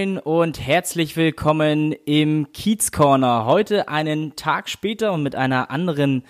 Moin 0.00 0.18
und 0.18 0.66
herzlich 0.66 1.14
willkommen 1.18 1.92
im 2.06 2.50
Kiez 2.54 2.90
Corner. 2.90 3.44
Heute 3.44 3.88
einen 3.88 4.34
Tag 4.34 4.70
später 4.70 5.12
und 5.12 5.22
mit 5.22 5.34
einer 5.34 5.70
anderen 5.70 6.24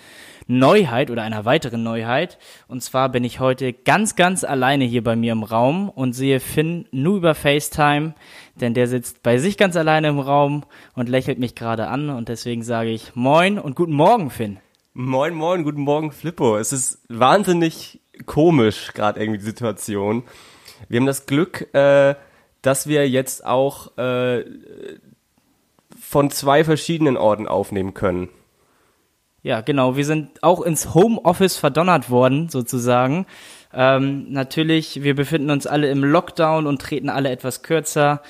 Neuheit 0.48 1.08
oder 1.08 1.22
einer 1.22 1.44
weiteren 1.44 1.84
Neuheit. 1.84 2.38
Und 2.66 2.82
zwar 2.82 3.10
bin 3.10 3.22
ich 3.22 3.38
heute 3.38 3.72
ganz, 3.72 4.16
ganz 4.16 4.42
alleine 4.42 4.86
hier 4.86 5.04
bei 5.04 5.14
mir 5.14 5.30
im 5.30 5.44
Raum 5.44 5.88
und 5.88 6.14
sehe 6.14 6.40
Finn 6.40 6.88
nur 6.90 7.18
über 7.18 7.36
FaceTime, 7.36 8.14
denn 8.56 8.74
der 8.74 8.88
sitzt 8.88 9.22
bei 9.22 9.38
sich 9.38 9.56
ganz 9.56 9.76
alleine 9.76 10.08
im 10.08 10.18
Raum 10.18 10.64
und 10.96 11.08
lächelt 11.08 11.38
mich 11.38 11.54
gerade 11.54 11.86
an 11.86 12.10
und 12.10 12.28
deswegen 12.28 12.64
sage 12.64 12.90
ich 12.90 13.14
Moin 13.14 13.56
und 13.56 13.76
guten 13.76 13.92
Morgen, 13.92 14.30
Finn. 14.30 14.58
Moin 14.94 15.32
Moin, 15.32 15.62
guten 15.62 15.82
Morgen, 15.82 16.10
Flippo. 16.10 16.56
Es 16.56 16.72
ist 16.72 17.04
wahnsinnig 17.08 18.00
komisch 18.26 18.92
gerade 18.94 19.20
irgendwie 19.20 19.38
die 19.38 19.44
Situation. 19.44 20.24
Wir 20.88 20.98
haben 20.98 21.06
das 21.06 21.26
Glück, 21.26 21.72
äh, 21.72 22.16
dass 22.62 22.86
wir 22.86 23.08
jetzt 23.08 23.44
auch 23.44 23.96
äh, 23.96 24.44
von 25.98 26.30
zwei 26.30 26.64
verschiedenen 26.64 27.16
Orten 27.16 27.46
aufnehmen 27.46 27.94
können. 27.94 28.28
Ja, 29.42 29.62
genau. 29.62 29.96
Wir 29.96 30.04
sind 30.04 30.42
auch 30.42 30.60
ins 30.60 30.94
Homeoffice 30.94 31.56
verdonnert 31.56 32.10
worden, 32.10 32.48
sozusagen. 32.50 33.26
Ähm, 33.72 34.30
natürlich, 34.30 35.02
wir 35.02 35.14
befinden 35.14 35.50
uns 35.50 35.66
alle 35.66 35.90
im 35.90 36.04
Lockdown 36.04 36.66
und 36.66 36.82
treten 36.82 37.08
alle 37.08 37.30
etwas 37.30 37.62
kürzer, 37.62 38.20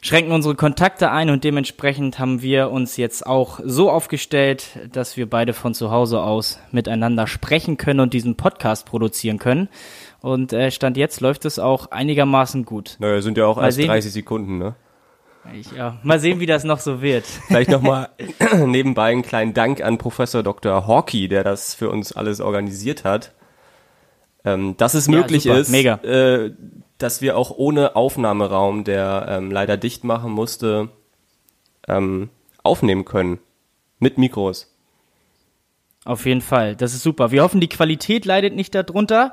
schränken 0.00 0.32
unsere 0.32 0.54
Kontakte 0.54 1.10
ein 1.10 1.30
und 1.30 1.44
dementsprechend 1.44 2.18
haben 2.18 2.42
wir 2.42 2.70
uns 2.70 2.96
jetzt 2.96 3.26
auch 3.26 3.60
so 3.64 3.90
aufgestellt, 3.90 4.66
dass 4.92 5.16
wir 5.16 5.28
beide 5.28 5.52
von 5.52 5.74
zu 5.74 5.90
Hause 5.90 6.22
aus 6.22 6.60
miteinander 6.70 7.26
sprechen 7.26 7.76
können 7.76 8.00
und 8.00 8.14
diesen 8.14 8.36
Podcast 8.36 8.86
produzieren 8.86 9.38
können. 9.38 9.68
Und 10.24 10.54
äh, 10.54 10.70
Stand 10.70 10.96
jetzt 10.96 11.20
läuft 11.20 11.44
es 11.44 11.58
auch 11.58 11.90
einigermaßen 11.90 12.64
gut. 12.64 12.96
Naja, 12.98 13.20
sind 13.20 13.36
ja 13.36 13.44
auch 13.44 13.56
Mal 13.56 13.66
erst 13.66 13.76
sehen. 13.76 13.88
30 13.88 14.10
Sekunden, 14.10 14.56
ne? 14.56 14.74
Ich, 15.52 15.70
ja, 15.72 15.98
mal 16.02 16.18
sehen, 16.18 16.40
wie 16.40 16.46
das 16.46 16.64
noch 16.64 16.78
so 16.78 17.02
wird. 17.02 17.26
Vielleicht 17.26 17.68
nochmal 17.70 18.08
nebenbei 18.64 19.12
einen 19.12 19.20
kleinen 19.20 19.52
Dank 19.52 19.82
an 19.82 19.98
Professor 19.98 20.42
Dr. 20.42 20.86
Hawkey, 20.86 21.28
der 21.28 21.44
das 21.44 21.74
für 21.74 21.90
uns 21.90 22.12
alles 22.12 22.40
organisiert 22.40 23.04
hat. 23.04 23.32
Ähm, 24.46 24.78
dass 24.78 24.94
es 24.94 25.08
Ja, 25.08 25.12
möglich 25.12 25.42
super, 25.42 25.58
ist, 25.58 25.68
mega. 25.68 25.96
Äh, 25.96 26.52
dass 26.96 27.20
wir 27.20 27.36
auch 27.36 27.50
ohne 27.50 27.94
Aufnahmeraum, 27.94 28.84
der 28.84 29.26
ähm, 29.28 29.50
leider 29.50 29.76
dicht 29.76 30.04
machen 30.04 30.32
musste, 30.32 30.88
ähm, 31.86 32.30
aufnehmen 32.62 33.04
können. 33.04 33.40
Mit 33.98 34.16
Mikros. 34.16 34.74
Auf 36.06 36.24
jeden 36.24 36.40
Fall, 36.40 36.76
das 36.76 36.94
ist 36.94 37.02
super. 37.02 37.30
Wir 37.30 37.42
hoffen, 37.42 37.60
die 37.60 37.68
Qualität 37.68 38.24
leidet 38.24 38.54
nicht 38.54 38.74
darunter. 38.74 39.32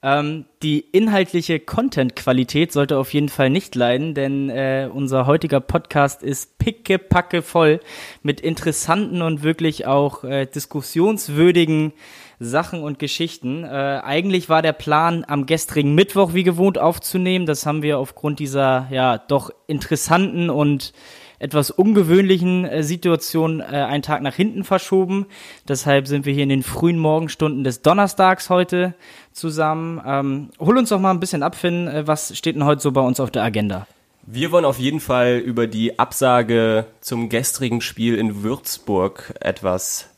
Ähm, 0.00 0.44
die 0.62 0.78
inhaltliche 0.78 1.58
Content-Qualität 1.58 2.70
sollte 2.70 2.98
auf 2.98 3.12
jeden 3.12 3.28
Fall 3.28 3.50
nicht 3.50 3.74
leiden, 3.74 4.14
denn 4.14 4.48
äh, 4.48 4.88
unser 4.92 5.26
heutiger 5.26 5.58
Podcast 5.58 6.22
ist 6.22 6.56
pickepacke 6.58 7.42
voll 7.42 7.80
mit 8.22 8.40
interessanten 8.40 9.22
und 9.22 9.42
wirklich 9.42 9.86
auch 9.86 10.22
äh, 10.22 10.46
diskussionswürdigen 10.46 11.92
Sachen 12.38 12.84
und 12.84 13.00
Geschichten. 13.00 13.64
Äh, 13.64 13.66
eigentlich 14.04 14.48
war 14.48 14.62
der 14.62 14.72
Plan, 14.72 15.24
am 15.26 15.46
gestrigen 15.46 15.96
Mittwoch 15.96 16.32
wie 16.32 16.44
gewohnt 16.44 16.78
aufzunehmen. 16.78 17.46
Das 17.46 17.66
haben 17.66 17.82
wir 17.82 17.98
aufgrund 17.98 18.38
dieser 18.38 18.86
ja 18.92 19.18
doch 19.18 19.50
interessanten 19.66 20.48
und 20.48 20.92
etwas 21.38 21.70
ungewöhnlichen 21.70 22.64
äh, 22.64 22.82
Situation 22.82 23.60
äh, 23.60 23.64
einen 23.64 24.02
Tag 24.02 24.22
nach 24.22 24.34
hinten 24.34 24.64
verschoben. 24.64 25.26
Deshalb 25.68 26.08
sind 26.08 26.26
wir 26.26 26.32
hier 26.32 26.42
in 26.42 26.48
den 26.48 26.62
frühen 26.62 26.98
Morgenstunden 26.98 27.64
des 27.64 27.82
Donnerstags 27.82 28.50
heute 28.50 28.94
zusammen. 29.32 30.00
Ähm, 30.04 30.50
hol 30.58 30.76
uns 30.76 30.88
doch 30.88 31.00
mal 31.00 31.10
ein 31.10 31.20
bisschen 31.20 31.42
ab, 31.42 31.54
Finn. 31.54 31.86
Äh, 31.86 32.06
was 32.06 32.36
steht 32.36 32.56
denn 32.56 32.64
heute 32.64 32.80
so 32.80 32.92
bei 32.92 33.00
uns 33.00 33.20
auf 33.20 33.30
der 33.30 33.44
Agenda? 33.44 33.86
Wir 34.26 34.52
wollen 34.52 34.64
auf 34.64 34.78
jeden 34.78 35.00
Fall 35.00 35.38
über 35.38 35.66
die 35.66 35.98
Absage 35.98 36.86
zum 37.00 37.28
gestrigen 37.28 37.80
Spiel 37.80 38.16
in 38.16 38.42
Würzburg 38.42 39.32
etwas 39.40 40.10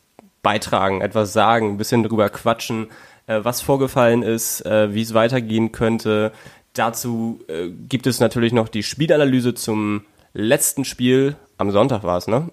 beitragen, 0.43 1.01
etwas 1.01 1.33
sagen, 1.33 1.71
ein 1.71 1.77
bisschen 1.77 2.03
drüber 2.03 2.29
quatschen, 2.31 2.89
äh, 3.27 3.41
was 3.43 3.61
vorgefallen 3.61 4.23
ist, 4.23 4.65
wie 4.65 5.03
es 5.03 5.15
weitergehen 5.15 5.71
könnte. 5.71 6.33
Dazu 6.73 7.41
gibt 7.89 8.07
es 8.07 8.21
natürlich 8.21 8.53
noch 8.53 8.69
die 8.69 8.83
Spielanalyse 8.83 9.55
zum 9.55 10.03
letzten 10.33 10.85
Spiel. 10.85 11.37
Am 11.59 11.71
Sonntag 11.71 12.03
war 12.03 12.19
es, 12.19 12.27
ne? 12.27 12.51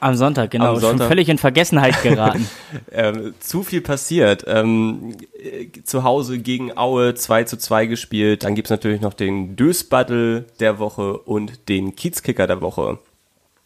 Am 0.00 0.16
Sonntag, 0.16 0.50
genau. 0.50 0.74
Am 0.74 0.80
Sonntag. 0.80 0.98
Schon 0.98 1.08
völlig 1.08 1.28
in 1.28 1.38
Vergessenheit 1.38 2.02
geraten. 2.02 2.48
ähm, 2.90 3.34
zu 3.38 3.62
viel 3.62 3.80
passiert. 3.80 4.44
Ähm, 4.48 5.16
äh, 5.38 5.68
zu 5.84 6.02
Hause 6.02 6.40
gegen 6.40 6.76
Aue 6.76 7.14
2 7.14 7.44
zu 7.44 7.56
2 7.56 7.86
gespielt. 7.86 8.42
Dann 8.42 8.56
gibt's 8.56 8.70
natürlich 8.70 9.00
noch 9.00 9.14
den 9.14 9.54
Dösbattle 9.54 10.46
der 10.58 10.80
Woche 10.80 11.16
und 11.18 11.68
den 11.68 11.94
Kiezkicker 11.94 12.48
der 12.48 12.60
Woche. 12.60 12.98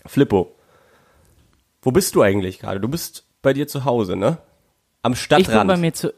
Flippo, 0.05 0.55
wo 1.81 1.91
bist 1.91 2.15
du 2.15 2.23
eigentlich 2.23 2.59
gerade? 2.59 2.81
Du 2.81 2.89
bist 2.89 3.25
bei 3.41 3.55
dir 3.55 3.67
zu 3.67 3.87
Hause, 3.87 4.15
ne? 4.17 4.37
Am 5.01 5.13
Ich 5.13 5.29
bin 5.29 5.41
Stadtrand. 5.41 5.69
bei 5.69 5.77
mir 5.79 5.95
zu. 5.95 6.13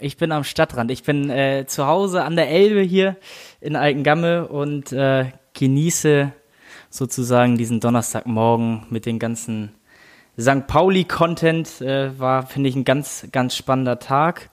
Ich 0.00 0.16
bin 0.16 0.30
am 0.30 0.44
Stadtrand. 0.44 0.92
Ich 0.92 1.02
bin 1.02 1.28
äh, 1.28 1.64
zu 1.66 1.86
Hause 1.86 2.22
an 2.22 2.36
der 2.36 2.50
Elbe 2.50 2.82
hier 2.82 3.16
in 3.60 3.74
Altengamme 3.74 4.46
und 4.46 4.92
äh, 4.92 5.32
genieße 5.56 6.32
sozusagen 6.90 7.58
diesen 7.58 7.80
Donnerstagmorgen 7.80 8.86
mit 8.90 9.06
den 9.06 9.18
ganzen 9.18 9.72
St. 10.38 10.66
Pauli-Content. 10.66 11.80
Äh, 11.80 12.18
war, 12.18 12.46
finde 12.46 12.68
ich, 12.68 12.76
ein 12.76 12.84
ganz, 12.84 13.26
ganz 13.32 13.56
spannender 13.56 13.98
Tag. 13.98 14.50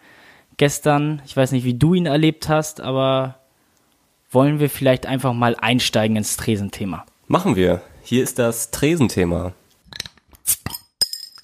Gestern, 0.58 1.22
ich 1.26 1.36
weiß 1.36 1.52
nicht, 1.52 1.64
wie 1.64 1.74
du 1.74 1.94
ihn 1.94 2.06
erlebt 2.06 2.50
hast, 2.50 2.82
aber 2.82 3.40
wollen 4.32 4.60
wir 4.60 4.70
vielleicht 4.70 5.06
einfach 5.06 5.34
mal 5.34 5.56
einsteigen 5.56 6.18
ins 6.18 6.38
Tresenthema. 6.38 7.06
Machen 7.28 7.56
wir. 7.56 7.82
Hier 8.04 8.24
ist 8.24 8.40
das 8.40 8.72
Tresenthema. 8.72 9.54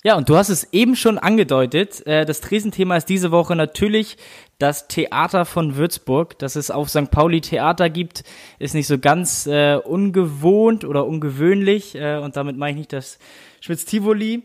Ja, 0.02 0.16
und 0.16 0.30
du 0.30 0.38
hast 0.38 0.48
es 0.48 0.72
eben 0.72 0.96
schon 0.96 1.18
angedeutet. 1.18 2.06
Äh, 2.08 2.26
das 2.26 2.40
Tresenthema 2.40 2.96
ist 2.96 3.10
diese 3.10 3.32
Woche 3.32 3.56
natürlich 3.56 4.16
das 4.58 4.88
Theater 4.88 5.44
von 5.44 5.76
Würzburg. 5.76 6.40
Dass 6.40 6.56
es 6.56 6.72
auf 6.72 6.90
St. 6.90 7.12
Pauli 7.12 7.42
Theater 7.42 7.90
gibt, 7.90 8.24
ist 8.60 8.76
nicht 8.76 8.88
so 8.88 8.98
ganz 8.98 9.46
äh, 9.46 9.76
ungewohnt 9.76 10.86
oder 10.86 11.06
ungewöhnlich. 11.06 11.96
Äh, 11.96 12.18
und 12.20 12.38
damit 12.38 12.56
meine 12.56 12.72
ich 12.72 12.78
nicht 12.78 12.94
das 12.94 13.20
Schmitz-Tivoli. 13.60 14.44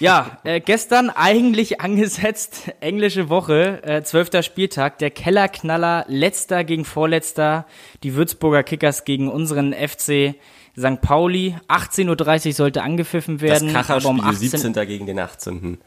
Ja, 0.00 0.38
äh, 0.42 0.60
gestern 0.60 1.08
eigentlich 1.10 1.80
angesetzt, 1.80 2.72
englische 2.80 3.28
Woche, 3.28 3.80
äh, 3.84 4.02
zwölfter 4.02 4.42
Spieltag, 4.42 4.98
der 4.98 5.12
Kellerknaller, 5.12 6.04
letzter 6.08 6.64
gegen 6.64 6.84
vorletzter, 6.84 7.66
die 8.02 8.16
Würzburger 8.16 8.64
Kickers 8.64 9.04
gegen 9.04 9.28
unseren 9.28 9.72
FC 9.72 10.34
St. 10.76 11.00
Pauli. 11.00 11.56
18.30 11.68 12.46
Uhr 12.48 12.52
sollte 12.52 12.82
angepfiffen 12.82 13.38
Das 13.38 13.42
werden. 13.42 13.68
aber 13.70 13.78
Kracherspiel 13.84 14.10
um 14.10 14.20
18 14.20 14.48
17. 14.48 14.86
gegen 14.86 15.06
den 15.06 15.18
18. 15.18 15.78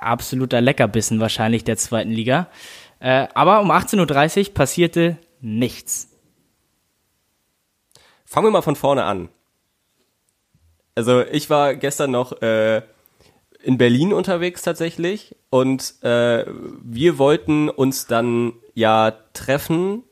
absoluter 0.00 0.60
Leckerbissen 0.60 1.20
wahrscheinlich 1.20 1.64
der 1.64 1.76
zweiten 1.76 2.10
Liga. 2.10 2.48
Äh, 2.98 3.28
aber 3.34 3.60
um 3.60 3.70
18.30 3.70 4.48
Uhr 4.48 4.54
passierte 4.54 5.18
nichts. 5.40 6.08
Fangen 8.24 8.46
wir 8.46 8.50
mal 8.50 8.62
von 8.62 8.76
vorne 8.76 9.04
an. 9.04 9.28
Also 10.94 11.22
ich 11.22 11.50
war 11.50 11.74
gestern 11.76 12.10
noch 12.10 12.40
äh, 12.42 12.82
in 13.62 13.78
Berlin 13.78 14.12
unterwegs 14.12 14.62
tatsächlich 14.62 15.36
und 15.50 16.02
äh, 16.02 16.44
wir 16.82 17.18
wollten 17.18 17.68
uns 17.68 18.06
dann 18.06 18.54
ja 18.74 19.12
treffen 19.34 20.02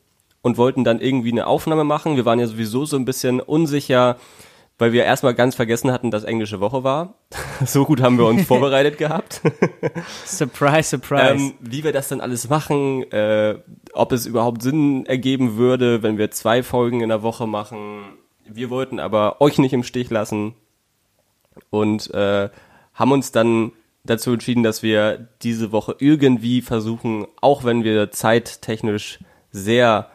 und 0.45 0.59
wollten 0.59 0.85
dann 0.85 1.01
irgendwie 1.01 1.33
eine 1.33 1.47
Aufnahme 1.47 1.85
machen. 1.85 2.17
Wir 2.17 2.27
waren 2.27 2.39
ja 2.39 2.47
sowieso 2.47 2.85
so 2.85 2.97
ein 2.97 3.07
bisschen 3.07 3.41
unsicher, 3.41 4.19
weil 4.77 4.93
wir 4.93 5.05
erstmal 5.05 5.35
ganz 5.35 5.55
vergessen 5.55 5.91
hatten, 5.91 6.11
dass 6.11 6.23
englische 6.23 6.61
Woche 6.61 6.85
war. 6.85 7.15
so 7.65 7.87
gut 7.87 8.03
haben 8.03 8.19
wir 8.19 8.27
uns 8.27 8.43
vorbereitet 8.47 8.99
gehabt. 8.99 9.41
Surprise, 10.27 10.91
surprise. 10.91 11.33
Ähm, 11.33 11.55
wie 11.61 11.83
wir 11.83 11.93
das 11.93 12.09
dann 12.09 12.21
alles 12.21 12.51
machen, 12.51 13.11
äh, 13.11 13.57
ob 13.95 14.13
es 14.13 14.27
überhaupt 14.27 14.61
Sinn 14.61 15.07
ergeben 15.07 15.57
würde, 15.57 16.03
wenn 16.03 16.19
wir 16.19 16.31
zwei 16.31 16.63
Folgen 16.63 17.01
in 17.01 17.09
der 17.09 17.23
Woche 17.23 17.47
machen. 17.47 18.03
Wir 18.47 18.69
wollten 18.69 19.01
aber 19.01 19.41
euch 19.41 19.57
nicht 19.57 19.73
im 19.73 19.83
Stich 19.83 20.11
lassen 20.11 20.53
und 21.71 22.13
äh, 22.13 22.51
haben 22.93 23.13
uns 23.13 23.33
dann 23.33 23.73
dazu 24.05 24.35
entschieden, 24.35 24.63
dass 24.63 24.83
wir 24.83 25.27
diese 25.41 25.73
Woche 25.73 25.97
irgendwie 26.01 26.61
versuchen, 26.61 27.27
auch 27.41 27.65
wenn 27.65 27.83
wir 27.83 28.11
zeittechnisch 28.11 29.21
sehr 29.51 30.11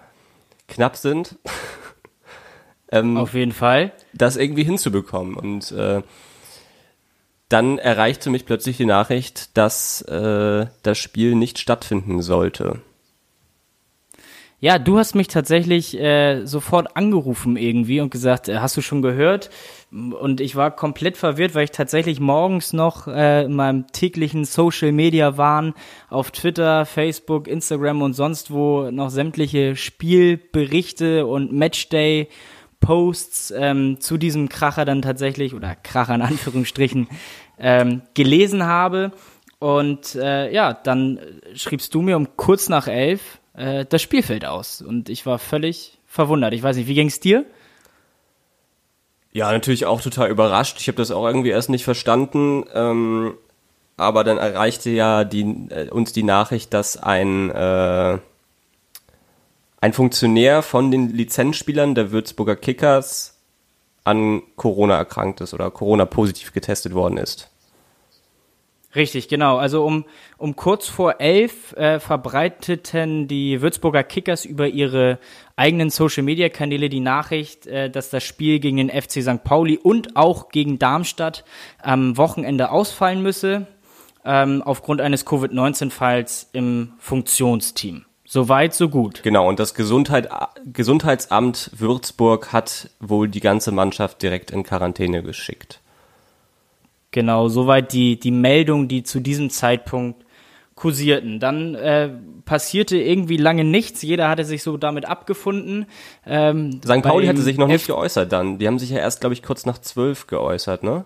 knapp 0.70 0.96
sind, 0.96 1.38
ähm, 2.92 3.18
auf 3.18 3.34
jeden 3.34 3.52
Fall, 3.52 3.92
das 4.14 4.38
irgendwie 4.38 4.64
hinzubekommen. 4.64 5.36
Und 5.36 5.72
äh, 5.72 6.02
dann 7.50 7.80
erreichte 7.80 8.30
mich 8.30 8.46
plötzlich 8.46 8.78
die 8.78 8.86
Nachricht, 8.86 9.58
dass 9.58 10.02
äh, 10.04 10.68
das 10.84 10.98
Spiel 10.98 11.36
nicht 11.36 11.60
stattfinden 11.60 12.22
sollte. 12.22 12.82
Ja, 14.62 14.78
du 14.78 14.98
hast 14.98 15.16
mich 15.16 15.30
tatsächlich 15.30 15.98
äh, 15.98 16.46
sofort 16.46 16.98
angerufen 16.98 17.56
irgendwie 17.56 18.02
und 18.02 18.12
gesagt, 18.12 18.50
äh, 18.50 18.58
hast 18.58 18.76
du 18.76 18.82
schon 18.82 19.02
gehört? 19.02 19.50
Und 19.90 20.42
ich 20.42 20.58
war 20.58 20.76
komplett 20.76 21.16
verwirrt, 21.16 21.56
weil 21.56 21.64
ich 21.64 21.72
tatsächlich 21.72 22.20
morgens 22.20 22.74
noch 22.74 23.08
äh, 23.08 23.46
in 23.46 23.56
meinem 23.56 23.88
täglichen 23.88 24.44
Social 24.44 24.92
Media 24.92 25.38
Wahn 25.38 25.74
auf 26.10 26.32
Twitter, 26.32 26.86
Facebook, 26.86 27.48
Instagram 27.48 28.02
und 28.02 28.14
sonst 28.14 28.52
wo 28.52 28.92
noch 28.92 29.12
sämtliche 29.12 29.78
Spielberichte 29.78 31.26
und 31.26 31.54
Matchday 31.54 32.28
Posts 32.82 33.54
ähm, 33.56 34.02
zu 34.02 34.18
diesem 34.18 34.50
Kracher 34.50 34.84
dann 34.84 35.02
tatsächlich 35.02 35.54
oder 35.54 35.76
Kracher 35.76 36.16
in 36.16 36.22
Anführungsstrichen 36.22 37.08
ähm, 37.60 38.02
gelesen 38.14 38.66
habe. 38.66 39.14
Und 39.60 40.16
äh, 40.16 40.52
ja, 40.54 40.74
dann 40.74 41.20
schriebst 41.56 41.94
du 41.94 42.02
mir 42.02 42.18
um 42.18 42.36
kurz 42.36 42.68
nach 42.68 42.88
elf 42.88 43.39
äh, 43.54 43.86
das 43.86 44.02
Spielfeld 44.02 44.46
aus. 44.46 44.82
Und 44.82 45.10
ich 45.10 45.26
war 45.26 45.40
völlig 45.40 45.98
verwundert. 46.06 46.54
Ich 46.54 46.64
weiß 46.64 46.76
nicht, 46.76 46.88
wie 46.88 46.94
ging 46.94 47.08
es 47.08 47.20
dir? 47.20 47.46
Ja, 49.32 49.52
natürlich 49.52 49.86
auch 49.86 50.02
total 50.02 50.30
überrascht. 50.30 50.78
Ich 50.80 50.88
habe 50.88 50.98
das 50.98 51.12
auch 51.12 51.26
irgendwie 51.26 51.50
erst 51.50 51.70
nicht 51.70 51.84
verstanden. 51.84 52.66
Ähm, 52.74 53.36
aber 53.98 54.24
dann 54.24 54.38
erreichte 54.38 54.90
ja 54.90 55.24
die, 55.24 55.68
äh, 55.70 55.90
uns 55.90 56.14
die 56.14 56.24
Nachricht, 56.24 56.74
dass 56.74 56.98
ein, 56.98 57.50
äh, 57.52 58.18
ein 59.82 59.94
Funktionär 59.94 60.62
von 60.62 60.90
den 60.90 61.10
Lizenzspielern 61.10 61.96
der 61.96 62.12
Würzburger 62.12 62.56
Kickers 62.56 63.36
an 64.04 64.42
Corona 64.56 64.96
erkrankt 64.98 65.42
ist 65.42 65.54
oder 65.54 65.70
Corona 65.70 66.06
positiv 66.06 66.54
getestet 66.54 66.94
worden 66.94 67.18
ist. 67.18 67.49
Richtig, 68.96 69.28
genau. 69.28 69.58
Also 69.58 69.86
um, 69.86 70.06
um 70.38 70.56
kurz 70.56 70.88
vor 70.88 71.20
elf 71.20 71.74
äh, 71.74 72.00
verbreiteten 72.00 73.28
die 73.28 73.62
Würzburger 73.62 74.04
Kickers 74.04 74.46
über 74.46 74.68
ihre 74.68 75.20
eigenen 75.56 75.92
Social-Media-Kanäle 75.92 76.90
die 76.90 77.00
Nachricht, 77.00 77.68
äh, 77.68 77.92
dass 77.92 78.10
das 78.10 78.24
Spiel 78.24 78.60
gegen 78.60 78.78
den 78.78 78.90
FC 78.90 79.22
St. 79.22 79.44
Pauli 79.44 79.78
und 79.78 80.16
auch 80.16 80.50
gegen 80.50 80.80
Darmstadt 80.80 81.44
am 81.82 82.18
Wochenende 82.18 82.72
ausfallen 82.72 83.22
müsse, 83.22 83.68
ähm, 84.26 84.64
aufgrund 84.64 85.02
eines 85.02 85.24
Covid-19-Falls 85.24 86.50
im 86.54 86.94
Funktionsteam. 86.98 88.06
Soweit, 88.26 88.74
so 88.74 88.90
gut. 88.90 89.22
Genau, 89.24 89.48
und 89.48 89.60
das 89.60 89.74
Gesundheit, 89.74 90.30
Gesundheitsamt 90.72 91.72
Würzburg 91.76 92.54
hat 92.54 92.90
wohl 93.00 93.28
die 93.28 93.40
ganze 93.40 93.72
Mannschaft 93.72 94.22
direkt 94.22 94.52
in 94.52 94.64
Quarantäne 94.64 95.24
geschickt. 95.24 95.80
Genau, 97.20 97.50
soweit 97.50 97.92
die, 97.92 98.18
die 98.18 98.32
Meldung, 98.32 98.88
die 98.88 99.04
zu 99.04 99.20
diesem 99.20 99.50
Zeitpunkt 99.50 100.24
kursierten. 100.74 101.42
Dann 101.42 101.76
äh, 101.76 102.10
passierte 102.46 102.96
irgendwie 102.96 103.36
lange 103.36 103.66
nichts. 103.66 104.02
Jeder 104.04 104.30
hatte 104.30 104.46
sich 104.46 104.64
so 104.64 104.78
damit 104.78 105.04
abgefunden. 105.04 105.86
Ähm, 106.26 106.80
St. 106.82 107.02
Pauli 107.02 107.28
hatte 107.28 107.42
sich 107.42 107.58
noch 107.58 107.68
nicht 107.68 107.88
geäußert 107.88 108.32
dann. 108.32 108.58
Die 108.58 108.68
haben 108.68 108.80
sich 108.80 108.92
ja 108.92 109.00
erst, 109.00 109.20
glaube 109.20 109.34
ich, 109.34 109.44
kurz 109.44 109.66
nach 109.66 109.80
zwölf 109.80 110.28
geäußert, 110.28 110.84
ne? 110.84 111.04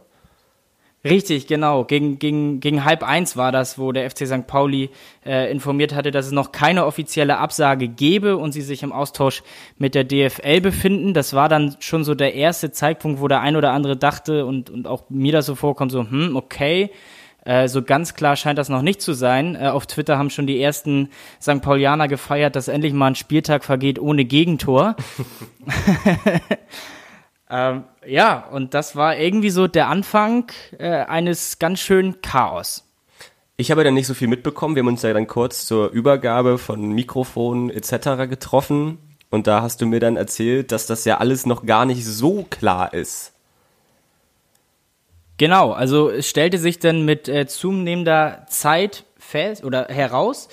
Richtig, 1.05 1.47
genau. 1.47 1.83
Gegen, 1.83 2.17
gegen, 2.17 2.61
gegen 2.61 2.85
halb 2.85 3.03
eins 3.03 3.35
war 3.35 3.51
das, 3.51 3.77
wo 3.77 3.91
der 3.91 4.09
FC 4.09 4.25
St. 4.25 4.47
Pauli 4.47 4.89
äh, 5.25 5.51
informiert 5.51 5.93
hatte, 5.93 6.11
dass 6.11 6.27
es 6.27 6.31
noch 6.31 6.53
keine 6.53 6.85
offizielle 6.85 7.39
Absage 7.39 7.89
gebe 7.89 8.37
und 8.37 8.53
sie 8.53 8.61
sich 8.61 8.83
im 8.83 8.93
Austausch 8.93 9.43
mit 9.77 9.95
der 9.95 10.05
DFL 10.05 10.61
befinden. 10.61 11.13
Das 11.13 11.33
war 11.33 11.49
dann 11.49 11.75
schon 11.79 12.05
so 12.05 12.15
der 12.15 12.35
erste 12.35 12.71
Zeitpunkt, 12.71 13.19
wo 13.19 13.27
der 13.27 13.41
ein 13.41 13.57
oder 13.57 13.71
andere 13.71 13.97
dachte 13.97 14.45
und, 14.45 14.69
und 14.69 14.87
auch 14.87 15.03
mir 15.09 15.33
das 15.33 15.45
so 15.45 15.55
vorkommt, 15.55 15.91
so, 15.91 16.09
hm, 16.09 16.37
okay. 16.37 16.89
Äh, 17.43 17.67
so 17.67 17.81
ganz 17.81 18.13
klar 18.13 18.37
scheint 18.37 18.57
das 18.57 18.69
noch 18.69 18.81
nicht 18.81 19.01
zu 19.01 19.11
sein. 19.11 19.55
Äh, 19.55 19.67
auf 19.67 19.85
Twitter 19.85 20.17
haben 20.17 20.29
schon 20.29 20.47
die 20.47 20.61
ersten 20.61 21.09
St. 21.41 21.61
Paulianer 21.61 22.07
gefeiert, 22.07 22.55
dass 22.55 22.69
endlich 22.69 22.93
mal 22.93 23.07
ein 23.07 23.15
Spieltag 23.15 23.65
vergeht 23.65 23.99
ohne 23.99 24.23
Gegentor. 24.23 24.95
Ähm, 27.55 27.83
ja, 28.03 28.47
und 28.51 28.73
das 28.73 28.95
war 28.95 29.15
irgendwie 29.15 29.51
so 29.51 29.67
der 29.67 29.87
Anfang 29.87 30.51
äh, 30.79 30.87
eines 30.87 31.59
ganz 31.59 31.81
schönen 31.81 32.19
Chaos. 32.23 32.83
Ich 33.57 33.69
habe 33.69 33.83
dann 33.83 33.93
nicht 33.93 34.07
so 34.07 34.15
viel 34.15 34.27
mitbekommen. 34.27 34.75
Wir 34.75 34.81
haben 34.81 34.87
uns 34.87 35.03
ja 35.03 35.13
dann 35.13 35.27
kurz 35.27 35.67
zur 35.67 35.91
Übergabe 35.91 36.57
von 36.57 36.81
Mikrofonen 36.93 37.69
etc. 37.69 38.27
getroffen. 38.27 38.97
Und 39.29 39.45
da 39.45 39.61
hast 39.61 39.81
du 39.81 39.85
mir 39.85 39.99
dann 39.99 40.17
erzählt, 40.17 40.71
dass 40.71 40.87
das 40.87 41.05
ja 41.05 41.19
alles 41.19 41.45
noch 41.45 41.63
gar 41.63 41.85
nicht 41.85 42.03
so 42.03 42.43
klar 42.49 42.91
ist. 42.91 43.33
Genau, 45.37 45.73
also 45.73 46.09
es 46.09 46.27
stellte 46.27 46.57
sich 46.57 46.79
dann 46.79 47.05
mit 47.05 47.27
äh, 47.27 47.45
zunehmender 47.45 48.47
Zeit 48.49 49.03
fest 49.19 49.63
oder 49.63 49.85
heraus, 49.89 50.49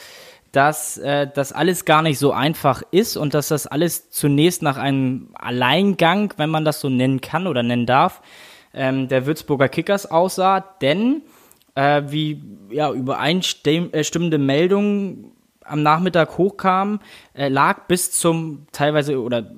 dass 0.53 0.99
äh, 0.99 1.29
das 1.33 1.53
alles 1.53 1.85
gar 1.85 2.03
nicht 2.03 2.19
so 2.19 2.33
einfach 2.33 2.83
ist 2.91 3.17
und 3.17 3.35
dass 3.35 3.49
das 3.49 3.67
alles 3.67 4.11
zunächst 4.11 4.63
nach 4.63 4.77
einem 4.77 5.29
Alleingang, 5.35 6.35
wenn 6.37 6.51
man 6.51 6.65
das 6.65 6.81
so 6.81 6.89
nennen 6.89 7.21
kann 7.21 7.47
oder 7.47 7.63
nennen 7.63 7.87
darf, 7.87 8.21
ähm, 8.75 9.09
der 9.09 9.27
Würzburger 9.27 9.69
Kickers 9.69 10.11
aussah, 10.11 10.61
denn 10.61 11.23
äh, 11.75 12.03
wie 12.09 12.43
ja 12.71 12.93
übereinstimmende 12.93 14.39
Meldungen 14.39 15.33
am 15.65 15.83
Nachmittag 15.83 16.37
hochkamen, 16.37 17.01
äh, 17.35 17.49
lag 17.49 17.87
bis 17.87 18.11
zum 18.11 18.67
teilweise 18.73 19.21
oder 19.21 19.51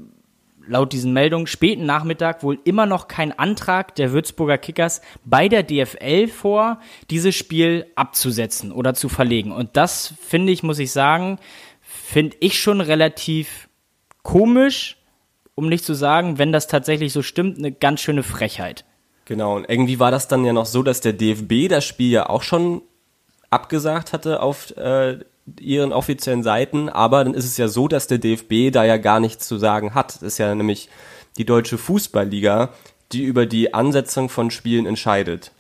laut 0.73 0.93
diesen 0.93 1.13
Meldungen 1.13 1.47
späten 1.47 1.87
Nachmittag 1.87 2.43
wohl 2.43 2.59
immer 2.65 2.87
noch 2.87 3.07
kein 3.07 3.39
Antrag 3.39 3.95
der 3.95 4.13
Würzburger 4.13 4.59
Kickers 4.59 5.03
bei 5.25 5.49
der 5.49 5.63
DFL 5.63 6.29
vor, 6.29 6.81
dieses 7.11 7.37
Spiel 7.37 7.87
abzusetzen 7.95 8.73
oder 8.73 8.95
zu 8.95 9.09
verlegen. 9.09 9.53
Und 9.53 9.77
das 9.77 10.15
finde 10.21 10.51
ich, 10.53 10.63
muss 10.63 10.79
ich 10.79 10.91
sagen, 10.91 11.39
finde 11.81 12.37
ich 12.41 12.61
schon 12.61 12.81
relativ 12.81 13.69
komisch, 14.23 14.97
um 15.55 15.69
nicht 15.69 15.85
zu 15.85 15.95
sagen, 15.95 16.39
wenn 16.39 16.53
das 16.53 16.67
tatsächlich 16.67 17.13
so 17.13 17.23
stimmt, 17.23 17.59
eine 17.59 17.71
ganz 17.71 18.01
schöne 18.01 18.23
Frechheit. 18.23 18.85
Genau, 19.27 19.57
und 19.57 19.69
irgendwie 19.69 20.01
war 20.01 20.11
das 20.11 20.27
dann 20.27 20.45
ja 20.45 20.53
noch 20.53 20.67
so, 20.67 20.83
dass 20.83 21.01
der 21.01 21.13
DFB 21.13 21.69
das 21.69 21.85
Spiel 21.85 22.11
ja 22.11 22.29
auch 22.29 22.43
schon 22.43 22.83
abgesagt 23.51 24.15
hatte 24.15 24.41
auf 24.41 24.75
äh, 24.79 25.19
ihren 25.59 25.93
offiziellen 25.93 26.43
Seiten, 26.43 26.89
aber 26.89 27.25
dann 27.25 27.35
ist 27.35 27.45
es 27.45 27.57
ja 27.57 27.69
so, 27.69 27.89
dass 27.89 28.07
der 28.07 28.19
DFB 28.19 28.73
da 28.73 28.85
ja 28.85 28.97
gar 28.97 29.21
nichts 29.21 29.49
zu 29.49 29.59
sagen 29.59 29.95
hat. 29.95 30.15
Das 30.17 30.23
ist 30.23 30.39
ja 30.39 30.55
nämlich 30.55 30.89
die 31.37 31.45
deutsche 31.45 31.79
Fußballliga, 31.79 32.71
die 33.13 33.25
über 33.25 33.47
die 33.47 33.75
Ansetzung 33.75 34.29
von 34.29 34.51
Spielen 34.51 34.87
entscheidet. 34.87 35.53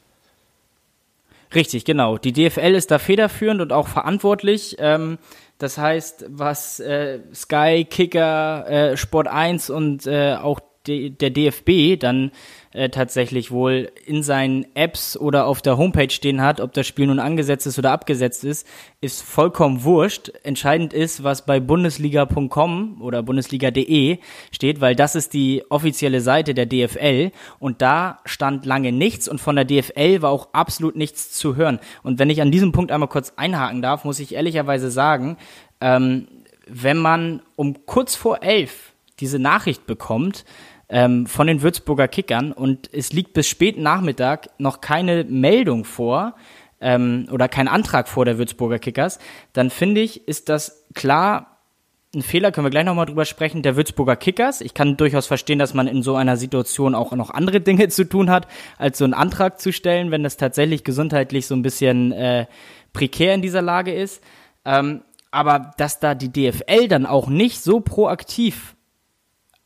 Richtig, 1.54 1.84
genau. 1.84 2.16
Die 2.16 2.32
DFL 2.32 2.74
ist 2.74 2.90
da 2.90 2.98
federführend 2.98 3.60
und 3.60 3.72
auch 3.72 3.88
verantwortlich. 3.88 4.76
Ähm, 4.78 5.18
das 5.58 5.78
heißt, 5.78 6.26
was 6.28 6.80
äh, 6.80 7.20
Sky, 7.34 7.86
Kicker, 7.88 8.66
äh, 8.68 8.96
Sport 8.96 9.28
1 9.28 9.70
und 9.70 10.06
äh, 10.06 10.34
auch 10.34 10.60
der 10.86 11.30
DFB 11.30 12.00
dann 12.00 12.32
äh, 12.72 12.88
tatsächlich 12.88 13.50
wohl 13.50 13.92
in 14.06 14.22
seinen 14.22 14.66
Apps 14.74 15.16
oder 15.16 15.46
auf 15.46 15.60
der 15.62 15.76
Homepage 15.76 16.10
stehen 16.10 16.40
hat, 16.40 16.60
ob 16.60 16.72
das 16.72 16.86
Spiel 16.86 17.06
nun 17.06 17.18
angesetzt 17.18 17.66
ist 17.66 17.78
oder 17.78 17.92
abgesetzt 17.92 18.44
ist, 18.44 18.66
ist 19.00 19.22
vollkommen 19.22 19.84
wurscht. 19.84 20.32
Entscheidend 20.42 20.92
ist, 20.92 21.22
was 21.22 21.44
bei 21.44 21.60
bundesliga.com 21.60 23.02
oder 23.02 23.22
bundesliga.de 23.22 24.18
steht, 24.50 24.80
weil 24.80 24.94
das 24.94 25.14
ist 25.14 25.34
die 25.34 25.62
offizielle 25.68 26.20
Seite 26.20 26.54
der 26.54 26.66
DFL 26.66 27.30
und 27.58 27.82
da 27.82 28.20
stand 28.24 28.64
lange 28.64 28.90
nichts 28.90 29.28
und 29.28 29.40
von 29.40 29.56
der 29.56 29.64
DFL 29.64 30.22
war 30.22 30.30
auch 30.30 30.48
absolut 30.52 30.96
nichts 30.96 31.32
zu 31.32 31.56
hören. 31.56 31.78
Und 32.02 32.18
wenn 32.18 32.30
ich 32.30 32.40
an 32.40 32.50
diesem 32.50 32.72
Punkt 32.72 32.90
einmal 32.90 33.08
kurz 33.08 33.34
einhaken 33.36 33.82
darf, 33.82 34.04
muss 34.04 34.18
ich 34.18 34.34
ehrlicherweise 34.34 34.90
sagen, 34.90 35.36
ähm, 35.80 36.26
wenn 36.66 36.96
man 36.96 37.42
um 37.56 37.84
kurz 37.86 38.14
vor 38.14 38.42
elf 38.42 38.92
diese 39.20 39.38
Nachricht 39.38 39.86
bekommt, 39.86 40.44
ähm, 40.92 41.26
von 41.26 41.46
den 41.46 41.62
Würzburger 41.62 42.06
Kickern 42.06 42.52
und 42.52 42.90
es 42.92 43.12
liegt 43.12 43.32
bis 43.32 43.48
späten 43.48 43.82
Nachmittag 43.82 44.50
noch 44.58 44.82
keine 44.82 45.24
Meldung 45.24 45.84
vor 45.84 46.36
ähm, 46.80 47.28
oder 47.32 47.48
kein 47.48 47.66
Antrag 47.66 48.08
vor 48.08 48.26
der 48.26 48.36
Würzburger 48.36 48.78
Kickers, 48.78 49.18
dann 49.54 49.70
finde 49.70 50.02
ich, 50.02 50.28
ist 50.28 50.50
das 50.50 50.86
klar 50.94 51.48
ein 52.14 52.20
Fehler, 52.20 52.52
können 52.52 52.66
wir 52.66 52.70
gleich 52.70 52.84
nochmal 52.84 53.06
drüber 53.06 53.24
sprechen, 53.24 53.62
der 53.62 53.74
Würzburger 53.74 54.16
Kickers. 54.16 54.60
Ich 54.60 54.74
kann 54.74 54.98
durchaus 54.98 55.26
verstehen, 55.26 55.58
dass 55.58 55.72
man 55.72 55.86
in 55.86 56.02
so 56.02 56.14
einer 56.14 56.36
Situation 56.36 56.94
auch 56.94 57.12
noch 57.12 57.30
andere 57.30 57.62
Dinge 57.62 57.88
zu 57.88 58.06
tun 58.06 58.28
hat, 58.28 58.46
als 58.76 58.98
so 58.98 59.04
einen 59.04 59.14
Antrag 59.14 59.58
zu 59.58 59.72
stellen, 59.72 60.10
wenn 60.10 60.22
das 60.22 60.36
tatsächlich 60.36 60.84
gesundheitlich 60.84 61.46
so 61.46 61.54
ein 61.54 61.62
bisschen 61.62 62.12
äh, 62.12 62.44
prekär 62.92 63.32
in 63.32 63.40
dieser 63.40 63.62
Lage 63.62 63.94
ist. 63.94 64.22
Ähm, 64.66 65.00
aber 65.30 65.70
dass 65.78 66.00
da 66.00 66.14
die 66.14 66.30
DFL 66.30 66.88
dann 66.88 67.06
auch 67.06 67.28
nicht 67.28 67.62
so 67.62 67.80
proaktiv 67.80 68.76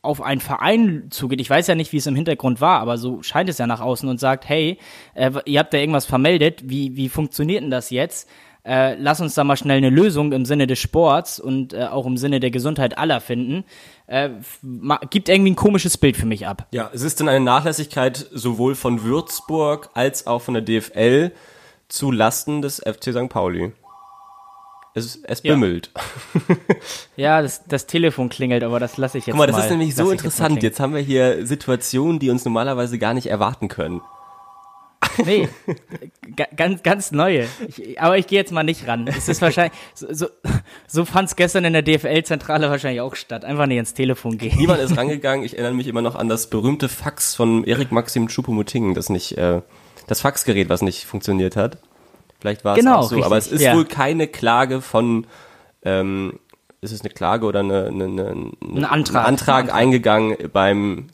auf 0.07 0.21
einen 0.21 0.41
Verein 0.41 1.07
zugeht, 1.09 1.41
ich 1.41 1.49
weiß 1.49 1.67
ja 1.67 1.75
nicht, 1.75 1.91
wie 1.91 1.97
es 1.97 2.07
im 2.07 2.15
Hintergrund 2.15 2.61
war, 2.61 2.79
aber 2.79 2.97
so 2.97 3.21
scheint 3.21 3.49
es 3.49 3.57
ja 3.57 3.67
nach 3.67 3.81
außen 3.81 4.07
und 4.09 4.19
sagt, 4.19 4.47
hey, 4.47 4.79
äh, 5.13 5.31
ihr 5.45 5.59
habt 5.59 5.73
da 5.73 5.77
irgendwas 5.77 6.05
vermeldet, 6.05 6.61
wie, 6.65 6.95
wie 6.95 7.09
funktioniert 7.09 7.61
denn 7.61 7.71
das 7.71 7.89
jetzt? 7.89 8.29
Äh, 8.67 8.95
lass 8.95 9.21
uns 9.21 9.33
da 9.33 9.45
mal 9.45 9.55
schnell 9.55 9.77
eine 9.77 9.89
Lösung 9.89 10.33
im 10.33 10.43
Sinne 10.43 10.67
des 10.67 10.79
Sports 10.79 11.39
und 11.39 11.73
äh, 11.73 11.85
auch 11.85 12.05
im 12.05 12.17
Sinne 12.17 12.41
der 12.41 12.51
Gesundheit 12.51 12.97
aller 12.97 13.21
finden. 13.21 13.63
Äh, 14.07 14.29
gibt 15.09 15.29
irgendwie 15.29 15.51
ein 15.51 15.55
komisches 15.55 15.97
Bild 15.97 16.17
für 16.17 16.25
mich 16.25 16.47
ab. 16.47 16.67
Ja, 16.71 16.89
es 16.93 17.01
ist 17.01 17.21
dann 17.21 17.29
eine 17.29 17.43
Nachlässigkeit 17.43 18.27
sowohl 18.33 18.75
von 18.75 19.03
Würzburg 19.03 19.89
als 19.93 20.27
auch 20.27 20.41
von 20.41 20.53
der 20.53 20.63
DFL 20.63 21.31
zu 21.87 22.11
Lasten 22.11 22.61
des 22.61 22.79
FC 22.79 23.13
St. 23.13 23.29
Pauli. 23.29 23.71
Es, 24.97 25.19
es 25.23 25.41
bimmelt. 25.41 25.91
Ja, 27.15 27.41
das, 27.41 27.63
das 27.65 27.87
Telefon 27.87 28.29
klingelt, 28.29 28.63
aber 28.63 28.79
das 28.79 28.97
lasse 28.97 29.17
ich 29.17 29.25
jetzt 29.25 29.35
mal. 29.35 29.47
Guck 29.47 29.47
mal, 29.47 29.47
das 29.47 29.55
mal, 29.57 29.63
ist 29.63 29.69
nämlich 29.71 29.95
so 29.95 30.11
interessant. 30.11 30.55
Jetzt, 30.55 30.63
jetzt 30.63 30.79
haben 30.79 30.93
wir 30.93 31.01
hier 31.01 31.45
Situationen, 31.45 32.19
die 32.19 32.29
uns 32.29 32.45
normalerweise 32.45 32.99
gar 32.99 33.15
nicht 33.15 33.27
erwarten 33.27 33.69
können. 33.69 34.01
Nee, 35.25 35.49
ganz, 36.55 36.83
ganz 36.83 37.11
neue. 37.11 37.47
Ich, 37.67 37.99
aber 37.99 38.17
ich 38.17 38.27
gehe 38.27 38.39
jetzt 38.39 38.51
mal 38.51 38.63
nicht 38.63 38.87
ran. 38.87 39.07
Es 39.07 39.27
ist 39.27 39.41
wahrscheinlich, 39.41 39.77
so, 39.95 40.13
so, 40.13 40.27
so 40.87 41.05
fand 41.05 41.29
es 41.29 41.35
gestern 41.35 41.65
in 41.65 41.73
der 41.73 41.81
DFL-Zentrale 41.81 42.69
wahrscheinlich 42.69 43.01
auch 43.01 43.15
statt. 43.15 43.45
Einfach 43.45 43.65
nicht 43.65 43.79
ins 43.79 43.93
Telefon 43.93 44.37
gehen. 44.37 44.57
Niemand 44.57 44.79
ist 44.79 44.95
rangegangen. 44.97 45.45
Ich 45.45 45.53
erinnere 45.53 45.73
mich 45.73 45.87
immer 45.87 46.01
noch 46.01 46.15
an 46.15 46.29
das 46.29 46.49
berühmte 46.49 46.89
Fax 46.89 47.35
von 47.35 47.63
Erik 47.63 47.91
Maxim 47.91 48.27
Choupo-Moting, 48.27 48.93
das 48.93 49.09
nicht, 49.09 49.37
äh, 49.37 49.61
das 50.07 50.21
Faxgerät, 50.21 50.69
was 50.69 50.81
nicht 50.81 51.05
funktioniert 51.05 51.55
hat. 51.55 51.77
Vielleicht 52.39 52.63
war 52.63 52.75
es 52.75 52.79
genau, 52.79 52.97
auch 52.97 53.03
so, 53.03 53.15
richtig, 53.15 53.25
aber 53.25 53.37
es 53.37 53.47
ist 53.47 53.61
ja. 53.61 53.75
wohl 53.75 53.85
keine 53.85 54.27
Klage 54.27 54.81
von, 54.81 55.25
ähm, 55.83 56.39
ist 56.81 56.91
es 56.91 57.01
eine 57.01 57.09
Klage 57.09 57.45
oder 57.45 57.61
eine, 57.61 57.87
eine, 57.87 58.05
eine, 58.05 58.51
ein 58.61 58.85
Antrag, 58.85 59.23
ein 59.23 59.27
Antrag 59.27 59.73
eingegangen 59.73 60.37
beim 60.53 61.07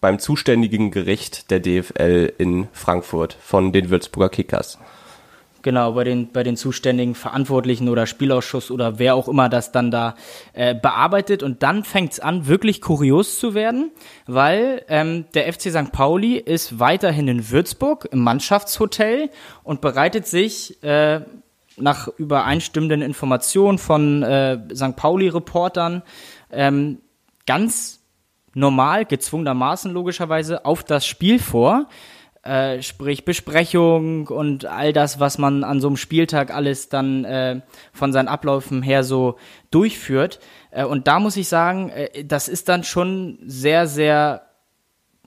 beim 0.00 0.18
zuständigen 0.18 0.90
Gericht 0.90 1.50
der 1.50 1.60
DFL 1.60 2.32
in 2.38 2.68
Frankfurt 2.72 3.36
von 3.40 3.72
den 3.72 3.90
Würzburger 3.90 4.28
Kickers. 4.28 4.78
Genau, 5.66 5.94
bei 5.94 6.04
den, 6.04 6.30
bei 6.30 6.44
den 6.44 6.56
zuständigen 6.56 7.16
Verantwortlichen 7.16 7.88
oder 7.88 8.06
Spielausschuss 8.06 8.70
oder 8.70 9.00
wer 9.00 9.16
auch 9.16 9.26
immer 9.26 9.48
das 9.48 9.72
dann 9.72 9.90
da 9.90 10.14
äh, 10.52 10.76
bearbeitet. 10.76 11.42
Und 11.42 11.64
dann 11.64 11.82
fängt 11.82 12.12
es 12.12 12.20
an, 12.20 12.46
wirklich 12.46 12.80
kurios 12.80 13.40
zu 13.40 13.52
werden, 13.52 13.90
weil 14.28 14.84
ähm, 14.86 15.24
der 15.34 15.52
FC 15.52 15.72
St. 15.72 15.90
Pauli 15.90 16.36
ist 16.36 16.78
weiterhin 16.78 17.26
in 17.26 17.50
Würzburg 17.50 18.06
im 18.12 18.20
Mannschaftshotel 18.20 19.28
und 19.64 19.80
bereitet 19.80 20.28
sich 20.28 20.80
äh, 20.84 21.22
nach 21.76 22.06
übereinstimmenden 22.16 23.02
Informationen 23.02 23.78
von 23.78 24.22
äh, 24.22 24.60
St. 24.72 24.94
Pauli-Reportern 24.94 26.04
ähm, 26.52 27.00
ganz 27.44 28.04
normal, 28.54 29.04
gezwungenermaßen 29.04 29.90
logischerweise, 29.90 30.64
auf 30.64 30.84
das 30.84 31.08
Spiel 31.08 31.40
vor. 31.40 31.88
Äh, 32.46 32.82
sprich 32.82 33.24
Besprechung 33.24 34.28
und 34.28 34.66
all 34.66 34.92
das, 34.92 35.18
was 35.18 35.36
man 35.36 35.64
an 35.64 35.80
so 35.80 35.88
einem 35.88 35.96
Spieltag 35.96 36.54
alles 36.54 36.88
dann 36.88 37.24
äh, 37.24 37.60
von 37.92 38.12
seinen 38.12 38.28
Abläufen 38.28 38.82
her 38.82 39.02
so 39.02 39.36
durchführt. 39.72 40.38
Äh, 40.70 40.84
und 40.84 41.08
da 41.08 41.18
muss 41.18 41.36
ich 41.36 41.48
sagen, 41.48 41.90
äh, 41.90 42.24
das 42.24 42.46
ist 42.46 42.68
dann 42.68 42.84
schon 42.84 43.38
sehr, 43.46 43.88
sehr, 43.88 44.42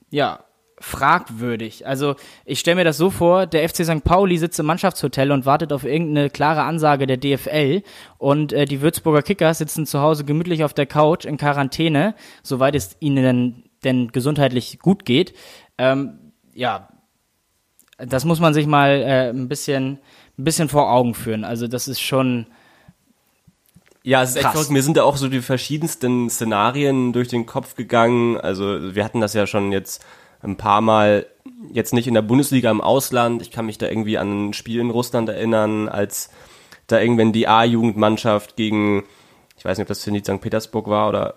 ja, 0.08 0.44
fragwürdig. 0.78 1.86
Also 1.86 2.16
ich 2.46 2.58
stelle 2.58 2.76
mir 2.76 2.84
das 2.84 2.96
so 2.96 3.10
vor, 3.10 3.46
der 3.46 3.68
FC 3.68 3.84
St. 3.84 4.02
Pauli 4.02 4.38
sitzt 4.38 4.58
im 4.58 4.64
Mannschaftshotel 4.64 5.30
und 5.30 5.44
wartet 5.44 5.74
auf 5.74 5.84
irgendeine 5.84 6.30
klare 6.30 6.62
Ansage 6.62 7.06
der 7.06 7.18
DFL 7.18 7.82
und 8.16 8.54
äh, 8.54 8.64
die 8.64 8.80
Würzburger 8.80 9.20
Kickers 9.20 9.58
sitzen 9.58 9.84
zu 9.84 10.00
Hause 10.00 10.24
gemütlich 10.24 10.64
auf 10.64 10.72
der 10.72 10.86
Couch 10.86 11.26
in 11.26 11.36
Quarantäne, 11.36 12.14
soweit 12.42 12.74
es 12.74 12.96
ihnen 12.98 13.22
denn, 13.22 13.64
denn 13.84 14.08
gesundheitlich 14.08 14.78
gut 14.78 15.04
geht. 15.04 15.34
Ähm, 15.76 16.32
ja, 16.54 16.88
das 18.06 18.24
muss 18.24 18.40
man 18.40 18.54
sich 18.54 18.66
mal 18.66 18.90
äh, 19.02 19.30
ein 19.30 19.48
bisschen, 19.48 19.98
ein 20.38 20.44
bisschen 20.44 20.68
vor 20.68 20.90
Augen 20.92 21.14
führen. 21.14 21.44
Also 21.44 21.66
das 21.66 21.88
ist 21.88 22.00
schon 22.00 22.46
Ja, 24.02 24.22
es 24.22 24.30
ist 24.30 24.36
echt 24.36 24.44
Krass. 24.44 24.52
verrückt. 24.52 24.70
Mir 24.70 24.82
sind 24.82 24.96
da 24.96 25.04
auch 25.04 25.16
so 25.16 25.28
die 25.28 25.42
verschiedensten 25.42 26.30
Szenarien 26.30 27.12
durch 27.12 27.28
den 27.28 27.46
Kopf 27.46 27.74
gegangen. 27.74 28.38
Also 28.38 28.94
wir 28.94 29.04
hatten 29.04 29.20
das 29.20 29.34
ja 29.34 29.46
schon 29.46 29.72
jetzt 29.72 30.04
ein 30.42 30.56
paar 30.56 30.80
Mal, 30.80 31.26
jetzt 31.72 31.92
nicht 31.92 32.06
in 32.06 32.14
der 32.14 32.22
Bundesliga 32.22 32.70
im 32.70 32.80
Ausland. 32.80 33.42
Ich 33.42 33.50
kann 33.50 33.66
mich 33.66 33.76
da 33.78 33.88
irgendwie 33.88 34.16
an 34.16 34.48
ein 34.48 34.52
Spiel 34.54 34.80
in 34.80 34.90
Russland 34.90 35.28
erinnern, 35.28 35.88
als 35.88 36.30
da 36.86 36.98
irgendwann 36.98 37.32
die 37.32 37.46
A-Jugendmannschaft 37.46 38.56
gegen, 38.56 39.04
ich 39.58 39.64
weiß 39.64 39.76
nicht, 39.76 39.84
ob 39.84 39.88
das 39.88 40.00
Zenit 40.00 40.24
St. 40.24 40.40
Petersburg 40.40 40.88
war 40.88 41.08
oder 41.08 41.34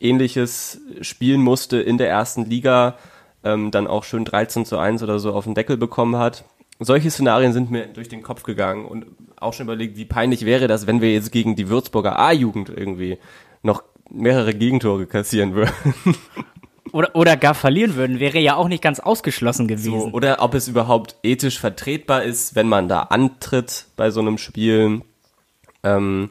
ähnliches 0.00 0.80
spielen 1.00 1.40
musste 1.42 1.80
in 1.80 1.98
der 1.98 2.08
ersten 2.08 2.44
Liga, 2.44 2.96
ähm, 3.48 3.70
dann 3.70 3.86
auch 3.86 4.04
schön 4.04 4.24
13 4.24 4.64
zu 4.66 4.78
1 4.78 5.02
oder 5.02 5.18
so 5.18 5.32
auf 5.32 5.44
den 5.44 5.54
Deckel 5.54 5.76
bekommen 5.76 6.16
hat. 6.16 6.44
Solche 6.80 7.10
Szenarien 7.10 7.52
sind 7.52 7.70
mir 7.70 7.86
durch 7.86 8.08
den 8.08 8.22
Kopf 8.22 8.42
gegangen 8.44 8.84
und 8.84 9.06
auch 9.40 9.52
schon 9.52 9.66
überlegt, 9.66 9.96
wie 9.96 10.04
peinlich 10.04 10.44
wäre 10.44 10.68
das, 10.68 10.86
wenn 10.86 11.00
wir 11.00 11.12
jetzt 11.12 11.32
gegen 11.32 11.56
die 11.56 11.68
Würzburger 11.68 12.18
A-Jugend 12.18 12.68
irgendwie 12.68 13.18
noch 13.62 13.82
mehrere 14.10 14.54
Gegentore 14.54 15.06
kassieren 15.06 15.54
würden. 15.54 15.72
oder, 16.92 17.14
oder 17.16 17.36
gar 17.36 17.54
verlieren 17.54 17.96
würden, 17.96 18.20
wäre 18.20 18.38
ja 18.38 18.54
auch 18.54 18.68
nicht 18.68 18.82
ganz 18.82 19.00
ausgeschlossen 19.00 19.68
So, 19.68 19.74
gewesen. 19.74 20.12
oder 20.12 20.40
ob 20.40 20.54
es 20.54 20.68
überhaupt 20.68 21.16
ethisch 21.22 21.58
vertretbar 21.58 22.22
ist, 22.22 22.54
wenn 22.54 22.68
man 22.68 22.88
da 22.88 23.02
antritt 23.02 23.86
bei 23.96 24.10
so 24.10 24.20
einem 24.20 24.38
Spiel. 24.38 25.02
Ähm, 25.82 26.30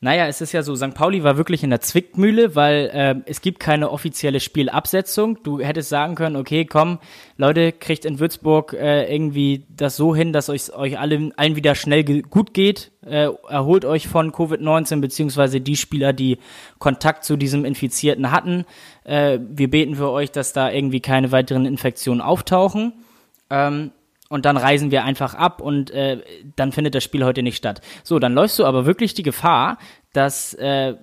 Naja, 0.00 0.28
es 0.28 0.40
ist 0.40 0.52
ja 0.52 0.62
so, 0.62 0.76
St. 0.76 0.94
Pauli 0.94 1.24
war 1.24 1.36
wirklich 1.36 1.64
in 1.64 1.70
der 1.70 1.80
Zwickmühle, 1.80 2.54
weil 2.54 2.88
äh, 2.92 3.16
es 3.26 3.40
gibt 3.40 3.58
keine 3.58 3.90
offizielle 3.90 4.38
Spielabsetzung. 4.38 5.42
Du 5.42 5.58
hättest 5.58 5.88
sagen 5.88 6.14
können, 6.14 6.36
okay, 6.36 6.64
komm, 6.66 7.00
Leute, 7.36 7.72
kriegt 7.72 8.04
in 8.04 8.20
Würzburg 8.20 8.74
äh, 8.74 9.12
irgendwie 9.12 9.66
das 9.68 9.96
so 9.96 10.14
hin, 10.14 10.32
dass 10.32 10.50
euch, 10.50 10.72
euch 10.72 11.00
allen, 11.00 11.36
allen 11.36 11.56
wieder 11.56 11.74
schnell 11.74 12.04
ge- 12.04 12.22
gut 12.22 12.54
geht. 12.54 12.92
Äh, 13.04 13.28
erholt 13.48 13.84
euch 13.84 14.06
von 14.06 14.30
Covid-19, 14.30 15.00
beziehungsweise 15.00 15.60
die 15.60 15.76
Spieler, 15.76 16.12
die 16.12 16.38
Kontakt 16.78 17.24
zu 17.24 17.36
diesem 17.36 17.64
Infizierten 17.64 18.30
hatten. 18.30 18.66
Äh, 19.02 19.40
wir 19.48 19.68
beten 19.68 19.96
für 19.96 20.10
euch, 20.10 20.30
dass 20.30 20.52
da 20.52 20.70
irgendwie 20.70 21.00
keine 21.00 21.32
weiteren 21.32 21.66
Infektionen 21.66 22.20
auftauchen. 22.20 22.92
Ähm, 23.50 23.90
und 24.28 24.44
dann 24.44 24.56
reisen 24.56 24.90
wir 24.90 25.04
einfach 25.04 25.34
ab 25.34 25.60
und 25.60 25.90
äh, 25.90 26.20
dann 26.56 26.72
findet 26.72 26.94
das 26.94 27.04
Spiel 27.04 27.24
heute 27.24 27.42
nicht 27.42 27.56
statt. 27.56 27.80
So, 28.04 28.18
dann 28.18 28.34
läufst 28.34 28.58
du 28.58 28.64
aber 28.64 28.86
wirklich 28.86 29.14
die 29.14 29.22
Gefahr, 29.22 29.78
dass 30.12 30.54
äh, 30.54 30.94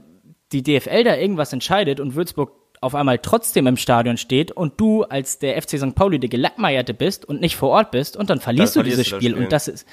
die 0.52 0.64
DFL 0.64 1.04
da 1.04 1.16
irgendwas 1.16 1.52
entscheidet 1.54 2.00
und 2.00 2.16
Würzburg 2.16 2.52
auf 2.82 2.94
einmal 2.94 3.18
trotzdem 3.18 3.66
im 3.68 3.78
Stadion 3.78 4.18
steht 4.18 4.52
und 4.52 4.80
du 4.80 5.04
als 5.04 5.40
der 5.40 5.60
FC 5.62 5.80
St. 5.80 5.96
Pauli 5.96 6.20
der 6.20 6.30
Gelackmeierte 6.30 6.94
bist 6.94 7.26
und 7.26 7.42
nicht 7.42 7.56
vor 7.56 7.70
Ort 7.70 7.92
bist 7.92 8.16
und 8.16 8.30
dann 8.30 8.40
verlierst 8.40 8.76
Dann 8.76 8.84
du 8.84 8.90
dieses 8.90 9.08
verlierst 9.08 9.12
du 9.12 9.16
das 9.16 9.22
Spiel. 9.22 9.32
Spiel. 9.32 9.44
und 9.44 9.52
das 9.52 9.68
ist 9.68 9.88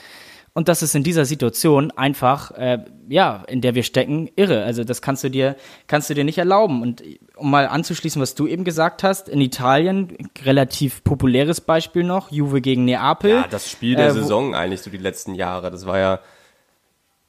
und 0.54 0.68
das 0.68 0.82
ist 0.82 0.94
in 0.94 1.02
dieser 1.02 1.24
Situation 1.24 1.90
einfach, 1.92 2.50
äh, 2.52 2.84
ja, 3.08 3.42
in 3.48 3.60
der 3.62 3.74
wir 3.74 3.82
stecken, 3.82 4.30
irre. 4.36 4.64
Also 4.64 4.84
das 4.84 5.00
kannst 5.00 5.24
du 5.24 5.30
dir, 5.30 5.56
kannst 5.86 6.10
du 6.10 6.14
dir 6.14 6.24
nicht 6.24 6.36
erlauben. 6.38 6.82
Und 6.82 7.02
um 7.36 7.50
mal 7.50 7.66
anzuschließen, 7.66 8.20
was 8.20 8.34
du 8.34 8.46
eben 8.46 8.62
gesagt 8.64 9.02
hast, 9.02 9.28
in 9.30 9.40
Italien, 9.40 10.16
relativ 10.44 11.02
populäres 11.04 11.60
Beispiel 11.62 12.04
noch, 12.04 12.30
Juve 12.30 12.60
gegen 12.60 12.84
Neapel. 12.84 13.30
ja, 13.30 13.46
das 13.50 13.70
Spiel 13.70 13.96
der 13.96 14.08
Äh, 14.08 14.12
Saison 14.12 14.54
eigentlich 14.54 14.82
so 14.82 14.90
die 14.90 14.98
letzten 14.98 15.34
Jahre. 15.34 15.70
Das 15.70 15.86
war 15.86 15.98
ja 15.98 16.20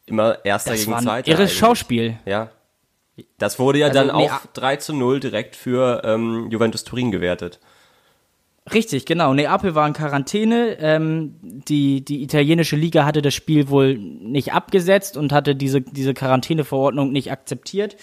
immer 0.06 0.44
Erster 0.46 0.72
Das 0.72 0.82
gegen 0.82 0.92
war 0.92 0.98
ein 1.00 1.04
Zweiter. 1.06 1.28
irres 1.30 1.40
eigentlich. 1.42 1.58
Schauspiel. 1.58 2.18
Ja. 2.26 2.50
Das 3.38 3.60
wurde 3.60 3.80
ja 3.80 3.88
Also, 3.88 4.00
dann 4.00 4.12
auch 4.12 4.42
3 4.54 4.78
zu 4.78 4.94
0 4.94 5.20
direkt 5.20 5.56
für 5.56 6.02
ähm, 6.04 6.50
Juventus 6.50 6.84
Turin 6.84 7.12
gewertet. 7.12 7.60
Richtig, 8.72 9.06
genau. 9.06 9.34
Neapel 9.34 9.76
war 9.76 9.88
in 9.88 9.94
Quarantäne. 9.94 10.78
Ähm, 10.80 11.36
die, 11.42 12.06
die 12.06 12.24
italienische 12.24 12.78
Liga 12.78 13.06
hatte 13.06 13.22
das 13.22 13.34
Spiel 13.34 13.68
wohl 13.68 13.98
nicht 13.98 14.54
abgesetzt 14.54 15.18
und 15.18 15.34
hatte 15.34 15.56
diese, 15.56 15.82
diese 15.82 16.14
Quarantäneverordnung 16.14 17.12
nicht 17.12 17.32
akzeptiert. 17.32 17.98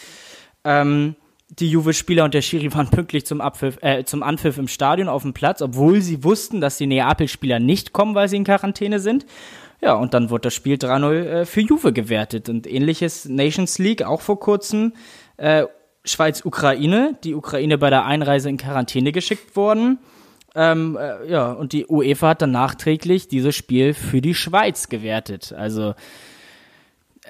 Ähm, 0.65 1.17
die 1.49 1.71
Juve-Spieler 1.71 2.25
und 2.25 2.35
der 2.35 2.43
Schiri 2.43 2.73
waren 2.75 2.91
pünktlich 2.91 3.25
zum, 3.25 3.41
Abpfiff, 3.41 3.79
äh, 3.81 4.05
zum 4.05 4.23
Anpfiff 4.23 4.59
im 4.59 4.69
Stadion 4.69 5.09
auf 5.09 5.23
dem 5.23 5.33
Platz, 5.33 5.63
obwohl 5.63 6.03
sie 6.03 6.23
wussten, 6.25 6.61
dass 6.61 6.77
die 6.77 6.87
Neapel-Spieler 6.87 7.59
nicht 7.59 7.93
kommen, 7.93 8.15
weil 8.15 8.29
sie 8.29 8.37
in 8.37 8.45
Quarantäne 8.45 9.01
sind. 9.01 9.25
Ja, 9.81 9.95
und 9.95 10.13
dann 10.13 10.29
wurde 10.29 10.43
das 10.43 10.55
Spiel 10.55 10.77
3-0 10.77 11.13
äh, 11.13 11.45
für 11.47 11.63
Juve 11.63 11.95
gewertet. 11.95 12.51
Und 12.51 12.67
ähnliches 12.67 13.25
Nations 13.25 13.79
League 13.79 14.03
auch 14.03 14.21
vor 14.21 14.39
kurzem. 14.39 14.93
Äh, 15.39 15.65
Schweiz-Ukraine, 16.05 17.19
die 17.25 17.35
Ukraine 17.35 17.79
bei 17.79 17.91
der 17.91 18.05
Einreise 18.05 18.49
in 18.49 18.57
Quarantäne 18.57 19.13
geschickt 19.13 19.57
worden. 19.57 19.99
Ähm, 20.55 20.99
äh, 21.01 21.31
ja, 21.31 21.53
und 21.53 21.73
die 21.73 21.87
UEFA 21.87 22.31
hat 22.31 22.43
dann 22.43 22.51
nachträglich 22.51 23.29
dieses 23.29 23.55
Spiel 23.55 23.95
für 23.95 24.21
die 24.21 24.35
Schweiz 24.35 24.89
gewertet. 24.89 25.53
Also 25.57 25.95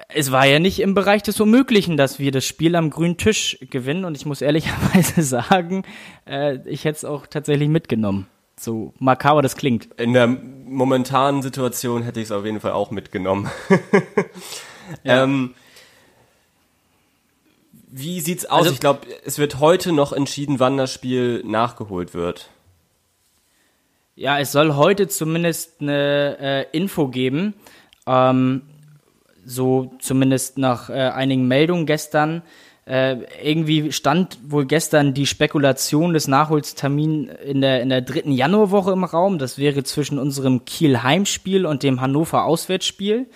es 0.09 0.31
war 0.31 0.45
ja 0.45 0.59
nicht 0.59 0.79
im 0.79 0.93
Bereich 0.93 1.23
des 1.23 1.39
Unmöglichen, 1.39 1.97
dass 1.97 2.19
wir 2.19 2.31
das 2.31 2.45
Spiel 2.45 2.75
am 2.75 2.89
grünen 2.89 3.17
Tisch 3.17 3.57
gewinnen. 3.69 4.05
Und 4.05 4.15
ich 4.17 4.25
muss 4.25 4.41
ehrlicherweise 4.41 5.21
sagen, 5.23 5.83
äh, 6.27 6.57
ich 6.67 6.85
hätte 6.85 6.97
es 6.97 7.05
auch 7.05 7.27
tatsächlich 7.27 7.69
mitgenommen. 7.69 8.27
So 8.59 8.93
makaber 8.99 9.41
das 9.41 9.55
klingt. 9.55 9.89
In 9.99 10.13
der 10.13 10.27
momentanen 10.27 11.41
Situation 11.41 12.03
hätte 12.03 12.19
ich 12.19 12.25
es 12.25 12.31
auf 12.31 12.45
jeden 12.45 12.59
Fall 12.59 12.73
auch 12.73 12.91
mitgenommen. 12.91 13.49
ähm, 15.03 15.55
Wie 17.87 18.21
sieht's 18.21 18.45
aus? 18.45 18.59
Also- 18.59 18.71
ich 18.71 18.79
glaube, 18.79 19.01
es 19.25 19.39
wird 19.39 19.59
heute 19.59 19.91
noch 19.91 20.13
entschieden, 20.13 20.59
wann 20.59 20.77
das 20.77 20.93
Spiel 20.93 21.43
nachgeholt 21.45 22.13
wird. 22.13 22.49
Ja, 24.15 24.39
es 24.39 24.51
soll 24.51 24.75
heute 24.75 25.07
zumindest 25.07 25.81
eine 25.81 26.37
äh, 26.39 26.77
Info 26.77 27.07
geben. 27.07 27.53
Ähm, 28.05 28.63
so 29.45 29.91
zumindest 29.99 30.57
nach 30.57 30.89
äh, 30.89 30.93
einigen 30.93 31.47
Meldungen 31.47 31.85
gestern. 31.85 32.41
Äh, 32.85 33.17
irgendwie 33.41 33.91
stand 33.91 34.37
wohl 34.47 34.65
gestern 34.65 35.13
die 35.13 35.25
Spekulation 35.25 36.13
des 36.13 36.27
Nachholstermins 36.27 37.31
in 37.45 37.61
der, 37.61 37.81
in 37.81 37.89
der 37.89 38.01
dritten 38.01 38.31
Januarwoche 38.31 38.91
im 38.91 39.05
Raum. 39.05 39.37
Das 39.37 39.57
wäre 39.57 39.83
zwischen 39.83 40.19
unserem 40.19 40.65
Kiel-Heimspiel 40.65 41.65
und 41.65 41.83
dem 41.83 42.01
Hannover-Auswärtsspiel. 42.01 43.27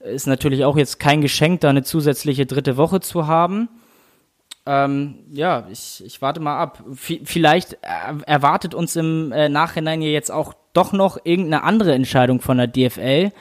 Ist 0.00 0.26
natürlich 0.28 0.64
auch 0.64 0.76
jetzt 0.76 1.00
kein 1.00 1.20
Geschenk, 1.20 1.62
da 1.62 1.70
eine 1.70 1.82
zusätzliche 1.82 2.46
dritte 2.46 2.76
Woche 2.76 3.00
zu 3.00 3.26
haben. 3.26 3.68
Ähm, 4.66 5.20
ja, 5.30 5.68
ich, 5.70 6.02
ich 6.04 6.20
warte 6.20 6.40
mal 6.40 6.58
ab. 6.58 6.82
V 6.92 7.14
vielleicht 7.24 7.78
er 7.82 8.18
erwartet 8.26 8.74
uns 8.74 8.96
im 8.96 9.30
äh, 9.30 9.48
Nachhinein 9.48 10.02
ja 10.02 10.08
jetzt 10.08 10.30
auch 10.30 10.54
doch 10.72 10.92
noch 10.92 11.18
irgendeine 11.24 11.62
andere 11.62 11.94
Entscheidung 11.94 12.40
von 12.40 12.58
der 12.58 12.66
DFL, 12.66 13.32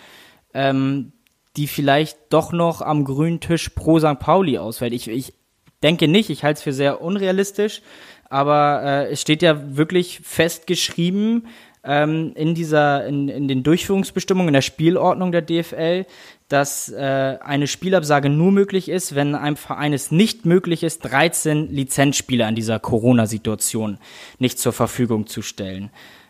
ähm, 0.54 1.12
die 1.58 1.68
vielleicht 1.68 2.18
doch 2.30 2.52
noch 2.52 2.82
am 2.82 3.04
grünen 3.04 3.40
Tisch 3.40 3.70
pro 3.70 4.00
St. 4.00 4.20
Pauli 4.20 4.58
ausfällt. 4.60 4.94
Ich, 4.94 5.08
ich 5.08 5.34
denke 5.82 6.08
nicht, 6.08 6.30
ich 6.30 6.44
halte 6.44 6.60
es 6.60 6.64
für 6.64 6.74
sehr 6.74 7.02
unrealistisch, 7.02 7.82
aber 8.30 8.82
äh, 8.84 9.12
es 9.12 9.22
steht 9.22 9.42
ja 9.42 9.76
wirklich 9.76 10.22
festgeschrieben 10.24 11.48
ähm, 11.84 12.34
in 12.36 12.56
dieser, 12.56 13.06
in, 13.06 13.30
in 13.30 13.48
den 13.48 13.64
Durchführungsbestimmungen, 13.64 14.50
in 14.50 14.54
der 14.54 14.62
Spielordnung 14.62 15.32
der 15.32 15.42
DFL, 15.42 16.06
dass 16.48 16.90
äh, 16.90 17.38
eine 17.42 17.68
Spielabsage 17.68 18.30
nur 18.30 18.52
möglich 18.52 18.90
ist, 18.90 19.16
wenn 19.16 19.34
einem 19.34 19.56
Verein 19.56 19.94
es 19.94 20.12
nicht 20.12 20.46
möglich 20.46 20.84
ist, 20.84 21.00
13 21.00 21.72
Lizenzspieler 21.72 22.48
in 22.48 22.56
dieser 22.56 22.80
Corona-Situation 22.80 23.98
nicht 24.38 24.60
zur 24.60 24.74
Verfügung 24.74 25.26
zu 25.28 25.42
stellen. 25.42 25.90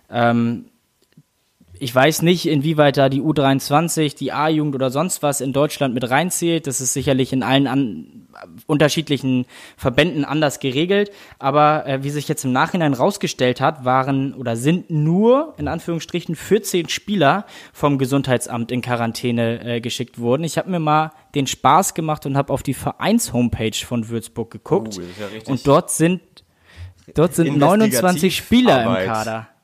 Ähm, 0.10 0.66
ich 1.80 1.94
weiß 1.94 2.22
nicht, 2.22 2.48
inwieweit 2.48 2.98
da 2.98 3.10
die 3.10 3.22
U23, 3.22 4.16
die 4.16 4.32
A-Jugend 4.32 4.76
oder 4.76 4.90
sonst 4.90 5.24
was 5.24 5.42
in 5.42 5.54
Deutschland 5.54 5.94
mit 5.94 6.10
reinzählt. 6.10 6.68
Das 6.68 6.82
ist 6.82 6.94
sicherlich 6.94 7.34
in 7.34 7.44
allen 7.44 7.68
an, 7.68 8.28
unterschiedlichen 8.66 9.46
Verbänden 9.78 10.26
anders 10.26 10.60
geregelt. 10.60 11.12
Aber 11.40 11.86
äh, 11.86 12.04
wie 12.04 12.10
sich 12.10 12.28
jetzt 12.28 12.46
im 12.46 12.52
Nachhinein 12.52 12.94
rausgestellt 12.94 13.62
hat, 13.62 13.86
waren 13.86 14.34
oder 14.34 14.56
sind 14.56 14.90
nur 14.90 15.54
in 15.58 15.68
Anführungsstrichen 15.68 16.36
14 16.36 16.90
Spieler 16.90 17.46
vom 17.74 17.98
Gesundheitsamt 17.98 18.72
in 18.72 18.82
Quarantäne 18.82 19.76
äh, 19.76 19.82
geschickt 19.82 20.20
worden. 20.20 20.44
Ich 20.44 20.58
habe 20.58 20.70
mir 20.70 20.80
mal 20.80 21.12
den 21.36 21.48
Spaß 21.48 21.94
gemacht 21.94 22.26
und 22.26 22.38
habe 22.38 22.54
auf 22.54 22.64
die 22.64 22.74
Vereins-Homepage 22.74 23.86
von 23.86 24.10
Würzburg 24.10 24.52
geguckt. 24.52 24.98
Ist 24.98 25.02
ja 25.20 25.52
und 25.52 25.68
dort 25.68 25.92
sind 25.92 26.22
dort 27.14 27.36
sind 27.36 27.58
29 27.58 28.36
Spieler 28.36 28.84
im 28.84 28.90
Investigativarbeit. 28.90 29.26
Kader. 29.26 29.55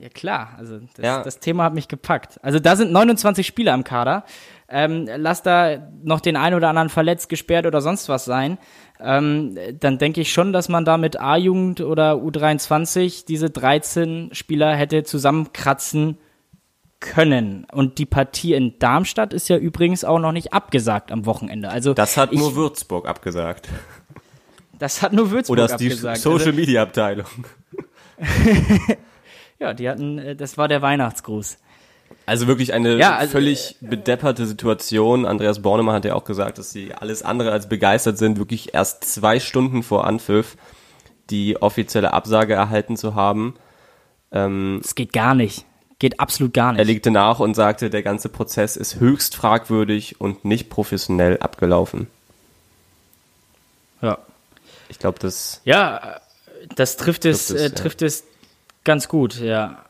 Ja 0.00 0.08
klar, 0.08 0.54
also 0.56 0.78
das, 0.96 1.04
Ja. 1.04 1.22
das 1.22 1.40
Thema 1.40 1.64
hat 1.64 1.74
mich 1.74 1.86
gepackt. 1.86 2.40
Also 2.42 2.58
da 2.58 2.74
sind 2.74 2.90
29 2.90 3.46
Spieler 3.46 3.74
im 3.74 3.84
Kader. 3.84 4.24
Ähm, 4.66 5.06
lass 5.16 5.42
da 5.42 5.76
noch 6.02 6.20
den 6.20 6.36
einen 6.36 6.56
oder 6.56 6.70
anderen 6.70 6.88
verletzt, 6.88 7.28
gesperrt 7.28 7.66
oder 7.66 7.82
sonst 7.82 8.08
was 8.08 8.24
sein. 8.24 8.56
Ähm, 8.98 9.58
dann 9.78 9.98
denke 9.98 10.22
ich 10.22 10.32
schon, 10.32 10.54
dass 10.54 10.70
man 10.70 10.86
da 10.86 10.96
mit 10.96 11.20
A-Jugend 11.20 11.82
oder 11.82 12.14
U23 12.14 13.26
diese 13.26 13.50
13 13.50 14.30
Spieler 14.32 14.74
hätte 14.74 15.02
zusammenkratzen 15.02 16.16
können. 17.00 17.66
Und 17.70 17.98
die 17.98 18.06
Partie 18.06 18.54
in 18.54 18.78
Darmstadt 18.78 19.34
ist 19.34 19.48
ja 19.50 19.58
übrigens 19.58 20.02
auch 20.04 20.18
noch 20.18 20.32
nicht 20.32 20.52
abgesagt 20.54 21.12
am 21.12 21.26
Wochenende. 21.26 21.68
Also 21.68 21.92
Das 21.92 22.16
hat 22.16 22.32
ich, 22.32 22.38
nur 22.38 22.54
Würzburg 22.54 23.06
abgesagt. 23.06 23.68
das 24.78 25.02
hat 25.02 25.12
nur 25.12 25.30
Würzburg 25.30 25.58
Oder 25.58 25.64
ist 25.66 25.76
die 25.76 25.86
abgesagt. 25.88 26.16
Also 26.16 26.38
Social 26.38 26.52
Media 26.54 26.82
Abteilung. 26.82 27.26
ja, 29.60 29.74
die 29.74 29.88
hatten, 29.88 30.18
äh, 30.18 30.34
das 30.36 30.58
war 30.58 30.66
der 30.68 30.82
Weihnachtsgruß. 30.82 31.58
Also 32.26 32.46
wirklich 32.48 32.72
eine 32.72 32.96
Ja, 32.96 33.16
also, 33.16 33.32
völlig 33.32 33.76
bedepperte 33.80 34.46
Situation. 34.46 35.26
Andreas 35.26 35.62
Bornemann 35.62 35.94
hat 35.94 36.04
ja 36.04 36.14
auch 36.14 36.24
gesagt, 36.24 36.58
dass 36.58 36.70
sie 36.72 36.92
alles 36.94 37.22
andere 37.22 37.52
als 37.52 37.68
begeistert 37.68 38.18
sind, 38.18 38.38
wirklich 38.38 38.74
erst 38.74 39.04
zwei 39.04 39.38
Stunden 39.38 39.82
vor 39.82 40.06
Anpfiff 40.06 40.56
die 41.30 41.62
offizielle 41.62 42.12
Absage 42.12 42.54
erhalten 42.54 42.96
zu 42.96 43.14
haben. 43.14 43.54
Ähm, 44.32 44.80
Das 44.82 44.96
geht 44.96 45.12
gar 45.12 45.34
nicht. 45.36 45.64
Geht 46.00 46.18
absolut 46.18 46.54
gar 46.54 46.70
er 46.72 46.78
nicht. 46.78 46.86
legte 46.86 47.10
nach 47.12 47.38
und 47.40 47.54
sagte, 47.54 47.90
der 47.90 48.02
ganze 48.02 48.28
Prozess 48.30 48.76
ist 48.76 48.98
höchst 48.98 49.36
fragwürdig 49.36 50.20
und 50.20 50.44
nicht 50.44 50.70
professionell 50.70 51.38
abgelaufen. 51.38 52.08
Ja. 54.02 54.18
Ich 54.88 54.98
glaube, 54.98 55.18
das 55.20 55.60
Ja, 55.64 55.98
äh, 55.98 56.66
das 56.74 56.96
trifft 56.96 57.24
es, 57.24 57.46
Trifft 57.48 57.60
es, 57.60 57.60
äh, 57.60 57.68
ja. 57.68 57.74
trifft 57.74 58.02
es 58.02 58.24
ganz 58.84 59.08
gut, 59.08 59.40
ja. 59.40 59.84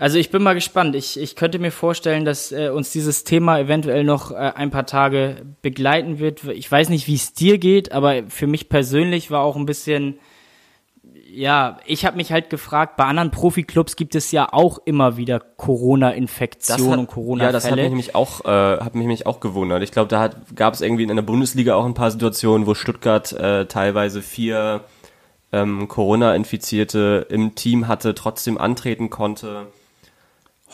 Also 0.00 0.16
ich 0.16 0.30
bin 0.30 0.42
mal 0.42 0.54
gespannt. 0.54 0.94
Ich, 0.96 1.20
ich 1.20 1.36
könnte 1.36 1.58
mir 1.58 1.70
vorstellen, 1.70 2.24
dass 2.24 2.52
äh, 2.52 2.70
uns 2.70 2.90
dieses 2.90 3.22
Thema 3.24 3.58
eventuell 3.58 4.02
noch 4.02 4.30
äh, 4.30 4.36
ein 4.36 4.70
paar 4.70 4.86
Tage 4.86 5.42
begleiten 5.60 6.18
wird. 6.18 6.42
Ich 6.44 6.72
weiß 6.72 6.88
nicht, 6.88 7.06
wie 7.06 7.16
es 7.16 7.34
dir 7.34 7.58
geht, 7.58 7.92
aber 7.92 8.22
für 8.28 8.46
mich 8.46 8.70
persönlich 8.70 9.30
war 9.30 9.42
auch 9.42 9.56
ein 9.56 9.66
bisschen, 9.66 10.18
ja, 11.30 11.80
ich 11.84 12.06
habe 12.06 12.16
mich 12.16 12.32
halt 12.32 12.48
gefragt, 12.48 12.96
bei 12.96 13.04
anderen 13.04 13.30
Profiklubs 13.30 13.94
gibt 13.94 14.14
es 14.14 14.32
ja 14.32 14.48
auch 14.50 14.78
immer 14.86 15.18
wieder 15.18 15.38
Corona-Infektionen 15.38 17.06
und 17.06 17.40
ja, 17.40 17.52
das 17.52 17.66
hat 17.66 17.76
mich 17.76 17.88
nämlich 17.88 18.14
auch, 18.14 18.42
äh, 18.46 18.78
hat 18.78 18.94
mich 18.94 19.02
nämlich 19.02 19.26
auch 19.26 19.40
gewundert. 19.40 19.82
Ich 19.82 19.92
glaube, 19.92 20.08
da 20.08 20.30
gab 20.54 20.72
es 20.72 20.80
irgendwie 20.80 21.02
in 21.02 21.14
der 21.14 21.22
Bundesliga 21.22 21.74
auch 21.74 21.84
ein 21.84 21.92
paar 21.92 22.10
Situationen, 22.10 22.66
wo 22.66 22.72
Stuttgart 22.72 23.30
äh, 23.32 23.66
teilweise 23.66 24.22
vier 24.22 24.80
ähm, 25.52 25.88
Corona-Infizierte 25.88 27.26
im 27.28 27.54
Team 27.54 27.88
hatte, 27.88 28.14
trotzdem 28.14 28.58
antreten 28.58 29.10
konnte. 29.10 29.66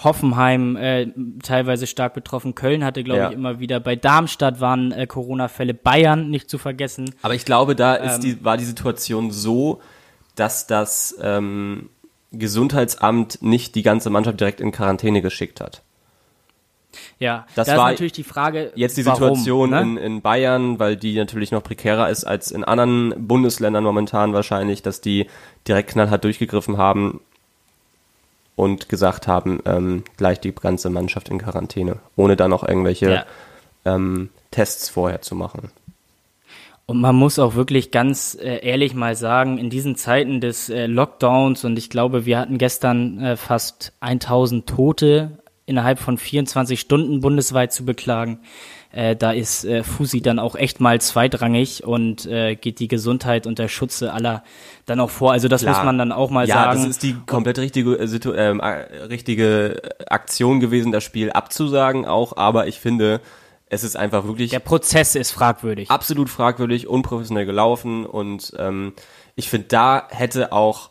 Hoffenheim 0.04 0.76
äh, 0.76 1.06
teilweise 1.42 1.86
stark 1.86 2.12
betroffen. 2.12 2.54
Köln 2.54 2.84
hatte, 2.84 3.02
glaube 3.02 3.20
Ja. 3.20 3.28
ich, 3.30 3.34
immer 3.34 3.60
wieder. 3.60 3.80
Bei 3.80 3.96
Darmstadt 3.96 4.60
waren 4.60 4.92
äh, 4.92 5.06
Corona-Fälle. 5.06 5.72
Bayern 5.72 6.28
nicht 6.28 6.50
zu 6.50 6.58
vergessen. 6.58 7.14
Aber 7.22 7.34
ich 7.34 7.46
glaube, 7.46 7.74
da 7.74 7.94
ist 7.94 8.16
Ähm. 8.16 8.20
die, 8.20 8.44
war 8.44 8.58
die 8.58 8.64
Situation 8.64 9.30
so, 9.30 9.80
dass 10.34 10.66
das 10.66 11.16
ähm, 11.22 11.88
Gesundheitsamt 12.30 13.40
nicht 13.40 13.74
die 13.74 13.82
ganze 13.82 14.10
Mannschaft 14.10 14.38
direkt 14.38 14.60
in 14.60 14.70
Quarantäne 14.72 15.22
geschickt 15.22 15.62
hat. 15.62 15.82
Ja, 17.18 17.46
Das 17.54 17.66
da 17.66 17.76
war 17.78 17.88
ist 17.88 17.94
natürlich 17.94 18.12
die 18.12 18.24
Frage, 18.24 18.72
Jetzt 18.74 18.98
die 18.98 19.06
warum, 19.06 19.36
Situation 19.36 19.70
ne? 19.70 19.80
in, 19.80 19.96
in 19.96 20.20
Bayern, 20.20 20.78
weil 20.78 20.96
die 20.96 21.16
natürlich 21.16 21.50
noch 21.50 21.62
prekärer 21.62 22.10
ist 22.10 22.24
als 22.24 22.50
in 22.50 22.62
anderen 22.62 23.14
Bundesländern 23.26 23.84
momentan 23.84 24.34
wahrscheinlich, 24.34 24.82
dass 24.82 25.00
die 25.00 25.26
direkt 25.66 25.90
knallhart 25.90 26.24
durchgegriffen 26.24 26.76
haben 26.76 27.20
und 28.54 28.88
gesagt 28.88 29.26
haben, 29.28 29.60
ähm, 29.64 30.04
gleich 30.16 30.40
die 30.40 30.54
ganze 30.54 30.90
Mannschaft 30.90 31.28
in 31.30 31.38
Quarantäne, 31.38 31.96
ohne 32.16 32.36
dann 32.36 32.50
noch 32.50 32.66
irgendwelche 32.66 33.10
Ja. 33.10 33.26
ähm, 33.84 34.28
Tests 34.50 34.88
vorher 34.90 35.22
zu 35.22 35.34
machen. 35.34 35.70
Und 36.88 37.00
man 37.00 37.16
muss 37.16 37.38
auch 37.38 37.54
wirklich 37.56 37.90
ganz 37.90 38.36
äh, 38.40 38.58
ehrlich 38.64 38.94
mal 38.94 39.16
sagen, 39.16 39.58
in 39.58 39.70
diesen 39.70 39.96
Zeiten 39.96 40.40
des 40.40 40.68
äh, 40.68 40.86
Lockdowns 40.86 41.64
und 41.64 41.76
ich 41.78 41.90
glaube, 41.90 42.26
wir 42.26 42.38
hatten 42.38 42.58
gestern 42.58 43.18
äh, 43.20 43.36
fast 43.36 43.92
1000 44.00 44.68
Tote 44.68 45.38
innerhalb 45.66 45.98
von 45.98 46.16
24 46.16 46.80
Stunden 46.80 47.20
bundesweit 47.20 47.72
zu 47.72 47.84
beklagen. 47.84 48.40
Äh, 48.92 49.16
da 49.16 49.32
ist 49.32 49.64
äh, 49.64 49.82
Fusi 49.82 50.22
dann 50.22 50.38
auch 50.38 50.54
echt 50.54 50.80
mal 50.80 51.00
zweitrangig 51.00 51.84
und 51.84 52.24
äh, 52.24 52.54
geht 52.54 52.78
die 52.78 52.88
Gesundheit 52.88 53.46
und 53.46 53.58
der 53.58 53.68
Schutze 53.68 54.12
aller 54.12 54.42
dann 54.86 55.00
auch 55.00 55.10
vor. 55.10 55.32
Also 55.32 55.48
das 55.48 55.62
Klar. 55.62 55.74
muss 55.74 55.84
man 55.84 55.98
dann 55.98 56.12
auch 56.12 56.30
mal 56.30 56.48
ja, 56.48 56.54
sagen. 56.54 56.80
das 56.80 56.90
ist 56.90 57.02
die 57.02 57.14
komplett 57.26 57.58
richtige, 57.58 57.96
äh, 57.98 58.04
ähm, 58.36 58.60
äh, 58.60 59.04
richtige 59.04 59.82
Aktion 60.08 60.60
gewesen, 60.60 60.92
das 60.92 61.04
Spiel 61.04 61.30
abzusagen 61.30 62.06
auch, 62.06 62.36
aber 62.36 62.68
ich 62.68 62.78
finde, 62.78 63.20
es 63.68 63.82
ist 63.82 63.96
einfach 63.96 64.24
wirklich 64.24 64.50
der 64.50 64.60
Prozess 64.60 65.16
ist 65.16 65.32
fragwürdig. 65.32 65.90
absolut 65.90 66.30
fragwürdig, 66.30 66.86
unprofessionell 66.86 67.44
gelaufen 67.44 68.06
und 68.06 68.54
ähm, 68.58 68.94
ich 69.34 69.50
finde, 69.50 69.66
da 69.66 70.06
hätte 70.08 70.52
auch, 70.52 70.90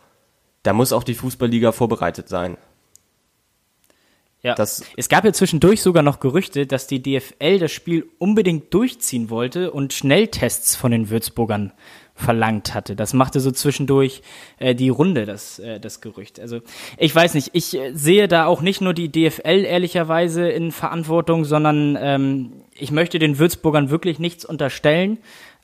da 0.62 0.74
muss 0.74 0.94
auch 0.94 1.04
die 1.04 1.16
Fußballliga 1.16 1.72
vorbereitet 1.72 2.30
sein. 2.30 2.58
Ja. 4.46 4.56
Das- 4.56 4.84
es 4.96 5.10
gab 5.10 5.26
ja 5.26 5.34
zwischendurch 5.34 5.82
sogar 5.82 6.04
noch 6.04 6.20
Gerüchte, 6.20 6.68
dass 6.68 6.88
die 6.88 7.02
DFL 7.02 7.60
das 7.60 7.72
Spiel 7.72 8.08
unbedingt 8.20 8.74
durchziehen 8.74 9.30
wollte 9.30 9.72
und 9.72 9.92
Schnelltests 9.94 10.76
von 10.76 10.92
den 10.92 11.10
Würzburgern 11.10 11.72
verlangt 12.18 12.74
hatte. 12.74 12.96
Das 12.96 13.14
machte 13.14 13.42
so 13.42 13.52
zwischendurch 13.52 14.22
äh, 14.58 14.74
die 14.74 14.88
Runde, 14.90 15.26
das, 15.26 15.60
äh, 15.60 15.80
das 15.82 16.00
Gerücht. 16.00 16.40
Also 16.40 16.60
ich 16.98 17.14
weiß 17.14 17.34
nicht, 17.34 17.50
ich 17.52 17.76
äh, 17.76 17.92
sehe 17.94 18.28
da 18.30 18.46
auch 18.46 18.62
nicht 18.62 18.80
nur 18.80 18.94
die 18.94 19.12
DFL 19.12 19.66
ehrlicherweise 19.66 20.48
in 20.48 20.72
Verantwortung, 20.72 21.44
sondern 21.44 21.98
ähm, 22.00 22.52
ich 22.74 22.92
möchte 22.92 23.20
den 23.20 23.38
Würzburgern 23.38 23.90
wirklich 23.90 24.18
nichts 24.20 24.46
unterstellen. 24.46 25.18